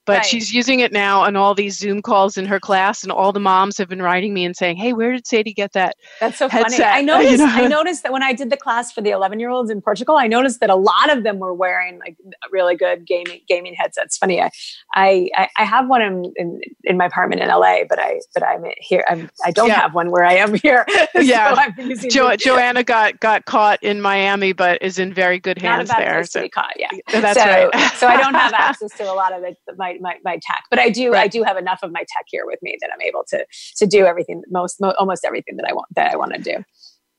but 0.09 0.17
right. 0.17 0.27
she's 0.27 0.55
using 0.55 0.81
it 0.81 0.91
now 0.91 1.21
on 1.21 1.37
all 1.37 1.55
these 1.55 1.79
Zoom 1.79 2.01
calls 2.01 2.39
in 2.39 2.47
her 2.47 2.59
class, 2.59 3.03
and 3.03 3.13
all 3.13 3.31
the 3.31 3.41
moms 3.41 3.77
have 3.77 3.91
been 3.91 4.01
writing 4.01 4.33
me 4.33 4.43
and 4.43 4.57
saying, 4.57 4.79
"Hey, 4.79 4.95
where 4.95 5.13
did 5.13 5.27
Sadie 5.27 5.53
get 5.53 5.75
that?" 5.75 5.97
That's 6.19 6.39
so 6.39 6.49
headset? 6.49 6.81
funny. 6.81 6.85
I 6.85 7.03
noticed. 7.03 7.33
You 7.33 7.47
know? 7.47 7.53
I 7.53 7.69
noticed 7.69 8.03
that 8.05 8.13
when 8.13 8.23
I 8.23 8.33
did 8.33 8.49
the 8.49 8.57
class 8.57 8.91
for 8.91 9.03
the 9.03 9.11
11 9.11 9.39
year 9.39 9.51
olds 9.51 9.71
in 9.71 9.83
Portugal, 9.83 10.17
I 10.17 10.27
noticed 10.27 10.61
that 10.61 10.71
a 10.71 10.77
lot 10.77 11.15
of 11.15 11.25
them 11.25 11.41
were 11.41 11.53
wearing 11.53 11.99
like 11.99 12.17
really 12.51 12.75
good 12.75 13.07
gaming 13.07 13.43
gaming 13.47 13.75
headsets. 13.79 14.17
Funny, 14.17 14.41
I 14.41 14.51
I, 14.95 15.49
I 15.59 15.65
have 15.65 15.89
one 15.89 16.01
in, 16.01 16.33
in, 16.37 16.61
in 16.85 16.97
my 16.97 17.05
apartment 17.05 17.43
in 17.43 17.49
LA, 17.49 17.85
but 17.87 17.99
I 17.99 18.21
but 18.33 18.43
I'm 18.43 18.65
here. 18.79 19.05
I'm 19.09 19.29
I 19.45 19.51
don't 19.51 19.69
yeah. 19.69 19.81
have 19.81 19.93
one 19.93 20.11
where 20.11 20.25
I 20.25 20.37
am 20.37 20.55
here. 20.55 20.87
yeah, 21.15 21.55
so 21.97 22.09
jo- 22.09 22.37
Joanna 22.37 22.83
got 22.83 23.21
got 23.21 23.45
caught 23.45 23.83
in 23.83 24.01
Miami, 24.01 24.55
but 24.55 24.81
is 24.83 24.99
in 24.99 25.13
very 25.13 25.39
good 25.39 25.59
hands 25.59 25.91
there. 25.91 26.25
So. 26.25 26.49
caught, 26.49 26.73
yeah, 26.77 26.89
that's 27.13 27.39
so, 27.39 27.45
right. 27.45 27.93
so 27.97 28.07
I 28.07 28.17
don't 28.17 28.35
have 28.35 28.53
access 28.59 28.97
to 28.97 29.05
a 29.05 29.13
lot 29.13 29.33
of 29.35 29.43
the, 29.43 29.55
my 29.77 29.98
my, 30.01 30.17
my 30.25 30.39
tech 30.43 30.63
but 30.71 30.79
i 30.79 30.89
do 30.89 31.13
right. 31.13 31.25
i 31.25 31.29
do 31.29 31.43
have 31.43 31.57
enough 31.57 31.81
of 31.83 31.93
my 31.93 32.01
tech 32.01 32.25
here 32.27 32.45
with 32.47 32.59
me 32.63 32.77
that 32.81 32.91
i'm 32.93 33.03
able 33.03 33.25
to 33.29 33.45
to 33.77 33.87
do 33.87 34.07
everything 34.07 34.43
most 34.51 34.81
mo- 34.81 34.95
almost 34.99 35.25
everything 35.25 35.57
that 35.57 35.67
i 35.69 35.73
want 35.73 35.87
that 35.95 36.13
i 36.13 36.17
want 36.17 36.33
to 36.35 36.41
do 36.41 36.65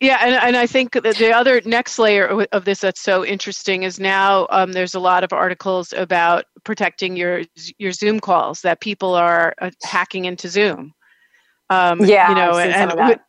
Yeah, 0.01 0.19
and, 0.21 0.35
and 0.35 0.55
I 0.55 0.65
think 0.65 0.93
that 0.93 1.17
the 1.17 1.33
other 1.33 1.61
next 1.65 1.99
layer 1.99 2.45
of 2.53 2.63
this 2.63 2.79
that's 2.79 3.01
so 3.01 3.25
interesting 3.25 3.83
is 3.83 3.99
now 3.99 4.47
um, 4.49 4.71
there's 4.71 4.95
a 4.95 4.99
lot 4.99 5.25
of 5.25 5.33
articles 5.33 5.91
about 5.91 6.45
protecting 6.63 7.17
your 7.17 7.41
your 7.77 7.91
Zoom 7.91 8.21
calls 8.21 8.61
that 8.61 8.79
people 8.79 9.13
are 9.13 9.53
uh, 9.61 9.71
hacking 9.83 10.23
into 10.23 10.47
Zoom. 10.47 10.93
Um, 11.69 11.99
yeah, 12.05 12.29
you 12.29 12.35
know, 12.35 12.57
and, 12.57 12.73
and 12.95 13.19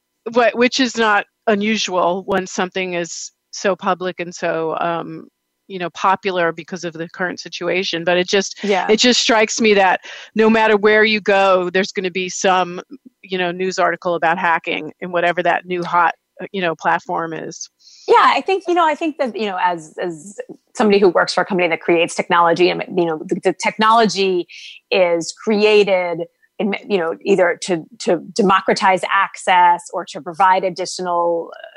which 0.54 0.78
is 0.78 0.96
not 0.96 1.26
unusual 1.48 2.22
when 2.26 2.46
something 2.46 2.94
is 2.94 3.32
so 3.50 3.74
public 3.74 4.20
and 4.20 4.34
so 4.34 4.76
um, 4.80 5.26
you 5.70 5.78
know 5.78 5.90
popular 5.90 6.52
because 6.52 6.84
of 6.84 6.92
the 6.92 7.08
current 7.08 7.38
situation 7.40 8.04
but 8.04 8.16
it 8.16 8.28
just 8.28 8.62
yeah. 8.64 8.86
it 8.90 8.98
just 8.98 9.20
strikes 9.20 9.60
me 9.60 9.72
that 9.72 10.00
no 10.34 10.50
matter 10.50 10.76
where 10.76 11.04
you 11.04 11.20
go 11.20 11.70
there's 11.70 11.92
going 11.92 12.04
to 12.04 12.10
be 12.10 12.28
some 12.28 12.80
you 13.22 13.38
know 13.38 13.50
news 13.50 13.78
article 13.78 14.14
about 14.14 14.36
hacking 14.36 14.92
and 15.00 15.12
whatever 15.12 15.42
that 15.42 15.64
new 15.64 15.82
hot 15.82 16.14
you 16.52 16.60
know 16.60 16.74
platform 16.74 17.32
is 17.32 17.70
yeah 18.08 18.32
i 18.34 18.40
think 18.40 18.64
you 18.66 18.74
know 18.74 18.86
i 18.86 18.94
think 18.94 19.16
that 19.18 19.36
you 19.36 19.46
know 19.46 19.58
as 19.62 19.94
as 20.02 20.38
somebody 20.74 20.98
who 20.98 21.08
works 21.08 21.34
for 21.34 21.42
a 21.42 21.44
company 21.44 21.68
that 21.68 21.80
creates 21.80 22.14
technology 22.14 22.68
and 22.68 22.84
you 22.96 23.04
know 23.04 23.18
the, 23.26 23.38
the 23.44 23.52
technology 23.52 24.48
is 24.90 25.32
created 25.44 26.22
in, 26.58 26.74
you 26.88 26.98
know 26.98 27.16
either 27.24 27.58
to 27.62 27.84
to 27.98 28.18
democratize 28.34 29.02
access 29.10 29.82
or 29.92 30.04
to 30.04 30.20
provide 30.20 30.64
additional 30.64 31.52
uh, 31.54 31.69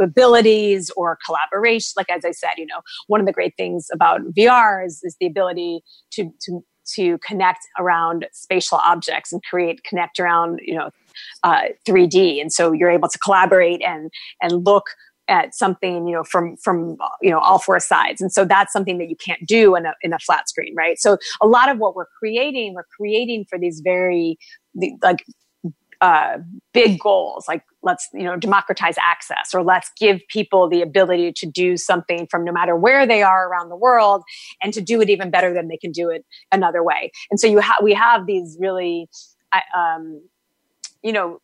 abilities 0.00 0.90
or 0.96 1.18
collaboration 1.24 1.92
like 1.96 2.10
as 2.10 2.24
i 2.24 2.30
said 2.30 2.50
you 2.56 2.66
know 2.66 2.80
one 3.06 3.20
of 3.20 3.26
the 3.26 3.32
great 3.32 3.54
things 3.56 3.88
about 3.92 4.20
vr 4.36 4.84
is, 4.84 5.00
is 5.02 5.16
the 5.20 5.26
ability 5.26 5.80
to 6.10 6.30
to 6.40 6.64
to 6.86 7.16
connect 7.18 7.60
around 7.78 8.26
spatial 8.32 8.78
objects 8.84 9.32
and 9.32 9.42
create 9.44 9.82
connect 9.84 10.18
around 10.18 10.60
you 10.62 10.74
know 10.74 10.90
uh, 11.42 11.62
3d 11.86 12.40
and 12.40 12.52
so 12.52 12.72
you're 12.72 12.90
able 12.90 13.08
to 13.08 13.18
collaborate 13.18 13.82
and 13.82 14.10
and 14.42 14.64
look 14.64 14.90
at 15.28 15.54
something 15.54 16.06
you 16.06 16.14
know 16.14 16.24
from 16.24 16.56
from 16.58 16.96
you 17.22 17.30
know 17.30 17.38
all 17.38 17.58
four 17.58 17.80
sides. 17.80 18.20
And 18.20 18.32
so 18.32 18.44
that's 18.44 18.72
something 18.72 18.98
that 18.98 19.08
you 19.08 19.16
can't 19.16 19.46
do 19.46 19.74
in 19.74 19.86
a, 19.86 19.94
in 20.02 20.12
a 20.12 20.18
flat 20.18 20.48
screen 20.48 20.74
right? 20.76 20.98
So 20.98 21.18
a 21.40 21.46
lot 21.46 21.68
of 21.68 21.78
what 21.78 21.94
we're 21.94 22.06
creating 22.18 22.74
we're 22.74 22.86
creating 22.96 23.46
for 23.48 23.58
these 23.58 23.80
very 23.80 24.38
like 25.02 25.24
uh, 26.00 26.38
big 26.72 26.98
goals 26.98 27.44
like 27.48 27.62
let's 27.82 28.08
you 28.12 28.22
know 28.22 28.36
democratize 28.36 28.96
access 29.02 29.54
or 29.54 29.62
let's 29.62 29.90
give 29.98 30.20
people 30.28 30.68
the 30.68 30.82
ability 30.82 31.32
to 31.32 31.46
do 31.46 31.76
something 31.76 32.26
from 32.30 32.44
no 32.44 32.52
matter 32.52 32.76
where 32.76 33.06
they 33.06 33.22
are 33.22 33.48
around 33.48 33.68
the 33.68 33.76
world 33.76 34.22
and 34.62 34.72
to 34.72 34.80
do 34.80 35.00
it 35.00 35.10
even 35.10 35.30
better 35.30 35.52
than 35.52 35.68
they 35.68 35.76
can 35.76 35.92
do 35.92 36.10
it 36.10 36.24
another 36.52 36.82
way. 36.82 37.10
And 37.30 37.38
so 37.38 37.46
you 37.46 37.58
have 37.58 37.78
we 37.82 37.94
have 37.94 38.26
these 38.26 38.56
really 38.60 39.08
um, 39.76 40.20
you 41.02 41.12
know 41.12 41.40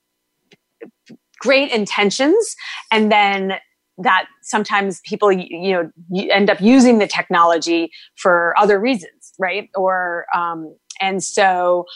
great 1.39 1.71
intentions 1.71 2.57
and 2.91 3.11
then 3.11 3.55
that 3.99 4.27
sometimes 4.43 5.01
people 5.05 5.31
you 5.31 5.73
know 5.73 5.91
you 6.11 6.31
end 6.31 6.49
up 6.49 6.61
using 6.61 6.99
the 6.99 7.07
technology 7.07 7.91
for 8.17 8.55
other 8.59 8.81
reasons 8.81 9.21
right? 9.41 9.71
Or 9.75 10.27
um, 10.35 10.77
and 11.01 11.25
so 11.25 11.87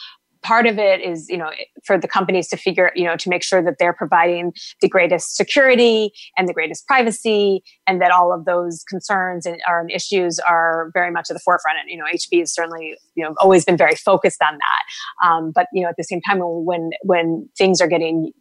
part 0.45 0.67
of 0.67 0.77
it 0.77 1.01
is 1.01 1.27
you 1.27 1.37
know 1.37 1.49
for 1.83 1.97
the 1.97 2.07
companies 2.07 2.47
to 2.47 2.55
figure 2.55 2.91
you 2.95 3.03
know 3.03 3.17
to 3.17 3.29
make 3.29 3.43
sure 3.43 3.63
that 3.63 3.77
they're 3.79 3.93
providing 3.93 4.53
the 4.79 4.87
greatest 4.87 5.35
security 5.35 6.11
and 6.37 6.47
the 6.47 6.53
greatest 6.53 6.85
privacy 6.85 7.63
and 7.87 7.99
that 7.99 8.11
all 8.11 8.31
of 8.31 8.45
those 8.45 8.83
concerns 8.87 9.45
and, 9.45 9.59
issues 9.89 10.39
are 10.39 10.89
very 10.93 11.11
much 11.11 11.29
at 11.29 11.33
the 11.33 11.39
forefront 11.39 11.77
and 11.79 11.89
you 11.89 11.97
know 11.97 12.05
hp 12.05 12.39
has 12.39 12.53
certainly 12.53 12.95
you 13.15 13.23
know 13.23 13.33
always 13.39 13.65
been 13.65 13.77
very 13.77 13.95
focused 13.95 14.41
on 14.41 14.57
that 14.57 15.27
um, 15.27 15.51
but 15.53 15.67
you 15.73 15.81
know 15.81 15.89
at 15.89 15.95
the 15.97 16.03
same 16.03 16.21
time 16.21 16.39
when 16.39 16.91
when 17.03 17.47
things 17.57 17.81
are 17.81 17.87
getting 17.87 18.31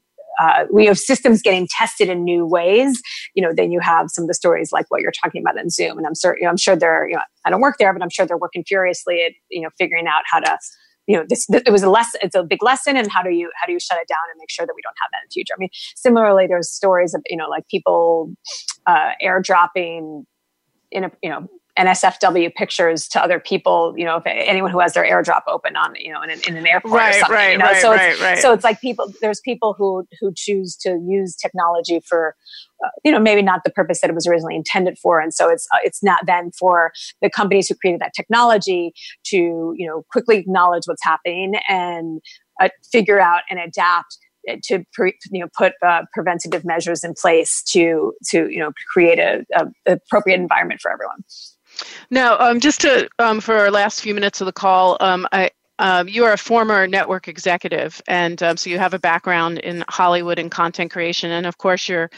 uh, 0.40 0.64
we 0.72 0.86
have 0.86 0.98
systems 0.98 1.42
getting 1.42 1.68
tested 1.70 2.09
in 2.09 2.24
new 2.24 2.44
ways, 2.44 3.00
you 3.34 3.42
know, 3.42 3.52
then 3.55 3.70
you 3.70 3.78
have 3.78 4.11
some 4.11 4.24
of 4.24 4.28
the 4.28 4.34
stories 4.34 4.72
like 4.72 4.84
what 4.88 5.00
you're 5.00 5.12
talking 5.22 5.40
about 5.40 5.57
in 5.57 5.70
Zoom. 5.70 5.96
And 5.96 6.07
I'm 6.07 6.14
sure, 6.14 6.36
you 6.36 6.42
know, 6.42 6.50
I'm 6.50 6.57
sure 6.57 6.74
they're, 6.74 7.09
you 7.09 7.14
know, 7.14 7.22
I 7.44 7.50
don't 7.50 7.61
work 7.61 7.76
there, 7.78 7.92
but 7.92 8.02
I'm 8.02 8.11
sure 8.11 8.26
they're 8.26 8.36
working 8.36 8.64
furiously 8.66 9.22
at, 9.22 9.32
you 9.48 9.61
know, 9.61 9.68
figuring 9.78 10.09
out 10.09 10.22
how 10.26 10.40
to, 10.40 10.59
you 11.07 11.16
know, 11.16 11.24
this, 11.28 11.46
it 11.50 11.70
was 11.70 11.82
a 11.82 11.90
lesson, 11.90 12.20
it's 12.22 12.34
a 12.34 12.42
big 12.42 12.62
lesson. 12.62 12.96
And 12.96 13.11
how 13.11 13.22
do 13.22 13.30
you, 13.30 13.50
how 13.61 13.66
do 13.66 13.72
you 13.72 13.80
shut 13.80 13.98
it 14.00 14.09
down 14.09 14.24
and 14.30 14.38
make 14.38 14.50
sure 14.50 14.66
that 14.66 14.72
we 14.74 14.82
don't 14.82 14.96
have 15.02 15.11
that 15.12 15.18
in 15.24 15.28
the 15.28 15.32
future? 15.32 15.55
I 15.57 15.59
mean, 15.59 15.70
similarly, 15.96 16.46
there's 16.46 16.70
stories 16.70 17.14
of, 17.14 17.22
you 17.26 17.36
know, 17.36 17.48
like 17.48 17.66
people, 17.68 18.32
uh, 18.86 19.11
airdropping 19.22 20.24
in 20.90 21.05
a, 21.05 21.11
you 21.22 21.30
know, 21.30 21.48
NSFW 21.79 22.55
pictures 22.55 23.09
to 23.09 23.22
other 23.22 23.41
people, 23.41 23.95
you 23.97 24.05
know, 24.05 24.16
if 24.16 24.22
anyone 24.27 24.70
who 24.70 24.79
has 24.79 24.93
their 24.93 25.05
airdrop 25.05 25.43
open 25.49 25.75
on, 25.77 25.95
you 25.97 26.12
know, 26.12 26.22
in 26.22 26.31
an, 26.31 26.41
in 26.47 26.57
an 26.57 26.66
airport 26.66 26.95
right, 26.95 27.16
or 27.16 27.18
something, 27.18 27.35
right, 27.35 27.53
you 27.53 27.59
know, 27.59 27.64
right, 27.64 27.83
so 27.83 27.91
right, 27.91 28.12
it's, 28.12 28.20
right. 28.20 28.39
so 28.39 28.53
it's 28.53 28.62
like 28.62 28.81
people, 28.81 29.12
there's 29.20 29.41
people 29.41 29.75
who, 29.77 30.07
who 30.20 30.33
choose 30.37 30.77
to 30.77 31.01
use 31.05 31.35
technology 31.35 32.01
for, 32.07 32.37
uh, 32.85 32.91
you 33.05 33.11
know, 33.11 33.18
maybe 33.18 33.43
not 33.43 33.64
the 33.64 33.70
purpose 33.70 34.01
that 34.03 34.11
it 34.11 34.14
was 34.14 34.27
originally 34.27 34.55
intended 34.55 34.97
for. 34.99 35.18
And 35.20 35.35
so 35.35 35.51
it's, 35.51 35.66
uh, 35.75 35.79
it's 35.83 36.01
not 36.01 36.27
then 36.27 36.53
for 36.57 36.93
the 37.20 37.29
companies 37.29 37.68
who 37.68 37.75
created 37.75 38.01
that 38.01 38.12
technology 38.14 38.93
to, 39.27 39.75
you 39.77 39.87
know, 39.87 40.05
quickly 40.12 40.39
acknowledge 40.39 40.85
what's 40.87 41.03
happening 41.03 41.55
and 41.68 42.20
uh, 42.61 42.68
figure 42.93 43.20
out 43.20 43.41
and 43.51 43.59
adapt 43.59 44.16
to 44.62 44.85
pre, 44.93 45.14
you 45.31 45.41
know 45.41 45.49
put 45.57 45.72
uh, 45.83 46.03
preventative 46.12 46.64
measures 46.64 47.03
in 47.03 47.14
place 47.14 47.62
to 47.62 48.12
to 48.29 48.49
you 48.51 48.59
know 48.59 48.72
create 48.93 49.18
a, 49.18 49.45
a 49.55 49.95
appropriate 49.95 50.39
environment 50.39 50.81
for 50.81 50.93
everyone. 50.93 51.25
Now, 52.11 52.39
um, 52.39 52.61
just 52.61 52.81
to 52.83 53.09
um, 53.18 53.41
for 53.41 53.55
our 53.57 53.70
last 53.70 54.01
few 54.01 54.14
minutes 54.14 54.41
of 54.41 54.47
the 54.47 54.53
call, 54.53 54.97
um, 55.01 55.27
I, 55.33 55.51
um, 55.79 56.09
you 56.09 56.25
are 56.25 56.33
a 56.33 56.39
former 56.39 56.87
network 56.87 57.27
executive, 57.27 58.01
and 58.07 58.43
um, 58.43 58.57
so 58.57 58.70
you 58.70 58.79
have 58.79 58.95
a 58.95 58.99
background 58.99 59.59
in 59.59 59.85
Hollywood 59.89 60.39
and 60.39 60.51
content 60.51 60.93
creation, 60.93 61.31
and 61.33 61.47
of 61.47 61.59
course, 61.59 61.89
you're 61.89 62.11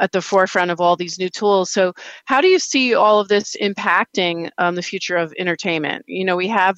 at 0.00 0.12
the 0.12 0.22
forefront 0.22 0.70
of 0.70 0.80
all 0.80 0.96
these 0.96 1.18
new 1.18 1.28
tools. 1.28 1.70
So, 1.70 1.92
how 2.24 2.40
do 2.40 2.48
you 2.48 2.58
see 2.58 2.94
all 2.94 3.20
of 3.20 3.28
this 3.28 3.54
impacting 3.60 4.50
um, 4.58 4.74
the 4.74 4.82
future 4.82 5.16
of 5.16 5.34
entertainment? 5.38 6.04
You 6.06 6.24
know, 6.24 6.36
we 6.36 6.48
have 6.48 6.76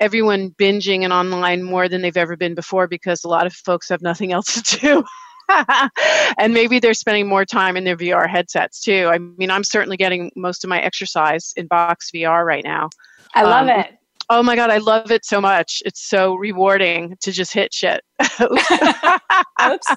everyone 0.00 0.50
binging 0.52 1.04
and 1.04 1.12
online 1.12 1.62
more 1.62 1.88
than 1.88 2.02
they've 2.02 2.16
ever 2.16 2.36
been 2.36 2.54
before 2.54 2.88
because 2.88 3.24
a 3.24 3.28
lot 3.28 3.46
of 3.46 3.52
folks 3.52 3.88
have 3.88 4.02
nothing 4.02 4.32
else 4.32 4.60
to 4.60 4.78
do. 4.78 5.04
and 6.38 6.54
maybe 6.54 6.78
they're 6.78 6.94
spending 6.94 7.28
more 7.28 7.44
time 7.44 7.76
in 7.76 7.84
their 7.84 7.96
VR 7.96 8.28
headsets 8.28 8.80
too. 8.80 9.08
I 9.12 9.18
mean, 9.18 9.50
I'm 9.50 9.64
certainly 9.64 9.96
getting 9.96 10.30
most 10.36 10.64
of 10.64 10.70
my 10.70 10.80
exercise 10.80 11.52
in 11.56 11.66
Box 11.66 12.10
VR 12.12 12.44
right 12.44 12.64
now. 12.64 12.90
I 13.34 13.42
love 13.42 13.68
um, 13.68 13.80
it. 13.80 13.98
Oh 14.30 14.42
my 14.42 14.56
god, 14.56 14.70
I 14.70 14.78
love 14.78 15.10
it 15.10 15.24
so 15.24 15.38
much. 15.40 15.82
It's 15.84 16.00
so 16.02 16.34
rewarding 16.34 17.16
to 17.20 17.30
just 17.30 17.52
hit 17.52 17.74
shit. 17.74 18.02
Oops. 18.40 19.94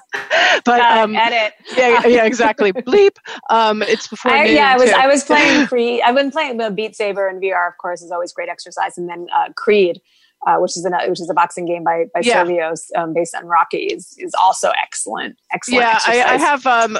But 0.64 0.80
um, 0.80 1.16
edit. 1.16 1.54
yeah, 1.76 2.06
yeah, 2.06 2.24
exactly. 2.26 2.72
Bleep. 2.74 3.16
Um, 3.48 3.80
it's 3.82 4.06
before. 4.06 4.32
I, 4.32 4.44
yeah, 4.44 4.72
I 4.72 4.76
was. 4.76 4.90
Too. 4.90 4.96
I 4.96 5.06
was 5.06 5.24
playing 5.24 5.66
Creed. 5.66 6.02
I've 6.04 6.14
been 6.14 6.30
playing 6.30 6.58
the 6.58 6.70
Beat 6.70 6.94
Saber 6.94 7.26
in 7.28 7.40
VR. 7.40 7.68
Of 7.68 7.78
course, 7.78 8.02
is 8.02 8.10
always 8.10 8.32
great 8.32 8.50
exercise, 8.50 8.98
and 8.98 9.08
then 9.08 9.28
uh, 9.34 9.52
Creed 9.56 10.02
uh, 10.46 10.56
which 10.56 10.76
is 10.76 10.84
a 10.84 11.08
which 11.08 11.20
is 11.20 11.28
a 11.28 11.34
boxing 11.34 11.66
game 11.66 11.84
by 11.84 12.04
by 12.14 12.20
yeah. 12.22 12.44
Survios 12.44 12.86
um, 12.96 13.12
based 13.12 13.34
on 13.34 13.46
Rocky 13.46 13.78
is 13.78 14.14
is 14.18 14.34
also 14.40 14.70
excellent. 14.82 15.36
Excellent. 15.52 15.82
Yeah, 15.82 15.98
I, 16.06 16.22
I, 16.22 16.36
have 16.36 16.66
um, 16.66 16.98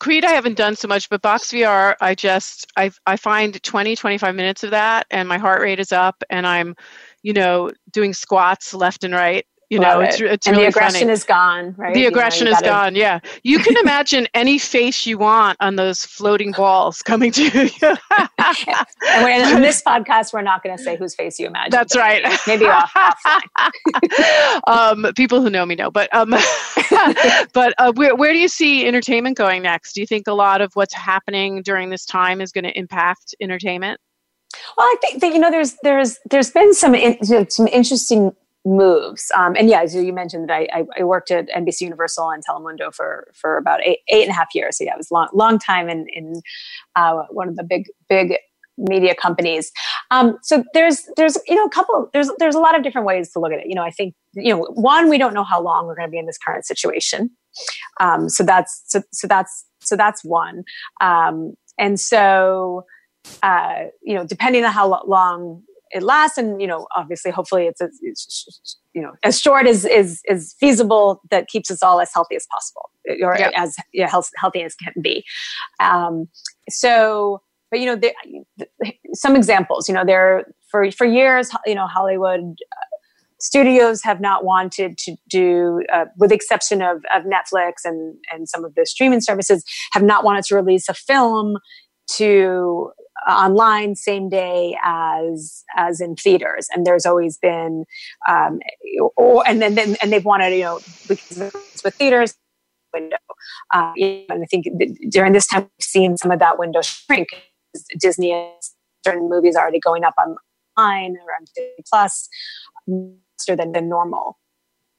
Creed. 0.00 0.24
I 0.24 0.32
haven't 0.32 0.56
done 0.56 0.76
so 0.76 0.88
much, 0.88 1.08
but 1.08 1.22
Box 1.22 1.52
VR, 1.52 1.94
I 2.00 2.14
just 2.14 2.66
I 2.76 2.90
I 3.06 3.16
find 3.16 3.62
20, 3.62 3.96
25 3.96 4.34
minutes 4.34 4.64
of 4.64 4.70
that, 4.72 5.06
and 5.10 5.28
my 5.28 5.38
heart 5.38 5.62
rate 5.62 5.78
is 5.78 5.92
up, 5.92 6.22
and 6.30 6.46
I'm 6.46 6.74
you 7.22 7.32
know 7.32 7.70
doing 7.92 8.12
squats 8.12 8.74
left 8.74 9.04
and 9.04 9.14
right 9.14 9.46
you 9.70 9.78
know, 9.78 10.00
it's, 10.00 10.20
it's 10.20 10.48
and 10.48 10.56
really 10.56 10.66
the 10.66 10.68
aggression 10.70 11.00
funny. 11.02 11.12
is 11.12 11.22
gone, 11.22 11.74
right? 11.78 11.94
The 11.94 12.06
aggression 12.06 12.48
you 12.48 12.52
know, 12.52 12.56
you 12.56 12.56
is 12.56 12.62
gotta... 12.62 12.90
gone. 12.90 12.94
Yeah, 12.96 13.20
you 13.44 13.60
can 13.60 13.76
imagine 13.76 14.26
any 14.34 14.58
face 14.58 15.06
you 15.06 15.16
want 15.16 15.56
on 15.60 15.76
those 15.76 16.04
floating 16.04 16.50
balls 16.50 17.02
coming 17.02 17.30
to 17.30 17.42
you. 17.44 17.70
and 19.08 19.56
in 19.56 19.62
this 19.62 19.80
podcast, 19.80 20.32
we're 20.32 20.42
not 20.42 20.64
going 20.64 20.76
to 20.76 20.82
say 20.82 20.96
whose 20.96 21.14
face 21.14 21.38
you 21.38 21.46
imagine. 21.46 21.70
That's 21.70 21.96
right. 21.96 22.24
Maybe 22.48 22.66
off, 22.66 22.92
offline. 22.92 24.60
um, 24.66 25.12
people 25.14 25.40
who 25.40 25.48
know 25.48 25.64
me 25.64 25.76
know, 25.76 25.88
but 25.88 26.12
um, 26.12 26.30
but 27.52 27.72
uh, 27.78 27.92
where 27.94 28.16
where 28.16 28.32
do 28.32 28.40
you 28.40 28.48
see 28.48 28.88
entertainment 28.88 29.36
going 29.36 29.62
next? 29.62 29.92
Do 29.92 30.00
you 30.00 30.06
think 30.06 30.26
a 30.26 30.34
lot 30.34 30.60
of 30.60 30.72
what's 30.74 30.94
happening 30.94 31.62
during 31.62 31.90
this 31.90 32.04
time 32.04 32.40
is 32.40 32.50
going 32.50 32.64
to 32.64 32.76
impact 32.76 33.36
entertainment? 33.40 34.00
Well, 34.76 34.84
I 34.84 34.96
think 35.00 35.20
that 35.20 35.32
you 35.32 35.38
know 35.38 35.50
there's 35.52 35.76
there's 35.84 36.18
there's 36.28 36.50
been 36.50 36.74
some 36.74 36.96
in, 36.96 37.48
some 37.48 37.68
interesting 37.68 38.32
moves. 38.64 39.30
Um, 39.36 39.54
and 39.56 39.68
yeah, 39.68 39.82
as 39.82 39.94
you 39.94 40.12
mentioned, 40.12 40.48
that 40.48 40.68
I, 40.72 40.84
I, 40.98 41.04
worked 41.04 41.30
at 41.30 41.48
NBC 41.48 41.82
Universal 41.82 42.30
and 42.30 42.44
Telemundo 42.44 42.94
for 42.94 43.28
for 43.34 43.56
about 43.56 43.80
eight 43.84 44.00
eight 44.08 44.22
and 44.22 44.30
a 44.30 44.34
half 44.34 44.48
years. 44.54 44.78
So 44.78 44.84
yeah, 44.84 44.92
it 44.92 44.98
was 44.98 45.10
long 45.10 45.28
long 45.32 45.58
time 45.58 45.88
in 45.88 46.06
in 46.12 46.42
uh, 46.96 47.22
one 47.30 47.48
of 47.48 47.56
the 47.56 47.64
big 47.64 47.86
big 48.08 48.36
media 48.76 49.14
companies. 49.14 49.72
Um, 50.10 50.38
so 50.42 50.64
there's 50.74 51.08
there's 51.16 51.38
you 51.46 51.54
know 51.54 51.64
a 51.64 51.70
couple 51.70 52.08
there's 52.12 52.30
there's 52.38 52.54
a 52.54 52.60
lot 52.60 52.76
of 52.76 52.82
different 52.82 53.06
ways 53.06 53.32
to 53.32 53.40
look 53.40 53.52
at 53.52 53.60
it. 53.60 53.66
You 53.66 53.74
know, 53.74 53.82
I 53.82 53.90
think 53.90 54.14
you 54.34 54.54
know 54.54 54.66
one 54.74 55.08
we 55.08 55.18
don't 55.18 55.34
know 55.34 55.44
how 55.44 55.60
long 55.62 55.86
we're 55.86 55.96
going 55.96 56.08
to 56.08 56.12
be 56.12 56.18
in 56.18 56.26
this 56.26 56.38
current 56.38 56.66
situation. 56.66 57.30
Um, 57.98 58.28
so 58.28 58.44
that's 58.44 58.82
so, 58.86 59.02
so 59.12 59.26
that's 59.26 59.64
so 59.80 59.96
that's 59.96 60.22
one. 60.24 60.64
Um, 61.00 61.54
and 61.78 61.98
so 61.98 62.84
uh, 63.42 63.84
you 64.02 64.14
know, 64.14 64.26
depending 64.26 64.64
on 64.64 64.72
how 64.72 65.02
long 65.06 65.62
it 65.90 66.02
lasts 66.02 66.38
and 66.38 66.60
you 66.60 66.66
know 66.66 66.86
obviously 66.96 67.30
hopefully 67.30 67.66
it's, 67.66 67.80
it's 67.80 68.78
you 68.94 69.02
know 69.02 69.12
as 69.22 69.40
short 69.40 69.66
as 69.66 69.84
is 69.84 70.20
is 70.28 70.54
feasible 70.58 71.20
that 71.30 71.48
keeps 71.48 71.70
us 71.70 71.82
all 71.82 72.00
as 72.00 72.10
healthy 72.12 72.36
as 72.36 72.46
possible 72.50 72.90
or 73.22 73.36
yep. 73.38 73.52
as 73.56 73.76
you 73.92 74.02
know, 74.02 74.08
health, 74.08 74.30
healthy 74.36 74.62
as 74.62 74.74
can 74.74 74.94
be 75.02 75.24
um, 75.80 76.28
so 76.68 77.40
but 77.70 77.80
you 77.80 77.86
know 77.86 77.96
there, 77.96 78.12
some 79.12 79.36
examples 79.36 79.88
you 79.88 79.94
know 79.94 80.04
there 80.04 80.44
for 80.70 80.90
for 80.92 81.06
years 81.06 81.50
you 81.66 81.74
know 81.74 81.86
hollywood 81.86 82.40
uh, 82.40 82.96
studios 83.40 84.02
have 84.02 84.20
not 84.20 84.44
wanted 84.44 84.98
to 84.98 85.16
do 85.28 85.82
uh, 85.92 86.04
with 86.18 86.30
the 86.30 86.36
exception 86.36 86.82
of, 86.82 86.98
of 87.14 87.24
netflix 87.24 87.72
and 87.84 88.16
and 88.32 88.48
some 88.48 88.64
of 88.64 88.74
the 88.74 88.86
streaming 88.86 89.20
services 89.20 89.64
have 89.92 90.02
not 90.02 90.24
wanted 90.24 90.44
to 90.44 90.54
release 90.54 90.88
a 90.88 90.94
film 90.94 91.56
to 92.16 92.90
online 93.28 93.94
same 93.96 94.28
day 94.28 94.76
as 94.84 95.64
as 95.76 96.00
in 96.00 96.16
theaters. 96.16 96.68
And 96.74 96.86
there's 96.86 97.06
always 97.06 97.38
been 97.38 97.84
um 98.28 98.60
or 99.16 99.42
and 99.46 99.60
then, 99.60 99.74
then 99.74 99.96
and 100.02 100.12
they've 100.12 100.24
wanted 100.24 100.54
you 100.54 100.62
know 100.62 100.80
because 101.08 101.38
with 101.84 101.94
theaters 101.94 102.34
window 102.92 103.16
uh, 103.72 103.92
and 103.96 104.42
i 104.42 104.46
think 104.50 104.66
during 105.10 105.32
this 105.32 105.46
time 105.46 105.62
we've 105.62 105.84
seen 105.84 106.16
some 106.16 106.32
of 106.32 106.40
that 106.40 106.58
window 106.58 106.82
shrink 106.82 107.28
disney 108.00 108.52
certain 109.06 109.28
movies 109.28 109.54
already 109.54 109.78
going 109.78 110.02
up 110.02 110.14
online 110.18 111.16
or 111.16 111.32
on 111.38 111.44
disney 111.54 111.84
plus 111.88 112.28
faster 113.40 113.56
than, 113.56 113.72
than 113.72 113.88
normal. 113.88 114.38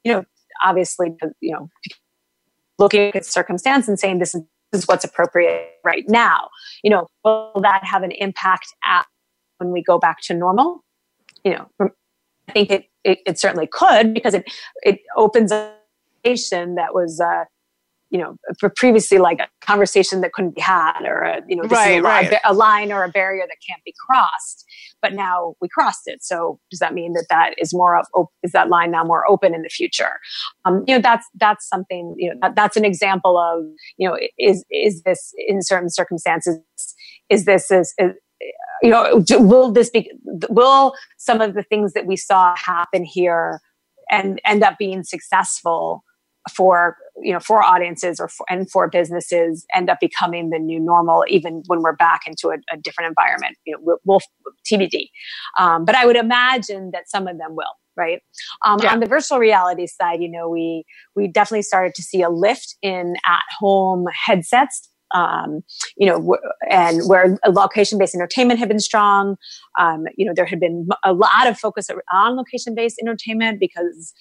You 0.03 0.13
know 0.13 0.23
obviously 0.63 1.15
you 1.39 1.53
know 1.53 1.69
looking 2.77 3.13
at 3.15 3.25
circumstance 3.25 3.87
and 3.87 3.99
saying 3.99 4.19
this 4.19 4.35
is 4.35 4.41
is 4.73 4.87
what's 4.87 5.03
appropriate 5.03 5.79
right 5.83 6.05
now. 6.07 6.49
You 6.83 6.91
know, 6.91 7.07
will 7.23 7.61
that 7.61 7.83
have 7.83 8.03
an 8.03 8.11
impact 8.11 8.73
at 8.85 9.05
when 9.57 9.71
we 9.71 9.83
go 9.83 9.99
back 9.99 10.21
to 10.21 10.33
normal? 10.33 10.83
You 11.43 11.53
know, 11.53 11.67
I 11.79 12.51
think 12.51 12.71
it, 12.71 12.85
it, 13.03 13.19
it 13.25 13.39
certainly 13.39 13.67
could 13.67 14.13
because 14.13 14.33
it, 14.33 14.51
it 14.83 14.99
opens 15.15 15.51
a 15.51 15.73
that 16.75 16.93
was, 16.93 17.19
uh, 17.19 17.45
you 18.11 18.19
know, 18.19 18.35
previously 18.75 19.17
like 19.17 19.39
a 19.39 19.47
conversation 19.61 20.19
that 20.19 20.33
couldn't 20.33 20.53
be 20.53 20.61
had 20.61 21.01
or 21.05 21.21
a, 21.21 21.41
you 21.47 21.55
know, 21.55 21.63
right, 21.63 21.99
a, 21.99 22.01
right. 22.01 22.39
a, 22.43 22.53
line 22.53 22.91
or 22.91 23.05
a 23.05 23.09
barrier 23.09 23.45
that 23.47 23.55
can't 23.65 23.81
be 23.85 23.93
crossed. 24.05 24.65
But 25.01 25.13
now 25.13 25.55
we 25.61 25.69
crossed 25.69 26.01
it. 26.05 26.21
So 26.21 26.59
does 26.69 26.79
that 26.79 26.93
mean 26.93 27.13
that 27.13 27.27
that 27.29 27.55
is 27.57 27.73
more 27.73 27.97
of, 27.97 28.27
is 28.43 28.51
that 28.51 28.67
line 28.67 28.91
now 28.91 29.05
more 29.05 29.25
open 29.29 29.55
in 29.55 29.61
the 29.61 29.69
future? 29.69 30.19
Um, 30.65 30.83
you 30.87 30.95
know, 30.95 31.01
that's, 31.01 31.25
that's 31.39 31.67
something, 31.67 32.13
you 32.17 32.29
know, 32.29 32.35
that, 32.41 32.55
that's 32.55 32.75
an 32.75 32.83
example 32.83 33.37
of, 33.37 33.63
you 33.97 34.09
know, 34.09 34.17
is, 34.37 34.65
is 34.69 35.03
this 35.03 35.33
in 35.47 35.61
certain 35.61 35.89
circumstances, 35.89 36.59
is 37.29 37.45
this, 37.45 37.71
is, 37.71 37.93
is 37.97 38.11
you 38.81 38.89
know, 38.89 39.23
will 39.39 39.71
this 39.71 39.89
be, 39.89 40.11
will 40.49 40.95
some 41.17 41.39
of 41.39 41.53
the 41.53 41.63
things 41.63 41.93
that 41.93 42.05
we 42.05 42.17
saw 42.17 42.53
happen 42.57 43.05
here 43.05 43.61
and 44.09 44.41
end 44.43 44.63
up 44.63 44.77
being 44.77 45.03
successful 45.03 46.03
for 46.53 46.97
you 47.23 47.33
know 47.33 47.39
for 47.39 47.63
audiences 47.63 48.19
or 48.19 48.27
for, 48.27 48.45
and 48.49 48.69
for 48.69 48.89
businesses 48.89 49.65
end 49.75 49.89
up 49.89 49.99
becoming 49.99 50.49
the 50.49 50.59
new 50.59 50.79
normal 50.79 51.23
even 51.27 51.63
when 51.67 51.81
we're 51.81 51.95
back 51.95 52.21
into 52.25 52.49
a, 52.49 52.55
a 52.73 52.77
different 52.77 53.09
environment 53.09 53.57
you 53.65 53.73
know 53.73 53.79
we'll, 53.81 53.99
we'll 54.05 54.21
tbd 54.69 55.09
um, 55.59 55.85
but 55.85 55.95
i 55.95 56.05
would 56.05 56.15
imagine 56.15 56.91
that 56.91 57.09
some 57.09 57.27
of 57.27 57.37
them 57.37 57.55
will 57.55 57.73
right 57.97 58.21
um, 58.65 58.79
yeah. 58.81 58.91
on 58.91 58.99
the 58.99 59.05
virtual 59.05 59.39
reality 59.39 59.87
side 59.87 60.21
you 60.21 60.29
know 60.29 60.49
we 60.49 60.83
we 61.15 61.27
definitely 61.27 61.61
started 61.61 61.93
to 61.95 62.01
see 62.01 62.21
a 62.21 62.29
lift 62.29 62.75
in 62.81 63.15
at 63.25 63.43
home 63.59 64.05
headsets 64.25 64.89
um, 65.13 65.61
you 65.97 66.07
know, 66.07 66.37
and 66.69 67.01
where 67.07 67.37
location-based 67.47 68.15
entertainment 68.15 68.59
had 68.59 68.69
been 68.69 68.79
strong. 68.79 69.35
Um, 69.79 70.05
you 70.17 70.25
know, 70.25 70.33
there 70.35 70.45
had 70.45 70.59
been 70.59 70.87
a 71.03 71.13
lot 71.13 71.47
of 71.47 71.57
focus 71.57 71.87
on 72.13 72.35
location-based 72.35 72.97
entertainment 73.01 73.59
because 73.59 74.13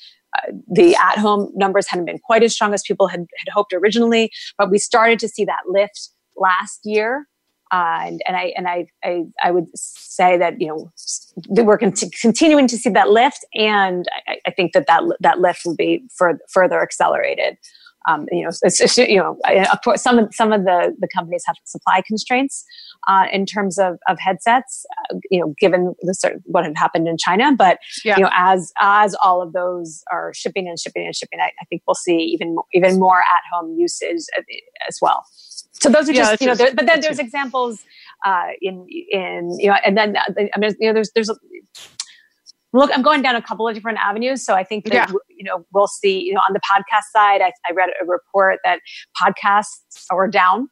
the 0.69 0.95
at-home 0.97 1.51
numbers 1.55 1.89
hadn't 1.89 2.07
been 2.07 2.19
quite 2.19 2.43
as 2.43 2.55
strong 2.55 2.75
as 2.75 2.83
people 2.83 3.09
had, 3.09 3.27
had 3.39 3.53
hoped 3.53 3.73
originally, 3.73 4.31
but 4.57 4.71
we 4.71 4.79
started 4.79 5.19
to 5.19 5.29
see 5.29 5.45
that 5.45 5.63
lift 5.67 6.11
last 6.37 6.81
year. 6.85 7.27
Uh, 7.73 8.01
and, 8.03 8.23
and 8.27 8.37
I 8.37 8.53
and 8.57 8.67
I, 8.67 8.87
I, 9.05 9.23
I 9.45 9.51
would 9.53 9.67
say 9.77 10.37
that 10.37 10.61
you 10.61 10.67
know 10.67 10.91
we're 11.63 11.79
con- 11.79 11.95
continuing 12.21 12.67
to 12.67 12.77
see 12.77 12.91
that 12.91 13.11
lift, 13.11 13.45
and 13.55 14.07
I, 14.27 14.39
I, 14.45 14.51
think 14.51 14.73
that 14.73 14.89
that 14.89 15.05
that 15.21 15.39
lift 15.39 15.61
will 15.65 15.77
be 15.77 16.03
further 16.49 16.83
accelerated 16.83 17.59
um, 18.09 18.27
you 18.31 18.43
know, 18.43 18.51
it's, 18.63 18.99
you 18.99 19.19
know, 19.19 19.39
of 19.73 19.79
course, 19.85 20.03
some 20.03 20.19
of 20.19 20.35
some 20.35 20.53
of 20.53 20.65
the 20.65 20.97
the 20.99 21.09
companies 21.15 21.43
have 21.47 21.57
supply 21.65 22.03
constraints 22.07 22.65
uh, 23.09 23.27
in 23.33 23.47
terms 23.47 23.79
of 23.79 23.99
of 24.09 24.19
headsets. 24.19 24.87
Uh, 25.11 25.19
you 25.31 25.41
know, 25.41 25.55
given 25.59 25.95
the 26.01 26.41
what 26.45 26.65
had 26.65 26.77
happened 26.77 27.09
in 27.09 27.17
China, 27.19 27.55
but 27.57 27.79
yeah. 28.05 28.17
you 28.17 28.23
know, 28.23 28.31
as 28.33 28.73
as 28.81 29.15
all 29.23 29.43
of 29.43 29.53
those 29.53 30.03
are 30.11 30.33
shipping 30.35 30.67
and 30.69 30.79
shipping 30.79 31.05
and 31.05 31.15
shipping, 31.15 31.41
I, 31.41 31.51
I 31.61 31.65
think 31.69 31.83
we'll 31.87 31.95
see 31.95 32.17
even 32.17 32.57
even 32.73 32.99
more 32.99 33.21
at 33.21 33.43
home 33.53 33.77
usage 33.79 34.23
as 34.89 34.99
well. 35.03 35.25
So 35.73 35.89
those 35.89 36.09
are 36.09 36.13
just 36.13 36.33
yeah, 36.33 36.37
you 36.41 36.47
know, 36.47 36.55
there, 36.55 36.75
but 36.75 36.87
then 36.87 37.01
there's 37.01 37.19
examples 37.19 37.83
uh, 38.25 38.49
in 38.61 38.87
in 39.11 39.57
you 39.59 39.69
know, 39.69 39.77
and 39.85 39.97
then 39.97 40.17
uh, 40.17 40.23
I 40.55 40.59
mean, 40.59 40.75
you 40.79 40.89
know, 40.89 40.95
there's 40.95 41.11
there's 41.15 41.31
look, 42.73 42.91
I'm 42.95 43.03
going 43.03 43.23
down 43.23 43.37
a 43.37 43.43
couple 43.43 43.67
of 43.67 43.75
different 43.75 43.99
avenues. 43.99 44.45
So 44.45 44.55
I 44.55 44.65
think 44.65 44.85
that, 44.85 44.95
yeah. 44.95 45.07
you 45.29 45.45
know, 45.45 45.65
we'll 45.73 45.89
see, 45.89 46.21
you 46.23 46.35
know, 46.35 46.41
on 46.41 46.53
the 46.53 46.61
podcast 46.61 47.05
side, 47.13 47.41
I, 47.41 47.53
I 47.69 47.73
read 47.73 47.91
a 48.01 48.07
report 48.07 48.61
that 48.65 48.81
podcasts 49.21 50.05
are 50.11 50.29
down 50.29 50.69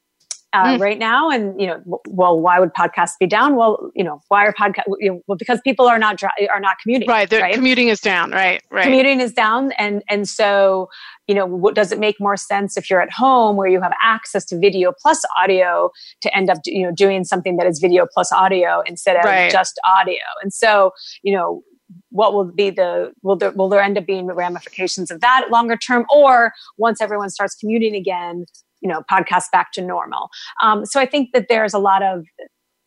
uh, 0.54 0.76
mm. 0.76 0.80
right 0.80 0.98
now. 0.98 1.28
And, 1.28 1.60
you 1.60 1.66
know, 1.66 1.82
well, 2.08 2.40
why 2.40 2.58
would 2.58 2.72
podcasts 2.72 3.12
be 3.20 3.26
down? 3.26 3.56
Well, 3.56 3.90
you 3.94 4.02
know, 4.02 4.20
why 4.28 4.46
are 4.46 4.54
podcasts, 4.54 4.84
you 4.98 5.12
know, 5.12 5.20
well, 5.26 5.36
because 5.36 5.60
people 5.62 5.86
are 5.86 5.98
not, 5.98 6.16
dri- 6.16 6.48
are 6.52 6.60
not 6.60 6.76
commuting. 6.82 7.08
Right. 7.08 7.30
right. 7.30 7.54
Commuting 7.54 7.88
is 7.88 8.00
down. 8.00 8.30
Right. 8.30 8.62
Right. 8.70 8.84
Commuting 8.84 9.20
is 9.20 9.32
down. 9.32 9.72
And, 9.72 10.02
and 10.08 10.26
so, 10.26 10.88
you 11.26 11.34
know, 11.34 11.44
what, 11.44 11.74
does 11.74 11.92
it 11.92 11.98
make 11.98 12.16
more 12.18 12.38
sense 12.38 12.78
if 12.78 12.88
you're 12.88 13.02
at 13.02 13.12
home 13.12 13.56
where 13.56 13.68
you 13.68 13.82
have 13.82 13.92
access 14.02 14.46
to 14.46 14.58
video 14.58 14.92
plus 15.02 15.20
audio 15.36 15.90
to 16.22 16.34
end 16.34 16.48
up, 16.48 16.58
you 16.64 16.86
know, 16.86 16.92
doing 16.92 17.24
something 17.24 17.58
that 17.58 17.66
is 17.66 17.78
video 17.78 18.06
plus 18.10 18.32
audio 18.32 18.82
instead 18.86 19.16
of 19.16 19.24
right. 19.24 19.52
just 19.52 19.78
audio? 19.84 20.22
And 20.42 20.54
so, 20.54 20.92
you 21.22 21.34
know, 21.34 21.62
what 22.10 22.34
will 22.34 22.44
be 22.44 22.70
the 22.70 23.12
will 23.22 23.36
there 23.36 23.50
will 23.52 23.68
there 23.68 23.80
end 23.80 23.98
up 23.98 24.06
being 24.06 24.26
ramifications 24.26 25.10
of 25.10 25.20
that 25.20 25.48
longer 25.50 25.76
term? 25.76 26.04
Or 26.14 26.52
once 26.76 27.00
everyone 27.00 27.30
starts 27.30 27.54
commuting 27.54 27.94
again 27.94 28.44
you 28.80 28.88
know 28.88 29.02
podcasts 29.10 29.50
back 29.52 29.72
to 29.72 29.82
normal. 29.82 30.30
Um, 30.62 30.84
so 30.86 31.00
i 31.00 31.06
think 31.06 31.30
that 31.32 31.46
there's 31.48 31.74
a 31.74 31.78
lot 31.78 32.02
of 32.02 32.24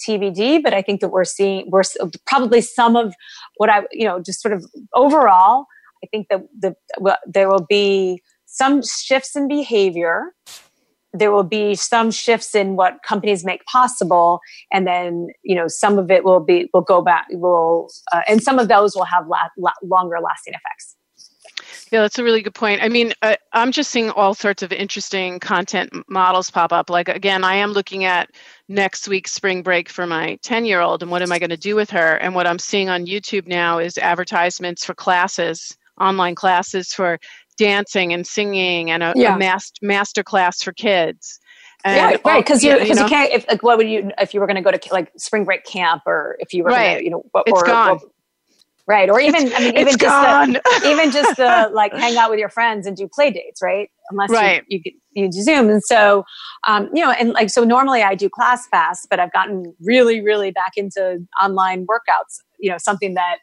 tbd 0.08 0.64
but 0.64 0.74
i 0.74 0.82
think 0.82 1.00
that 1.00 1.10
we're 1.10 1.24
seeing 1.24 1.70
we're 1.70 1.84
probably 2.26 2.60
some 2.60 2.96
of 2.96 3.14
what 3.58 3.70
i 3.70 3.84
you 3.92 4.04
know 4.04 4.20
just 4.20 4.42
sort 4.42 4.52
of 4.52 4.66
overall 4.96 5.66
i 6.04 6.08
think 6.08 6.28
that 6.30 6.42
the 6.60 6.74
well, 6.98 7.18
there 7.28 7.48
will 7.48 7.66
be 7.70 8.20
some 8.48 8.82
shifts 8.82 9.36
in 9.36 9.48
behavior 9.48 10.34
there 11.14 11.32
will 11.32 11.44
be 11.44 11.76
some 11.76 12.12
shifts 12.12 12.56
in 12.56 12.76
what 12.76 13.04
companies 13.04 13.44
make 13.44 13.66
possible 13.66 14.40
and 14.72 14.88
then 14.88 15.28
you 15.44 15.56
know 15.56 15.68
some 15.68 15.98
of 15.98 16.10
it 16.10 16.24
will 16.24 16.40
be 16.40 16.70
will 16.74 16.82
go 16.82 17.02
back 17.02 17.26
will 17.32 17.90
uh, 18.14 18.22
and 18.28 18.42
some 18.42 18.60
of 18.60 18.68
those 18.68 18.96
will 18.96 19.06
have 19.06 19.28
la- 19.28 19.50
la- 19.58 19.72
longer 19.84 20.20
lasting 20.22 20.54
effects. 20.54 20.96
Yeah 21.92 22.02
that's 22.02 22.18
a 22.18 22.24
really 22.24 22.42
good 22.42 22.56
point. 22.56 22.82
I 22.82 22.90
mean 22.90 23.14
uh, 23.22 23.36
i'm 23.54 23.72
just 23.72 23.92
seeing 23.92 24.10
all 24.12 24.34
sorts 24.34 24.64
of 24.64 24.72
interesting 24.72 25.40
content 25.40 25.92
models 26.08 26.50
pop 26.50 26.72
up. 26.72 26.90
Like 26.90 27.10
again 27.10 27.44
i 27.44 27.56
am 27.56 27.72
looking 27.72 28.06
at 28.06 28.30
next 28.70 29.08
week's 29.08 29.34
spring 29.34 29.64
break 29.64 29.90
for 29.90 30.08
my 30.08 30.38
10 30.44 30.66
year 30.66 30.80
old 30.80 31.02
and 31.02 31.12
what 31.12 31.22
am 31.22 31.32
i 31.32 31.40
going 31.40 31.50
to 31.50 31.58
do 31.58 31.76
with 31.76 31.90
her? 31.90 32.16
And 32.16 32.36
what 32.36 32.48
i'm 32.48 32.60
seeing 32.60 32.90
on 32.90 33.06
youtube 33.06 33.48
now 33.48 33.80
is 33.80 33.98
advertisements 33.98 34.86
for 34.86 34.94
classes 34.94 35.78
online 36.02 36.36
classes 36.36 36.94
for 36.94 37.20
dancing 37.58 38.14
and 38.14 38.26
singing 38.26 38.92
and 38.92 39.04
a, 39.04 39.14
yeah. 39.16 39.36
a 39.36 39.38
mas- 39.38 39.74
master 39.82 40.24
class 40.24 40.62
for 40.62 40.72
kids. 40.72 41.40
And 41.84 41.96
yeah, 41.96 42.18
right. 42.24 42.44
Because 42.44 42.64
you, 42.64 42.78
you, 42.80 42.94
know, 42.94 43.04
you 43.04 43.10
can't. 43.10 43.32
If 43.32 43.48
like, 43.48 43.64
what 43.64 43.78
would 43.78 43.90
you 43.90 44.12
if 44.20 44.34
you 44.34 44.40
were 44.40 44.46
going 44.46 44.56
to 44.56 44.62
go 44.62 44.72
to 44.72 44.94
like 44.94 45.12
spring 45.18 45.46
break 45.46 45.66
camp 45.66 46.04
or 46.06 46.38
if 46.40 46.54
you 46.54 46.64
were 46.64 46.70
right. 46.70 46.94
Gonna, 46.94 47.04
you 47.04 47.10
know, 47.10 47.24
or, 47.34 47.44
it's 47.48 47.64
gone. 47.64 47.92
Or, 47.92 48.00
right 48.88 49.10
or 49.10 49.20
even 49.20 49.48
it's, 49.48 49.56
i 49.56 49.60
mean 49.60 49.78
even 49.78 49.98
just 49.98 50.54
the, 50.64 50.82
even 50.90 51.12
just 51.12 51.38
the 51.38 51.70
like 51.74 51.94
hang 51.94 52.18
out 52.18 52.30
with 52.30 52.40
your 52.40 52.50
friends 52.50 52.88
and 52.88 52.98
do 52.98 53.08
play 53.08 53.32
dates 53.32 53.62
right 53.62 53.90
unless 54.10 54.30
right. 54.30 54.64
you, 54.68 54.82
you 54.84 54.92
you 55.14 55.30
do 55.30 55.42
zoom 55.42 55.70
and 55.70 55.84
so 55.84 56.24
um, 56.68 56.90
you 56.94 57.04
know 57.04 57.12
and 57.12 57.32
like 57.34 57.50
so 57.50 57.64
normally 57.64 58.02
i 58.02 58.16
do 58.16 58.30
ClassPass 58.30 59.08
but 59.10 59.20
i've 59.20 59.32
gotten 59.32 59.74
really 59.82 60.22
really 60.22 60.52
back 60.52 60.74
into 60.76 61.20
online 61.42 61.86
workouts 61.86 62.40
you 62.60 62.70
know 62.70 62.78
something 62.78 63.14
that 63.14 63.38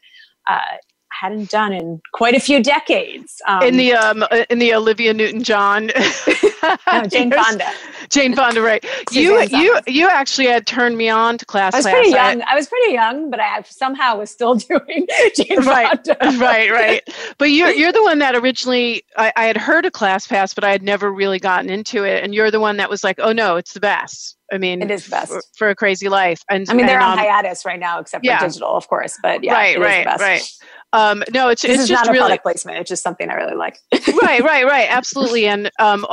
uh, 0.47 0.77
hadn't 1.11 1.49
done 1.49 1.73
in 1.73 2.01
quite 2.13 2.35
a 2.35 2.39
few 2.39 2.61
decades. 2.61 3.41
Um, 3.47 3.63
in 3.63 3.77
the 3.77 3.93
um, 3.93 4.23
uh, 4.23 4.45
in 4.49 4.59
the 4.59 4.73
Olivia 4.73 5.13
Newton 5.13 5.43
John, 5.43 5.87
no, 6.63 7.03
Jane 7.07 7.31
Fonda. 7.31 7.71
Jane 8.09 8.35
Fonda, 8.35 8.61
right? 8.61 8.83
you 9.11 9.41
you 9.49 9.79
you 9.87 10.07
actually 10.07 10.47
had 10.47 10.65
turned 10.67 10.97
me 10.97 11.09
on 11.09 11.37
to 11.37 11.45
class. 11.45 11.73
I 11.73 11.77
was 11.77 11.85
class. 11.85 11.93
pretty 11.93 12.09
young. 12.09 12.41
I, 12.41 12.51
I, 12.51 12.55
was 12.55 12.67
pretty 12.67 12.93
young, 12.93 13.29
but 13.29 13.39
I 13.39 13.61
somehow 13.63 14.17
was 14.17 14.31
still 14.31 14.55
doing 14.69 15.07
Jane 15.35 15.59
right, 15.65 15.99
Fonda. 16.05 16.39
right, 16.39 16.71
right. 16.71 17.01
But 17.37 17.51
you're 17.51 17.71
you're 17.71 17.91
the 17.91 18.03
one 18.03 18.19
that 18.19 18.35
originally 18.35 19.03
I, 19.17 19.31
I 19.35 19.45
had 19.45 19.57
heard 19.57 19.85
of 19.85 19.93
Class 19.93 20.27
Pass, 20.27 20.53
but 20.53 20.63
I 20.63 20.71
had 20.71 20.83
never 20.83 21.11
really 21.11 21.39
gotten 21.39 21.69
into 21.69 22.03
it, 22.03 22.23
and 22.23 22.33
you're 22.33 22.51
the 22.51 22.59
one 22.59 22.77
that 22.77 22.89
was 22.89 23.03
like, 23.03 23.19
"Oh 23.19 23.31
no, 23.31 23.55
it's 23.55 23.73
the 23.73 23.79
best." 23.79 24.37
I 24.51 24.57
mean, 24.57 24.81
it 24.81 24.91
is 24.91 25.05
the 25.05 25.11
best 25.11 25.31
for, 25.31 25.41
for 25.55 25.69
a 25.69 25.75
crazy 25.75 26.09
life. 26.09 26.43
And 26.49 26.67
I 26.69 26.73
mean, 26.73 26.85
they're 26.85 26.99
and, 26.99 27.05
on 27.05 27.19
um, 27.19 27.25
hiatus 27.25 27.65
right 27.65 27.79
now, 27.79 27.99
except 27.99 28.25
for 28.25 28.31
yeah. 28.31 28.39
digital, 28.39 28.75
of 28.75 28.87
course. 28.87 29.17
But 29.21 29.43
yeah, 29.43 29.53
right, 29.53 29.79
right, 29.79 30.19
right. 30.19 30.51
Um, 30.91 31.23
no, 31.31 31.49
it's 31.49 31.61
this 31.61 31.81
it's 31.81 31.89
just 31.89 32.05
not 32.05 32.07
a 32.07 32.11
really 32.11 32.21
product 32.21 32.43
placement. 32.43 32.79
It's 32.79 32.89
just 32.89 33.03
something 33.03 33.29
I 33.29 33.35
really 33.35 33.55
like. 33.55 33.79
right, 34.23 34.41
right, 34.43 34.65
right. 34.65 34.87
Absolutely. 34.89 35.45
And 35.45 35.69
um, 35.79 36.05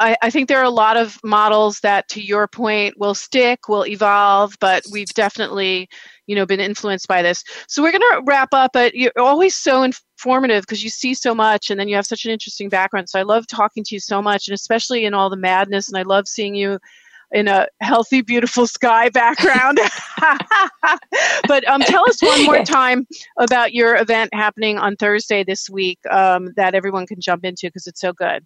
I, 0.00 0.16
I 0.22 0.30
think 0.30 0.48
there 0.48 0.58
are 0.58 0.64
a 0.64 0.70
lot 0.70 0.96
of 0.96 1.18
models 1.22 1.80
that, 1.80 2.08
to 2.10 2.22
your 2.22 2.48
point, 2.48 2.98
will 2.98 3.14
stick, 3.14 3.68
will 3.68 3.86
evolve, 3.86 4.56
but 4.60 4.84
we've 4.90 5.08
definitely, 5.08 5.88
you 6.26 6.34
know, 6.34 6.46
been 6.46 6.58
influenced 6.58 7.06
by 7.06 7.22
this. 7.22 7.44
So 7.68 7.80
we're 7.80 7.92
going 7.92 8.00
to 8.00 8.22
wrap 8.26 8.48
up. 8.52 8.72
But 8.72 8.94
you're 8.94 9.12
always 9.16 9.54
so 9.54 9.84
informative 9.84 10.62
because 10.62 10.82
you 10.82 10.90
see 10.90 11.14
so 11.14 11.32
much, 11.32 11.70
and 11.70 11.78
then 11.78 11.88
you 11.88 11.94
have 11.94 12.06
such 12.06 12.24
an 12.24 12.32
interesting 12.32 12.68
background. 12.68 13.08
So 13.08 13.20
I 13.20 13.22
love 13.22 13.46
talking 13.46 13.84
to 13.84 13.94
you 13.94 14.00
so 14.00 14.20
much, 14.20 14.48
and 14.48 14.54
especially 14.54 15.04
in 15.04 15.14
all 15.14 15.30
the 15.30 15.36
madness. 15.36 15.88
And 15.88 15.96
I 15.96 16.02
love 16.02 16.26
seeing 16.26 16.56
you 16.56 16.80
in 17.32 17.48
a 17.48 17.66
healthy, 17.80 18.22
beautiful 18.22 18.66
sky 18.66 19.08
background. 19.10 19.78
but 21.48 21.68
um, 21.68 21.80
tell 21.82 22.08
us 22.08 22.22
one 22.22 22.44
more 22.44 22.64
time 22.64 23.06
about 23.38 23.72
your 23.72 23.96
event 23.96 24.32
happening 24.32 24.78
on 24.78 24.96
Thursday 24.96 25.44
this 25.44 25.68
week 25.68 25.98
um, 26.10 26.52
that 26.56 26.74
everyone 26.74 27.06
can 27.06 27.20
jump 27.20 27.44
into 27.44 27.66
because 27.66 27.86
it's 27.86 28.00
so 28.00 28.12
good. 28.12 28.44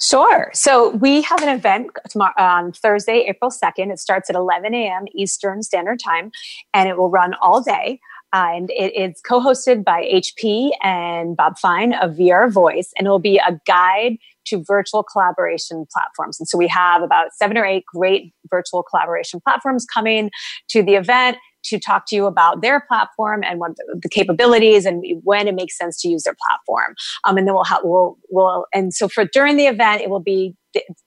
Sure. 0.00 0.50
So 0.52 0.90
we 0.96 1.22
have 1.22 1.42
an 1.42 1.48
event 1.48 1.90
tomorrow, 2.08 2.32
on 2.38 2.72
Thursday, 2.72 3.26
April 3.28 3.50
2nd. 3.50 3.92
It 3.92 3.98
starts 4.00 4.28
at 4.28 4.34
11 4.34 4.74
a.m. 4.74 5.04
Eastern 5.14 5.62
Standard 5.62 6.00
Time 6.00 6.32
and 6.74 6.88
it 6.88 6.96
will 6.96 7.10
run 7.10 7.34
all 7.40 7.62
day. 7.62 8.00
Uh, 8.32 8.48
and 8.54 8.70
it 8.70 8.94
is 8.94 9.20
co-hosted 9.22 9.84
by 9.84 10.02
HP 10.02 10.70
and 10.82 11.36
Bob 11.36 11.58
Fine 11.58 11.94
of 11.94 12.12
VR 12.12 12.50
Voice, 12.50 12.92
and 12.96 13.08
it 13.08 13.10
will 13.10 13.18
be 13.18 13.38
a 13.38 13.60
guide 13.66 14.18
to 14.46 14.62
virtual 14.66 15.02
collaboration 15.02 15.86
platforms. 15.92 16.38
And 16.40 16.48
so 16.48 16.58
we 16.58 16.68
have 16.68 17.02
about 17.02 17.32
seven 17.34 17.56
or 17.56 17.64
eight 17.64 17.84
great 17.86 18.32
virtual 18.48 18.82
collaboration 18.82 19.40
platforms 19.40 19.86
coming 19.92 20.30
to 20.70 20.82
the 20.82 20.94
event 20.94 21.36
to 21.64 21.78
talk 21.78 22.06
to 22.08 22.16
you 22.16 22.26
about 22.26 22.62
their 22.62 22.80
platform 22.80 23.42
and 23.44 23.60
what 23.60 23.72
the, 23.76 24.08
capabilities 24.10 24.86
and 24.86 25.04
when 25.22 25.46
it 25.46 25.54
makes 25.54 25.78
sense 25.78 26.00
to 26.00 26.08
use 26.08 26.24
their 26.24 26.36
platform. 26.46 26.94
Um, 27.24 27.36
and 27.36 27.46
then 27.46 27.54
we'll 27.54 27.64
have, 27.64 27.80
we'll, 27.84 28.18
we'll, 28.28 28.66
and 28.74 28.92
so 28.92 29.08
for 29.08 29.24
during 29.24 29.56
the 29.56 29.66
event, 29.66 30.02
it 30.02 30.10
will 30.10 30.20
be 30.20 30.56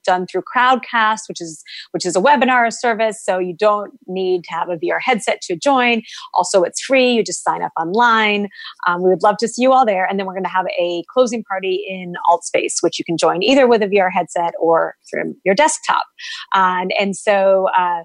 done 0.05 0.27
through 0.27 0.43
Crowdcast, 0.55 1.21
which 1.27 1.41
is 1.41 1.63
which 1.91 2.05
is 2.05 2.15
a 2.15 2.19
webinar 2.19 2.71
service. 2.71 3.23
So 3.23 3.39
you 3.39 3.55
don't 3.55 3.91
need 4.07 4.43
to 4.45 4.51
have 4.51 4.69
a 4.69 4.77
VR 4.77 4.99
headset 5.01 5.41
to 5.43 5.55
join. 5.55 6.01
Also, 6.33 6.63
it's 6.63 6.81
free. 6.81 7.13
You 7.13 7.23
just 7.23 7.43
sign 7.43 7.61
up 7.61 7.71
online. 7.79 8.49
Um, 8.87 9.03
we 9.03 9.09
would 9.09 9.23
love 9.23 9.37
to 9.37 9.47
see 9.47 9.61
you 9.61 9.71
all 9.71 9.85
there. 9.85 10.05
And 10.05 10.19
then 10.19 10.25
we're 10.25 10.33
going 10.33 10.43
to 10.43 10.49
have 10.49 10.67
a 10.79 11.03
closing 11.13 11.43
party 11.43 11.85
in 11.87 12.13
AltSpace, 12.29 12.75
which 12.81 12.99
you 12.99 13.05
can 13.05 13.17
join 13.17 13.43
either 13.43 13.67
with 13.67 13.81
a 13.81 13.87
VR 13.87 14.11
headset 14.11 14.53
or 14.59 14.95
through 15.09 15.35
your 15.43 15.55
desktop. 15.55 16.05
and 16.53 16.91
and 16.99 17.15
so. 17.15 17.67
Uh, 17.77 18.03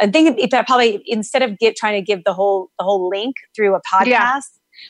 I 0.00 0.06
think 0.06 0.38
if 0.38 0.52
I 0.52 0.62
probably 0.62 1.02
instead 1.06 1.42
of 1.42 1.58
get 1.58 1.76
trying 1.76 2.00
to 2.00 2.04
give 2.04 2.24
the 2.24 2.32
whole 2.32 2.70
the 2.78 2.84
whole 2.84 3.08
link 3.08 3.36
through 3.54 3.74
a 3.74 3.80
podcast, 3.92 4.06
yeah. 4.06 4.40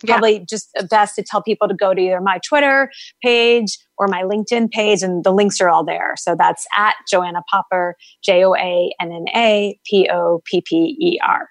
probably 0.07 0.39
yeah. 0.39 0.45
just 0.49 0.71
best 0.91 1.17
to 1.17 1.23
tell 1.23 1.43
people 1.43 1.69
to 1.69 1.75
go 1.75 1.95
to 1.95 2.01
either 2.01 2.21
my 2.21 2.39
Twitter 2.47 2.91
page 3.23 3.79
or 3.99 4.09
my 4.09 4.23
LinkedIn 4.23 4.71
page, 4.71 5.03
and 5.03 5.25
the 5.25 5.33
links 5.33 5.61
are 5.61 5.69
all 5.69 5.85
there. 5.85 6.15
So 6.17 6.35
that's 6.37 6.67
at 6.77 6.95
Joanna 7.11 7.43
Popper, 7.51 7.97
J 8.23 8.45
O 8.45 8.55
A 8.55 8.93
N 9.01 9.13
N 9.13 9.27
A 9.35 9.79
P 9.89 10.09
O 10.13 10.43
P 10.45 10.63
P 10.63 10.97
E 11.01 11.19
R. 11.27 11.49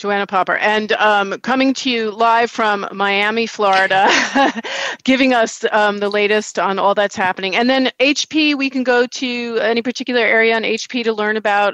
Joanna 0.00 0.26
Popper, 0.26 0.56
and 0.56 0.92
um, 0.92 1.38
coming 1.40 1.74
to 1.74 1.90
you 1.90 2.10
live 2.10 2.50
from 2.50 2.88
Miami, 2.92 3.46
Florida, 3.46 4.08
giving 5.04 5.34
us 5.34 5.62
um, 5.72 5.98
the 5.98 6.08
latest 6.08 6.58
on 6.58 6.78
all 6.78 6.94
that's 6.94 7.14
happening. 7.14 7.54
And 7.54 7.68
then 7.68 7.90
HP, 8.00 8.56
we 8.56 8.70
can 8.70 8.82
go 8.82 9.06
to 9.06 9.58
any 9.60 9.82
particular 9.82 10.22
area 10.22 10.56
on 10.56 10.62
HP 10.62 11.04
to 11.04 11.12
learn 11.12 11.36
about 11.36 11.72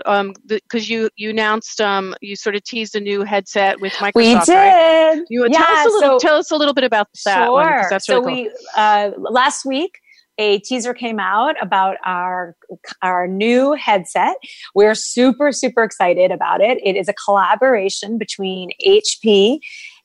because 0.48 0.90
um, 0.90 0.90
you 0.90 1.08
you 1.14 1.30
announced 1.30 1.80
um, 1.80 2.16
you 2.20 2.34
sort 2.34 2.56
of 2.56 2.64
teased 2.64 2.96
a 2.96 3.00
new 3.00 3.22
headset 3.22 3.80
with 3.80 3.92
Microsoft. 3.94 4.14
We 4.14 4.34
did. 4.34 4.48
Right? 4.48 5.22
You 5.30 5.46
yeah, 5.48 5.58
tell 5.58 5.76
us 5.76 5.86
a 5.86 5.88
little. 5.90 6.20
So, 6.20 6.26
tell 6.26 6.36
us 6.36 6.50
a 6.50 6.56
little 6.56 6.74
bit 6.74 6.84
about 6.84 7.08
that 7.24 7.44
sure. 7.46 7.52
one. 7.52 7.82
That's 7.88 8.08
really 8.08 8.20
so 8.20 8.22
cool. 8.22 8.34
we 8.34 8.50
uh, 8.76 9.10
last 9.16 9.64
week 9.64 10.00
a 10.38 10.58
teaser 10.60 10.94
came 10.94 11.18
out 11.18 11.56
about 11.62 11.96
our 12.04 12.56
our 13.02 13.26
new 13.26 13.72
headset. 13.72 14.36
We're 14.74 14.94
super 14.94 15.52
super 15.52 15.82
excited 15.82 16.30
about 16.30 16.60
it. 16.60 16.78
It 16.84 16.96
is 16.96 17.08
a 17.08 17.14
collaboration 17.14 18.18
between 18.18 18.70
HP 18.86 19.60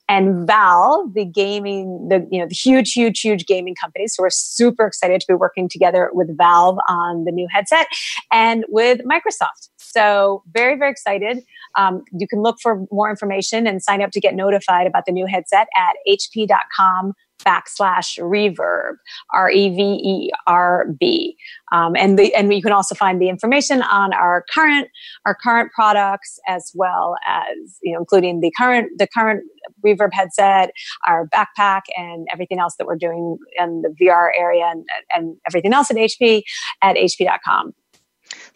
and 0.08 0.46
Valve, 0.46 1.14
the 1.14 1.24
gaming, 1.24 2.08
the 2.08 2.26
you 2.30 2.40
know 2.40 2.46
the 2.46 2.54
huge, 2.54 2.92
huge, 2.92 3.20
huge 3.20 3.46
gaming 3.46 3.74
company. 3.74 4.08
So 4.08 4.22
we're 4.22 4.30
super 4.30 4.86
excited 4.86 5.20
to 5.20 5.26
be 5.28 5.34
working 5.34 5.68
together 5.68 6.10
with 6.12 6.36
Valve 6.36 6.78
on 6.88 7.24
the 7.24 7.32
new 7.32 7.46
headset 7.50 7.86
and 8.30 8.64
with 8.68 9.00
Microsoft. 9.00 9.68
So 9.78 10.42
very, 10.52 10.76
very 10.76 10.90
excited. 10.90 11.42
Um, 11.76 12.02
you 12.12 12.26
can 12.26 12.42
look 12.42 12.56
for 12.60 12.84
more 12.90 13.10
information 13.10 13.66
and 13.66 13.82
sign 13.82 14.02
up 14.02 14.10
to 14.12 14.20
get 14.20 14.34
notified 14.34 14.86
about 14.86 15.06
the 15.06 15.12
new 15.12 15.26
headset 15.26 15.68
at 15.76 15.94
hp.com 16.08 17.14
backslash 17.44 18.18
reverb, 18.18 18.94
R 19.32 19.50
E 19.50 19.68
V 19.68 19.82
E 19.82 20.30
R 20.46 20.86
B. 20.98 21.36
Um, 21.72 21.96
and 21.96 22.18
the, 22.18 22.34
and 22.34 22.52
you 22.52 22.62
can 22.62 22.72
also 22.72 22.94
find 22.94 23.20
the 23.20 23.28
information 23.28 23.82
on 23.82 24.12
our 24.12 24.44
current, 24.52 24.88
our 25.24 25.34
current 25.34 25.72
products 25.72 26.38
as 26.46 26.70
well 26.74 27.16
as, 27.26 27.78
you 27.82 27.92
know, 27.92 28.00
including 28.00 28.40
the 28.40 28.52
current, 28.58 28.90
the 28.98 29.06
current 29.06 29.42
reverb 29.84 30.12
headset, 30.12 30.70
our 31.06 31.26
backpack 31.28 31.82
and 31.96 32.26
everything 32.32 32.58
else 32.58 32.74
that 32.76 32.86
we're 32.86 32.96
doing 32.96 33.38
in 33.58 33.82
the 33.82 33.94
VR 34.00 34.28
area 34.36 34.66
and, 34.66 34.84
and 35.14 35.36
everything 35.46 35.72
else 35.72 35.90
at 35.90 35.96
HP 35.96 36.42
at 36.82 36.96
hp.com. 36.96 37.72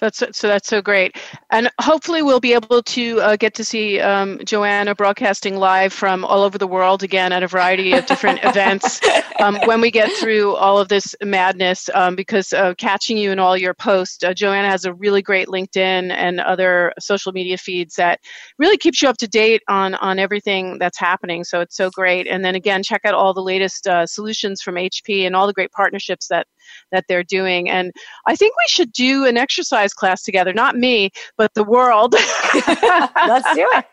That's 0.01 0.22
so 0.32 0.49
that's 0.49 0.68
so 0.68 0.82
great, 0.82 1.16
and 1.51 1.70
hopefully 1.80 2.22
we'll 2.22 2.40
be 2.40 2.53
able 2.53 2.82
to 2.82 3.20
uh, 3.20 3.36
get 3.36 3.55
to 3.55 3.64
see 3.64 3.99
um, 4.01 4.40
Joanna 4.44 4.94
broadcasting 4.94 5.57
live 5.57 5.92
from 5.92 6.24
all 6.24 6.42
over 6.42 6.59
the 6.59 6.66
world 6.66 7.03
again 7.03 7.32
at 7.32 7.42
a 7.42 7.49
variety 7.49 7.92
of 7.92 8.05
different 8.07 8.40
events 8.44 9.01
um, 9.40 9.59
when 9.64 9.80
we 9.80 9.90
get 9.90 10.12
through 10.12 10.55
all 10.57 10.78
of 10.78 10.88
this 10.88 11.14
madness. 11.22 11.88
Um, 11.94 12.14
because 12.14 12.53
uh, 12.53 12.74
catching 12.74 13.16
you 13.16 13.32
in 13.32 13.38
all 13.38 13.57
your 13.57 13.74
posts, 13.74 14.22
uh, 14.22 14.34
Joanna 14.34 14.68
has 14.68 14.84
a 14.84 14.92
really 14.92 15.22
great 15.22 15.49
LinkedIn 15.49 16.11
and 16.11 16.40
other 16.40 16.92
social 16.99 17.32
media 17.32 17.57
feeds 17.57 17.94
that 17.94 18.20
really 18.59 18.76
keeps 18.76 19.01
you 19.01 19.09
up 19.09 19.16
to 19.18 19.28
date 19.28 19.62
on 19.68 19.94
on 19.97 20.18
everything 20.18 20.78
that's 20.78 20.99
happening. 20.99 21.42
So 21.44 21.61
it's 21.61 21.76
so 21.76 21.90
great. 21.90 22.26
And 22.26 22.44
then 22.44 22.55
again, 22.55 22.82
check 22.82 23.03
out 23.05 23.14
all 23.14 23.32
the 23.32 23.42
latest 23.42 23.86
uh, 23.86 24.07
solutions 24.07 24.61
from 24.61 24.74
HP 24.74 25.26
and 25.26 25.34
all 25.34 25.47
the 25.47 25.53
great 25.53 25.72
partnerships 25.72 26.28
that 26.28 26.47
that 26.92 27.04
they're 27.08 27.24
doing. 27.24 27.68
And 27.68 27.92
I 28.26 28.36
think 28.36 28.54
we 28.56 28.68
should 28.68 28.92
do 28.92 29.24
an 29.26 29.36
exercise 29.36 29.92
class 29.92 30.22
together. 30.22 30.52
Not 30.52 30.76
me, 30.76 31.10
but 31.36 31.54
the 31.54 31.64
world. 31.64 32.12
Let's 32.54 33.54
do 33.54 33.68
it 33.72 33.86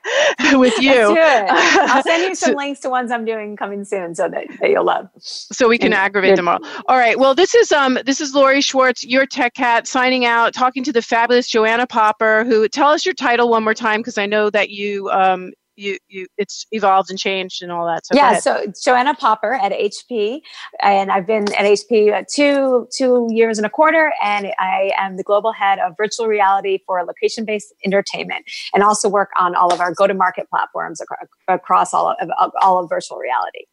with 0.58 0.78
you. 0.80 1.10
Let's 1.10 1.10
do 1.10 1.18
it. 1.18 1.90
I'll 1.90 2.04
send 2.04 2.24
you 2.24 2.36
some 2.44 2.56
links 2.56 2.80
to 2.82 2.90
ones 2.90 3.12
I'm 3.12 3.26
doing 3.26 3.56
coming 3.56 3.84
soon, 3.84 4.16
so 4.16 4.30
that, 4.30 4.48
that 4.60 4.70
you'll 4.70 4.86
love. 4.86 5.10
So 5.20 5.68
we 5.68 5.78
can 5.78 5.88
and, 5.88 5.96
aggravate 5.96 6.36
them 6.36 6.48
all. 6.48 6.60
All 6.88 6.98
right. 6.98 7.18
Well, 7.18 7.36
this 7.36 7.56
is 7.56 7.72
um 7.72 8.00
this 8.06 8.22
is 8.22 8.34
Lori 8.34 8.62
Schwartz, 8.62 9.04
your 9.04 9.26
tech 9.26 9.54
cat, 9.54 9.88
signing 9.88 10.26
out, 10.26 10.54
talking 10.54 10.84
to 10.84 10.92
the 10.92 11.02
fabulous 11.02 11.48
Joanna 11.48 11.88
Popper. 11.88 12.44
Who 12.46 12.68
tell 12.68 12.90
us 12.90 13.06
your 13.06 13.16
title 13.16 13.50
one 13.50 13.64
more 13.64 13.74
time 13.74 14.00
because 14.00 14.18
I 14.18 14.26
know 14.26 14.50
that 14.50 14.70
you 14.70 15.10
um 15.10 15.52
you 15.76 15.98
you 16.08 16.28
it's 16.38 16.66
evolved 16.72 17.10
and 17.10 17.20
changed 17.20 17.62
and 17.62 17.72
all 17.72 17.86
that. 17.86 18.06
So 18.06 18.16
yeah, 18.16 18.40
so 18.40 18.66
Joanna 18.84 19.14
Popper 19.14 19.54
at 19.54 19.72
HP, 19.72 20.42
and 20.82 21.12
I've 21.12 21.28
been 21.28 21.52
at 21.54 21.66
HP 21.66 22.26
two 22.34 22.88
two 22.96 23.28
years 23.32 23.58
and 23.58 23.66
a 23.66 23.70
quarter, 23.70 24.12
and 24.24 24.52
I 24.60 24.92
am 24.98 25.18
the 25.18 25.24
global 25.24 25.52
head 25.52 25.80
of 25.80 25.94
virtual 25.98 26.28
reality 26.28 26.80
for 26.86 27.04
location 27.04 27.46
based 27.46 27.74
entertainment, 27.86 28.46
and 28.74 28.84
also 28.84 29.10
work 29.10 29.30
on 29.40 29.56
all 29.56 29.74
of 29.74 29.80
our 29.80 29.94
go 29.94 30.08
to 30.08 30.14
market 30.14 30.50
platforms 30.50 31.02
across, 31.02 31.28
across 31.48 31.94
all 31.94 32.16
of 32.20 32.52
all 32.62 32.84
of 32.84 32.90
virtual 32.90 33.18
reality. 33.18 33.66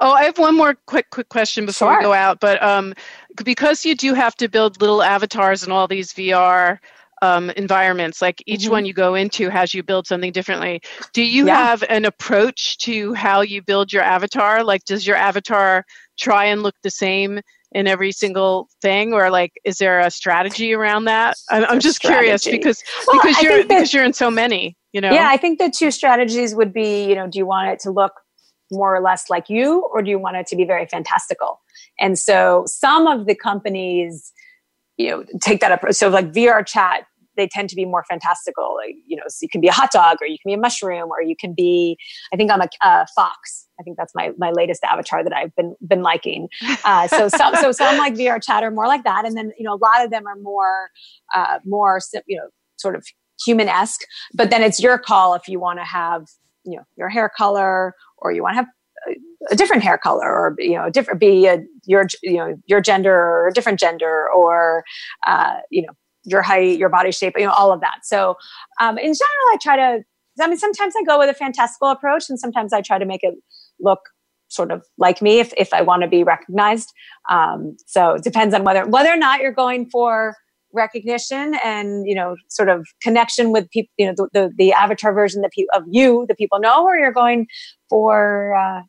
Oh, 0.00 0.10
I 0.10 0.24
have 0.24 0.38
one 0.38 0.56
more 0.56 0.74
quick 0.86 1.10
quick 1.10 1.28
question 1.28 1.66
before 1.66 1.92
sure. 1.92 1.98
we 1.98 2.02
go 2.02 2.12
out, 2.12 2.40
but 2.40 2.62
um, 2.62 2.94
because 3.44 3.84
you 3.84 3.94
do 3.94 4.14
have 4.14 4.34
to 4.36 4.48
build 4.48 4.80
little 4.80 5.02
avatars 5.02 5.62
and 5.62 5.72
all 5.72 5.86
these 5.86 6.12
VR 6.12 6.78
um, 7.22 7.50
environments 7.50 8.22
like 8.22 8.42
each 8.46 8.62
mm-hmm. 8.62 8.72
one 8.72 8.86
you 8.86 8.92
go 8.92 9.14
into 9.14 9.48
has 9.48 9.74
you 9.74 9.82
build 9.82 10.06
something 10.06 10.32
differently 10.32 10.80
do 11.12 11.22
you 11.22 11.46
yeah. 11.46 11.56
have 11.56 11.82
an 11.88 12.04
approach 12.04 12.78
to 12.78 13.14
how 13.14 13.40
you 13.40 13.62
build 13.62 13.92
your 13.92 14.02
avatar 14.02 14.62
like 14.64 14.84
does 14.84 15.06
your 15.06 15.16
avatar 15.16 15.84
try 16.18 16.44
and 16.44 16.62
look 16.62 16.74
the 16.82 16.90
same 16.90 17.40
in 17.72 17.86
every 17.86 18.12
single 18.12 18.68
thing 18.80 19.12
or 19.12 19.30
like 19.30 19.52
is 19.64 19.78
there 19.78 20.00
a 20.00 20.10
strategy 20.10 20.72
around 20.72 21.04
that 21.04 21.36
i'm, 21.50 21.64
I'm 21.64 21.80
just 21.80 21.96
strategy. 21.96 22.20
curious 22.20 22.44
because 22.46 22.82
well, 23.06 23.20
because 23.20 23.42
you're 23.42 23.58
that, 23.58 23.68
because 23.68 23.92
you're 23.92 24.04
in 24.04 24.12
so 24.12 24.30
many 24.30 24.76
you 24.92 25.00
know 25.00 25.12
yeah 25.12 25.28
i 25.28 25.36
think 25.36 25.58
the 25.58 25.70
two 25.70 25.90
strategies 25.90 26.54
would 26.54 26.72
be 26.72 27.04
you 27.04 27.14
know 27.14 27.26
do 27.26 27.38
you 27.38 27.46
want 27.46 27.68
it 27.68 27.80
to 27.80 27.90
look 27.90 28.12
more 28.70 28.94
or 28.94 29.00
less 29.00 29.30
like 29.30 29.48
you, 29.48 29.84
or 29.92 30.02
do 30.02 30.10
you 30.10 30.18
want 30.18 30.36
it 30.36 30.46
to 30.48 30.56
be 30.56 30.64
very 30.64 30.86
fantastical? 30.86 31.60
And 32.00 32.18
so 32.18 32.64
some 32.66 33.06
of 33.06 33.26
the 33.26 33.34
companies, 33.34 34.32
you 34.96 35.10
know, 35.10 35.24
take 35.40 35.60
that 35.60 35.72
approach. 35.72 35.94
So 35.96 36.08
like 36.08 36.32
VR 36.32 36.66
chat, 36.66 37.06
they 37.38 37.48
tend 37.48 37.70
to 37.70 37.76
be 37.76 37.86
more 37.86 38.04
fantastical. 38.08 38.76
Like, 38.76 38.96
you 39.06 39.16
know, 39.16 39.22
so 39.28 39.38
you 39.40 39.48
can 39.48 39.62
be 39.62 39.68
a 39.68 39.72
hot 39.72 39.90
dog, 39.90 40.18
or 40.20 40.26
you 40.26 40.36
can 40.42 40.50
be 40.50 40.52
a 40.52 40.58
mushroom, 40.58 41.08
or 41.10 41.22
you 41.22 41.34
can 41.34 41.54
be. 41.54 41.96
I 42.32 42.36
think 42.36 42.50
I'm 42.50 42.60
a 42.60 42.68
uh, 42.82 43.06
fox. 43.14 43.66
I 43.80 43.82
think 43.82 43.96
that's 43.96 44.14
my 44.14 44.32
my 44.36 44.50
latest 44.50 44.84
avatar 44.84 45.24
that 45.24 45.32
I've 45.32 45.54
been 45.56 45.74
been 45.86 46.02
liking. 46.02 46.48
Uh, 46.84 47.08
so 47.08 47.28
some 47.28 47.54
so 47.56 47.72
some 47.72 47.96
like 47.96 48.14
VR 48.14 48.42
chat 48.42 48.62
are 48.62 48.70
more 48.70 48.86
like 48.86 49.04
that, 49.04 49.24
and 49.24 49.36
then 49.36 49.52
you 49.58 49.64
know 49.64 49.74
a 49.74 49.80
lot 49.80 50.04
of 50.04 50.10
them 50.10 50.26
are 50.26 50.36
more 50.36 50.90
uh, 51.34 51.60
more 51.64 52.00
you 52.26 52.36
know 52.36 52.48
sort 52.76 52.94
of 52.94 53.06
human 53.44 53.68
esque. 53.68 54.02
But 54.34 54.50
then 54.50 54.62
it's 54.62 54.80
your 54.80 54.98
call 54.98 55.34
if 55.34 55.48
you 55.48 55.60
want 55.60 55.78
to 55.78 55.84
have 55.84 56.26
you 56.64 56.76
know 56.76 56.84
your 56.96 57.08
hair 57.08 57.30
color 57.34 57.94
or 58.18 58.32
you 58.32 58.42
want 58.42 58.54
to 58.54 58.56
have 58.56 58.66
a 59.50 59.56
different 59.56 59.82
hair 59.82 59.98
color 59.98 60.30
or 60.30 60.54
you 60.58 60.74
know 60.74 60.90
different 60.90 61.20
be 61.20 61.46
a, 61.46 61.62
your 61.86 62.06
you 62.22 62.36
know 62.36 62.56
your 62.66 62.80
gender 62.80 63.14
or 63.14 63.48
a 63.48 63.52
different 63.52 63.78
gender 63.78 64.28
or 64.34 64.84
uh, 65.26 65.58
you 65.70 65.82
know 65.82 65.92
your 66.30 66.42
height 66.42 66.78
your 66.78 66.88
body 66.88 67.10
shape 67.10 67.34
you 67.36 67.44
know 67.44 67.52
all 67.52 67.72
of 67.72 67.80
that. 67.80 68.00
So 68.04 68.36
um, 68.80 68.98
in 68.98 69.12
general 69.12 69.46
i 69.50 69.56
try 69.60 69.76
to 69.76 70.02
i 70.40 70.46
mean 70.46 70.56
sometimes 70.56 70.94
i 70.98 71.02
go 71.04 71.18
with 71.18 71.30
a 71.30 71.34
fantastical 71.34 71.88
approach 71.88 72.28
and 72.28 72.38
sometimes 72.38 72.72
i 72.72 72.80
try 72.80 72.98
to 72.98 73.04
make 73.04 73.22
it 73.22 73.34
look 73.80 74.00
sort 74.48 74.70
of 74.70 74.82
like 74.96 75.20
me 75.20 75.40
if, 75.40 75.52
if 75.56 75.72
i 75.72 75.82
want 75.82 76.02
to 76.02 76.08
be 76.08 76.24
recognized. 76.24 76.92
Um, 77.30 77.76
so 77.86 78.12
it 78.12 78.22
depends 78.22 78.54
on 78.54 78.64
whether 78.64 78.86
whether 78.86 79.10
or 79.10 79.16
not 79.16 79.40
you're 79.40 79.52
going 79.52 79.88
for 79.90 80.34
recognition 80.74 81.54
and 81.64 82.06
you 82.06 82.14
know 82.14 82.36
sort 82.48 82.68
of 82.68 82.86
connection 83.02 83.52
with 83.52 83.70
people 83.70 83.90
you 83.96 84.06
know 84.06 84.12
the, 84.16 84.28
the, 84.34 84.52
the 84.58 84.72
avatar 84.72 85.14
version 85.14 85.40
that 85.40 85.50
pe- 85.56 85.64
of 85.72 85.82
you 85.90 86.26
the 86.28 86.34
people 86.34 86.60
know 86.60 86.84
or 86.84 86.96
you're 86.96 87.12
going 87.12 87.46
for 87.88 88.54
uh, 88.54 88.82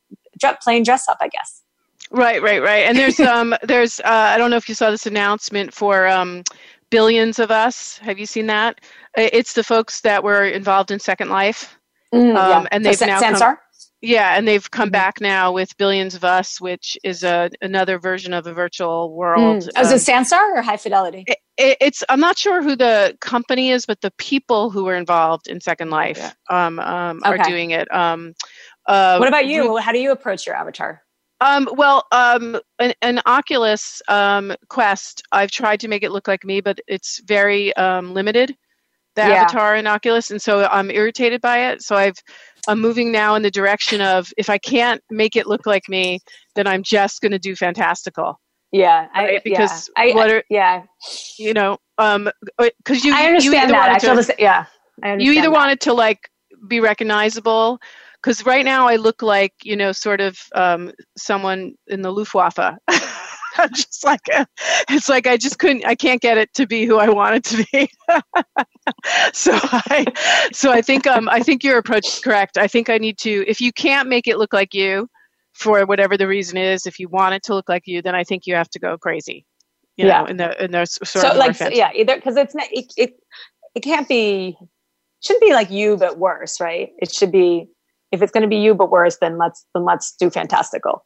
plain 0.62 0.84
dress 0.84 1.08
up 1.08 1.18
i 1.22 1.28
guess. 1.30 1.64
Right 2.12 2.42
right 2.42 2.62
right. 2.62 2.86
And 2.86 2.98
there's 2.98 3.20
um 3.36 3.56
there's 3.64 4.00
uh, 4.02 4.04
i 4.34 4.38
don't 4.38 4.52
know 4.52 4.58
if 4.58 4.68
you 4.68 4.76
saw 4.76 4.92
this 4.92 5.06
announcement 5.06 5.74
for 5.74 6.08
um 6.08 6.44
billions 6.90 7.40
of 7.40 7.52
us 7.52 7.98
have 8.00 8.20
you 8.20 8.26
seen 8.26 8.48
that 8.48 8.80
it's 9.16 9.54
the 9.54 9.64
folks 9.64 10.02
that 10.02 10.24
were 10.24 10.46
involved 10.46 10.92
in 10.92 11.00
second 11.00 11.30
life 11.30 11.78
mm, 12.14 12.36
um, 12.36 12.68
and 12.72 12.86
they've 12.86 12.96
so, 12.96 13.06
now 13.06 13.20
Sansar? 13.20 13.40
Come, 13.40 13.58
yeah, 14.02 14.38
and 14.38 14.48
they've 14.48 14.70
come 14.72 14.88
mm-hmm. 14.88 14.94
back 14.94 15.20
now 15.20 15.52
with 15.52 15.76
Billions 15.78 16.16
of 16.16 16.24
Us, 16.24 16.62
which 16.62 16.98
is 17.04 17.24
a 17.24 17.50
another 17.62 18.00
version 18.00 18.34
of 18.34 18.48
a 18.48 18.54
virtual 18.54 19.14
world. 19.14 19.64
Mm. 19.64 19.70
Oh, 19.76 19.82
is 19.82 19.92
it 19.92 20.14
um, 20.14 20.24
Sansar 20.24 20.56
or 20.56 20.62
High 20.62 20.78
Fidelity? 20.78 21.26
It, 21.28 21.38
it, 21.58 21.78
it's 21.82 22.04
I'm 22.08 22.22
not 22.22 22.38
sure 22.38 22.64
who 22.64 22.78
the 22.78 23.18
company 23.20 23.72
is, 23.72 23.86
but 23.86 24.00
the 24.00 24.12
people 24.12 24.70
who 24.70 24.86
were 24.86 24.96
involved 24.96 25.48
in 25.48 25.60
Second 25.60 25.90
Life 25.90 26.18
yeah. 26.18 26.32
um, 26.50 26.80
um, 26.80 27.22
okay. 27.26 27.42
are 27.42 27.50
doing 27.50 27.72
it. 27.72 27.94
Um, 27.94 28.36
uh, 28.88 29.18
what 29.18 29.28
about 29.28 29.48
you? 29.48 29.78
How 29.78 29.92
do 29.92 30.00
you 30.00 30.12
approach 30.12 30.48
your 30.48 30.56
avatar? 30.56 31.02
Um, 31.42 31.70
well, 31.74 32.06
um, 32.12 32.60
an, 32.80 32.94
an 33.02 33.22
Oculus 33.26 34.02
um, 34.08 34.54
Quest, 34.68 35.24
I've 35.32 35.52
tried 35.52 35.80
to 35.82 35.88
make 35.88 36.04
it 36.04 36.12
look 36.12 36.28
like 36.28 36.44
me, 36.44 36.60
but 36.62 36.80
it's 36.88 37.22
very 37.26 37.74
um, 37.78 38.14
limited, 38.14 38.56
the 39.16 39.22
yeah. 39.22 39.44
avatar 39.44 39.76
in 39.76 39.88
Oculus, 39.88 40.32
and 40.32 40.42
so 40.42 40.66
I'm 40.66 40.92
irritated 40.92 41.42
by 41.42 41.70
it. 41.70 41.82
So 41.82 41.96
I've 41.96 42.18
I'm 42.68 42.80
moving 42.80 43.12
now 43.12 43.36
in 43.36 43.42
the 43.42 43.52
direction 43.52 44.02
of 44.02 44.32
if 44.38 44.50
I 44.50 44.58
can't 44.58 45.02
make 45.10 45.36
it 45.36 45.48
look 45.48 45.66
like 45.66 45.88
me, 45.88 46.20
then 46.56 46.68
I'm 46.68 46.84
just 46.84 47.22
going 47.22 47.32
to 47.32 47.40
do 47.40 47.56
fantastical. 47.56 48.40
Yeah, 48.72 49.08
right? 49.16 49.38
I, 49.38 49.42
because 49.44 49.90
yeah. 49.98 50.14
what 50.14 50.30
are 50.30 50.44
yeah, 50.50 50.84
you 51.38 51.54
know, 51.54 51.78
um, 51.98 52.30
because 52.58 53.04
you 53.04 53.16
I 53.16 53.26
understand 53.26 53.70
you 53.70 53.76
that. 53.76 53.90
I 53.90 54.00
feel 54.00 54.22
to, 54.22 54.36
yeah, 54.38 54.66
I 55.02 55.16
you 55.16 55.32
either 55.32 55.44
that. 55.44 55.52
wanted 55.52 55.80
to 55.82 55.94
like 55.94 56.30
be 56.68 56.80
recognizable 56.80 57.80
because 58.22 58.46
right 58.46 58.66
now 58.66 58.88
I 58.88 58.96
look 58.98 59.22
like 59.22 59.54
you 59.64 59.76
know 59.76 59.92
sort 59.92 60.22
of 60.22 60.38
um, 60.56 60.92
someone 61.18 61.76
in 61.88 62.02
the 62.02 62.12
Luftwaffe. 62.12 62.78
just 63.74 64.06
like 64.06 64.22
a, 64.32 64.48
it's 64.90 65.10
like 65.10 65.28
I 65.28 65.38
just 65.38 65.60
couldn't 65.60 65.86
I 65.86 65.96
can't 65.96 66.22
get 66.22 66.38
it 66.38 66.54
to 66.54 66.68
be 66.68 66.86
who 66.86 66.98
I 66.98 67.10
want 67.10 67.36
it 67.36 67.44
to 67.46 67.66
be. 67.72 67.90
so 69.34 69.52
I 69.54 70.06
so 70.54 70.72
I 70.72 70.82
think 70.82 71.08
um 71.08 71.30
I 71.30 71.42
think 71.42 71.64
your 71.64 71.78
approach 71.78 72.08
is 72.08 72.20
correct. 72.20 72.58
I 72.58 72.68
think 72.68 72.90
I 72.90 72.98
need 72.98 73.18
to 73.20 73.46
if 73.48 73.62
you 73.62 73.72
can't 73.72 74.10
make 74.10 74.28
it 74.28 74.38
look 74.38 74.54
like 74.54 74.74
you 74.74 75.10
for 75.54 75.86
whatever 75.86 76.18
the 76.18 76.28
reason 76.28 76.58
is, 76.58 76.86
if 76.86 77.00
you 77.00 77.10
want 77.10 77.36
it 77.36 77.44
to 77.44 77.54
look 77.54 77.68
like 77.68 77.84
you, 77.86 78.02
then 78.02 78.16
I 78.16 78.24
think 78.24 78.48
you 78.48 78.56
have 78.56 78.70
to 78.70 78.80
go 78.80 78.98
crazy. 78.98 79.46
You 79.98 80.08
yeah. 80.08 80.22
know, 80.22 80.26
in 80.28 80.38
the 80.38 80.64
in 80.64 80.72
the 80.72 80.86
sort 80.86 81.08
so 81.08 81.32
of 81.32 81.38
like 81.38 81.56
so, 81.56 81.68
yeah, 81.68 81.92
either 81.94 82.16
because 82.16 82.38
it's 82.38 82.56
not 82.56 82.68
it, 82.72 82.94
it 82.96 83.14
it 83.76 83.82
can't 83.82 84.08
be 84.08 84.58
shouldn't 85.22 85.44
be 85.44 85.54
like 85.54 85.70
you 85.70 85.98
but 85.98 86.18
worse, 86.18 86.62
right? 86.62 86.92
It 87.02 87.12
should 87.12 87.32
be 87.32 87.68
if 88.12 88.22
it's 88.22 88.32
going 88.32 88.44
to 88.44 88.48
be 88.48 88.58
you 88.58 88.74
but 88.74 88.90
worse, 88.92 89.18
then 89.20 89.38
let's 89.38 89.66
then 89.74 89.86
let's 89.86 90.16
do 90.16 90.30
fantastical. 90.30 91.06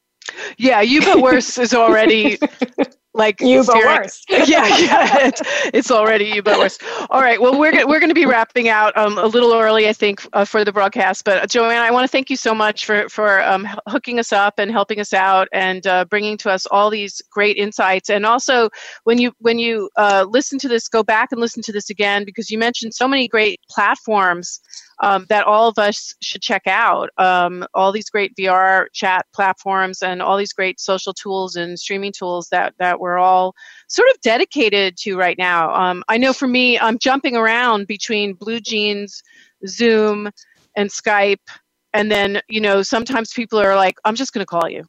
Yeah, 0.58 0.82
you 0.82 1.02
but 1.02 1.22
worse 1.22 1.58
is 1.58 1.74
already 1.74 2.38
like 3.14 3.42
you 3.42 3.64
but 3.64 3.76
worse. 3.76 4.24
yeah, 4.30 4.68
yeah, 4.78 5.28
it's, 5.28 5.42
it's, 5.74 5.92
already 5.92 6.26
you 6.26 6.42
but 6.42 6.58
worse. 6.58 6.78
All 7.10 7.22
right, 7.22 7.42
well 7.42 7.60
we're 7.60 7.72
we're 7.88 8.00
going 8.00 8.10
to 8.10 8.16
be 8.16 8.26
wrapping 8.26 8.70
out 8.70 8.96
um, 8.98 9.18
a 9.18 9.26
little 9.26 9.54
early, 9.54 9.88
I 9.88 9.94
think, 9.94 10.26
uh, 10.34 10.46
for 10.46 10.64
the 10.64 10.72
broadcast. 10.72 11.24
But 11.24 11.44
uh, 11.44 11.48
Joanna, 11.48 11.82
I 11.82 11.92
want 11.92 12.06
to 12.06 12.08
thank 12.08 12.30
you 12.30 12.36
so 12.36 12.56
much 12.56 12.86
for 12.86 13.08
for 13.10 13.42
um, 13.44 13.68
hooking 13.88 14.20
us 14.20 14.32
up 14.32 14.56
and 14.58 14.72
helping 14.72 15.00
us 15.00 15.14
out 15.14 15.48
and 15.52 15.86
uh, 15.86 16.06
bringing 16.06 16.38
to 16.38 16.50
us 16.50 16.66
all 16.68 16.90
these 16.90 17.22
great 17.32 17.58
insights. 17.58 18.10
And 18.10 18.26
also, 18.26 18.70
when 19.04 19.18
you 19.18 19.34
when 19.40 19.60
you 19.60 19.90
uh, 19.98 20.26
listen 20.30 20.58
to 20.60 20.68
this, 20.68 20.88
go 20.88 21.04
back 21.04 21.32
and 21.32 21.42
listen 21.42 21.62
to 21.64 21.72
this 21.72 21.90
again 21.90 22.24
because 22.26 22.50
you 22.50 22.58
mentioned 22.58 22.94
so 22.94 23.08
many 23.08 23.28
great 23.28 23.60
platforms 23.70 24.60
um, 25.04 25.26
that 25.28 25.46
all 25.46 25.68
of 25.68 25.78
us 25.78 26.16
should 26.22 26.42
check 26.42 26.62
out. 26.66 27.10
Um, 27.18 27.66
all 27.74 27.92
these 27.92 28.10
great 28.10 28.34
VR 28.38 28.86
chat 28.94 29.26
platforms 29.34 30.02
and 30.02 30.22
all 30.22 30.38
these 30.38 30.54
great 30.54 30.80
social 30.80 31.14
tools 31.14 31.58
and 31.58 31.78
streaming 31.78 32.14
tools 32.14 32.48
that, 32.52 32.74
that 32.80 33.02
we're 33.02 33.18
all 33.18 33.54
sort 33.90 34.10
of 34.12 34.22
dedicated 34.22 34.96
to 35.00 35.18
right 35.18 35.38
now. 35.38 35.76
Um, 35.76 36.06
I 36.08 36.18
know 36.18 36.32
for 36.32 36.48
me, 36.48 36.80
I'm 36.80 36.98
jumping 36.98 37.36
around 37.36 37.86
between 37.86 38.38
BlueJeans, 38.38 39.22
Zoom, 39.68 40.30
and 40.78 40.90
Skype. 40.90 41.50
And 41.94 42.10
then, 42.10 42.40
you 42.48 42.62
know, 42.62 42.82
sometimes 42.82 43.34
people 43.34 43.60
are 43.60 43.76
like, 43.76 43.96
I'm 44.06 44.16
just 44.16 44.32
going 44.32 44.46
to 44.46 44.50
call 44.50 44.70
you. 44.70 44.86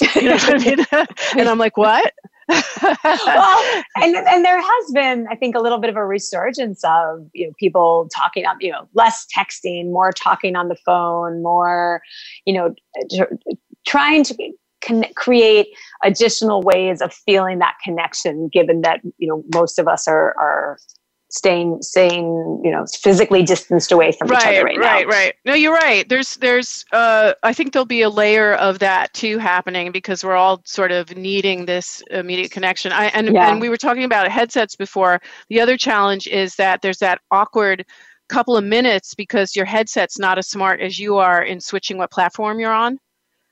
You 0.14 0.28
know 0.28 0.36
what 0.36 0.54
I 0.54 0.58
mean? 0.58 0.86
and 1.38 1.48
I'm 1.48 1.58
like, 1.58 1.78
what? 1.78 2.12
Well, 2.48 3.82
and 3.96 4.16
and 4.16 4.44
there 4.44 4.60
has 4.60 4.92
been, 4.92 5.26
I 5.30 5.34
think, 5.36 5.54
a 5.54 5.60
little 5.60 5.78
bit 5.78 5.90
of 5.90 5.96
a 5.96 6.04
resurgence 6.04 6.82
of 6.84 7.26
you 7.34 7.46
know 7.46 7.52
people 7.58 8.08
talking 8.14 8.46
on 8.46 8.56
you 8.60 8.72
know 8.72 8.88
less 8.94 9.26
texting, 9.36 9.86
more 9.86 10.12
talking 10.12 10.56
on 10.56 10.68
the 10.68 10.76
phone, 10.76 11.42
more 11.42 12.00
you 12.46 12.54
know 12.54 12.74
trying 13.86 14.24
to 14.24 14.52
con- 14.84 15.04
create 15.14 15.68
additional 16.04 16.62
ways 16.62 17.00
of 17.00 17.12
feeling 17.12 17.58
that 17.58 17.74
connection. 17.84 18.48
Given 18.52 18.82
that 18.82 19.00
you 19.18 19.28
know 19.28 19.44
most 19.54 19.78
of 19.78 19.86
us 19.88 20.08
are 20.08 20.34
are 20.38 20.78
staying 21.30 21.82
staying 21.82 22.60
you 22.64 22.70
know 22.70 22.86
physically 23.00 23.42
distanced 23.42 23.92
away 23.92 24.12
from 24.12 24.28
right, 24.28 24.40
each 24.40 24.46
other 24.46 24.64
right, 24.64 24.78
right 24.78 25.06
now. 25.06 25.12
right. 25.12 25.34
No 25.44 25.54
you're 25.54 25.74
right. 25.74 26.08
There's 26.08 26.36
there's 26.36 26.84
uh 26.92 27.34
i 27.42 27.52
think 27.52 27.72
there'll 27.72 27.86
be 27.86 28.02
a 28.02 28.08
layer 28.08 28.54
of 28.54 28.78
that 28.78 29.12
too 29.12 29.38
happening 29.38 29.92
because 29.92 30.24
we're 30.24 30.36
all 30.36 30.62
sort 30.64 30.90
of 30.90 31.14
needing 31.16 31.66
this 31.66 32.02
immediate 32.10 32.50
connection. 32.50 32.92
I 32.92 33.06
and, 33.06 33.34
yeah. 33.34 33.50
and 33.50 33.60
we 33.60 33.68
were 33.68 33.76
talking 33.76 34.04
about 34.04 34.28
headsets 34.28 34.74
before. 34.74 35.20
The 35.50 35.60
other 35.60 35.76
challenge 35.76 36.26
is 36.26 36.56
that 36.56 36.80
there's 36.80 36.98
that 36.98 37.20
awkward 37.30 37.84
couple 38.28 38.56
of 38.56 38.64
minutes 38.64 39.14
because 39.14 39.56
your 39.56 39.64
headset's 39.64 40.18
not 40.18 40.38
as 40.38 40.48
smart 40.48 40.80
as 40.80 40.98
you 40.98 41.16
are 41.16 41.42
in 41.42 41.60
switching 41.60 41.96
what 41.96 42.10
platform 42.10 42.58
you're 42.60 42.72
on. 42.72 42.98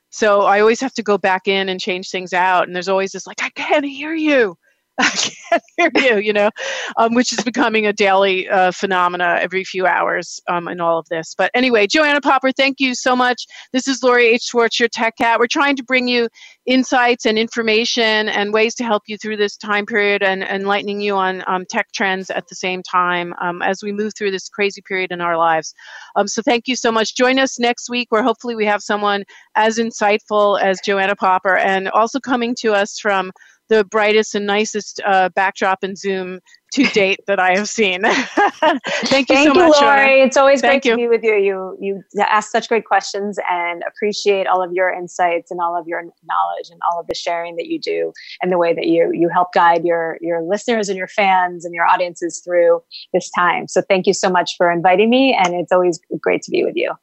So 0.09 0.41
i 0.43 0.61
always 0.61 0.81
have 0.81 0.93
to 0.93 1.03
go 1.03 1.17
back 1.17 1.47
in 1.47 1.69
and 1.69 1.79
change 1.79 2.09
things 2.09 2.33
out 2.33 2.65
and 2.65 2.75
there's 2.75 2.89
always 2.89 3.11
this 3.11 3.27
like 3.27 3.43
i 3.43 3.49
can't 3.49 3.85
hear 3.85 4.15
you 4.15 4.57
I 4.99 5.09
can't 5.09 5.63
hear 5.77 5.91
you, 5.95 6.17
you 6.19 6.33
know, 6.33 6.49
um, 6.97 7.13
which 7.13 7.31
is 7.31 7.43
becoming 7.43 7.85
a 7.85 7.93
daily 7.93 8.49
uh, 8.49 8.71
phenomena 8.71 9.37
every 9.39 9.63
few 9.63 9.85
hours 9.85 10.39
um, 10.47 10.67
in 10.67 10.81
all 10.81 10.97
of 10.97 11.07
this. 11.09 11.35
But 11.37 11.51
anyway, 11.53 11.85
Joanna 11.85 12.19
Popper, 12.19 12.51
thank 12.51 12.79
you 12.79 12.95
so 12.95 13.15
much. 13.15 13.45
This 13.73 13.87
is 13.87 14.01
Lori 14.01 14.25
H. 14.25 14.41
Schwartz, 14.41 14.79
your 14.79 14.89
Tech 14.89 15.15
Cat. 15.17 15.39
We're 15.39 15.45
trying 15.45 15.75
to 15.75 15.83
bring 15.83 16.07
you 16.07 16.29
insights 16.65 17.27
and 17.27 17.37
information 17.37 18.27
and 18.27 18.51
ways 18.51 18.73
to 18.75 18.83
help 18.83 19.03
you 19.05 19.17
through 19.17 19.37
this 19.37 19.55
time 19.55 19.85
period 19.85 20.23
and 20.23 20.41
enlightening 20.41 20.99
you 20.99 21.15
on 21.15 21.43
um, 21.45 21.63
tech 21.69 21.91
trends 21.93 22.31
at 22.31 22.47
the 22.47 22.55
same 22.55 22.81
time 22.81 23.35
um, 23.39 23.61
as 23.61 23.83
we 23.83 23.91
move 23.91 24.13
through 24.17 24.31
this 24.31 24.49
crazy 24.49 24.81
period 24.81 25.11
in 25.11 25.21
our 25.21 25.37
lives. 25.37 25.75
Um, 26.15 26.27
so 26.27 26.41
thank 26.41 26.67
you 26.67 26.75
so 26.75 26.91
much. 26.91 27.15
Join 27.15 27.37
us 27.37 27.59
next 27.59 27.87
week 27.87 28.07
where 28.09 28.23
hopefully 28.23 28.55
we 28.55 28.65
have 28.65 28.81
someone 28.81 29.25
as 29.55 29.77
insightful 29.77 30.59
as 30.59 30.79
Joanna 30.83 31.15
Popper 31.15 31.55
and 31.55 31.87
also 31.89 32.19
coming 32.19 32.55
to 32.61 32.73
us 32.73 32.97
from 32.99 33.31
the 33.69 33.83
brightest 33.85 34.35
and 34.35 34.45
nicest 34.45 35.01
uh, 35.05 35.29
backdrop 35.29 35.83
in 35.83 35.95
Zoom 35.95 36.39
to 36.73 36.83
date 36.93 37.19
that 37.27 37.39
I 37.39 37.55
have 37.55 37.69
seen. 37.69 38.01
Thank 38.03 39.29
you 39.29 39.35
Thank 39.35 39.47
so 39.47 39.53
you, 39.53 39.69
much, 39.69 39.81
Lori. 39.81 40.21
It's 40.21 40.37
always 40.37 40.61
Thank 40.61 40.83
great 40.83 40.85
you. 40.85 40.91
to 40.91 40.97
be 40.97 41.07
with 41.07 41.23
you. 41.23 41.35
You 41.35 41.77
you 41.79 42.03
ask 42.19 42.51
such 42.51 42.67
great 42.67 42.85
questions 42.85 43.37
and 43.49 43.83
appreciate 43.87 44.47
all 44.47 44.61
of 44.61 44.71
your 44.73 44.91
insights 44.91 45.51
and 45.51 45.59
all 45.59 45.77
of 45.77 45.87
your 45.87 46.01
knowledge 46.01 46.69
and 46.69 46.79
all 46.91 46.99
of 46.99 47.07
the 47.07 47.15
sharing 47.15 47.55
that 47.55 47.67
you 47.67 47.79
do 47.79 48.11
and 48.41 48.51
the 48.51 48.57
way 48.57 48.73
that 48.73 48.87
you 48.87 49.11
you 49.13 49.29
help 49.29 49.53
guide 49.53 49.85
your 49.85 50.17
your 50.21 50.41
listeners 50.41 50.89
and 50.89 50.97
your 50.97 51.07
fans 51.07 51.65
and 51.65 51.73
your 51.73 51.85
audiences 51.85 52.41
through 52.43 52.81
this 53.13 53.29
time. 53.31 53.67
So 53.67 53.81
thank 53.81 54.07
you 54.07 54.13
so 54.13 54.29
much 54.29 54.55
for 54.57 54.71
inviting 54.71 55.09
me 55.09 55.33
and 55.33 55.53
it's 55.55 55.71
always 55.71 55.99
great 56.21 56.41
to 56.43 56.51
be 56.51 56.63
with 56.63 56.75
you. 56.75 56.93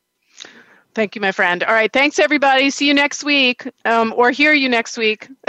Thank 0.95 1.17
you, 1.17 1.21
my 1.21 1.33
friend. 1.33 1.65
All 1.65 1.75
right. 1.75 1.93
Thanks, 1.93 2.21
everybody. 2.21 2.71
See 2.71 2.87
you 2.87 2.95
next 2.95 3.25
week 3.25 3.69
um, 3.85 4.15
or 4.17 4.31
hear 4.31 4.53
you 4.53 4.69
next 4.69 4.97
week. 4.97 5.29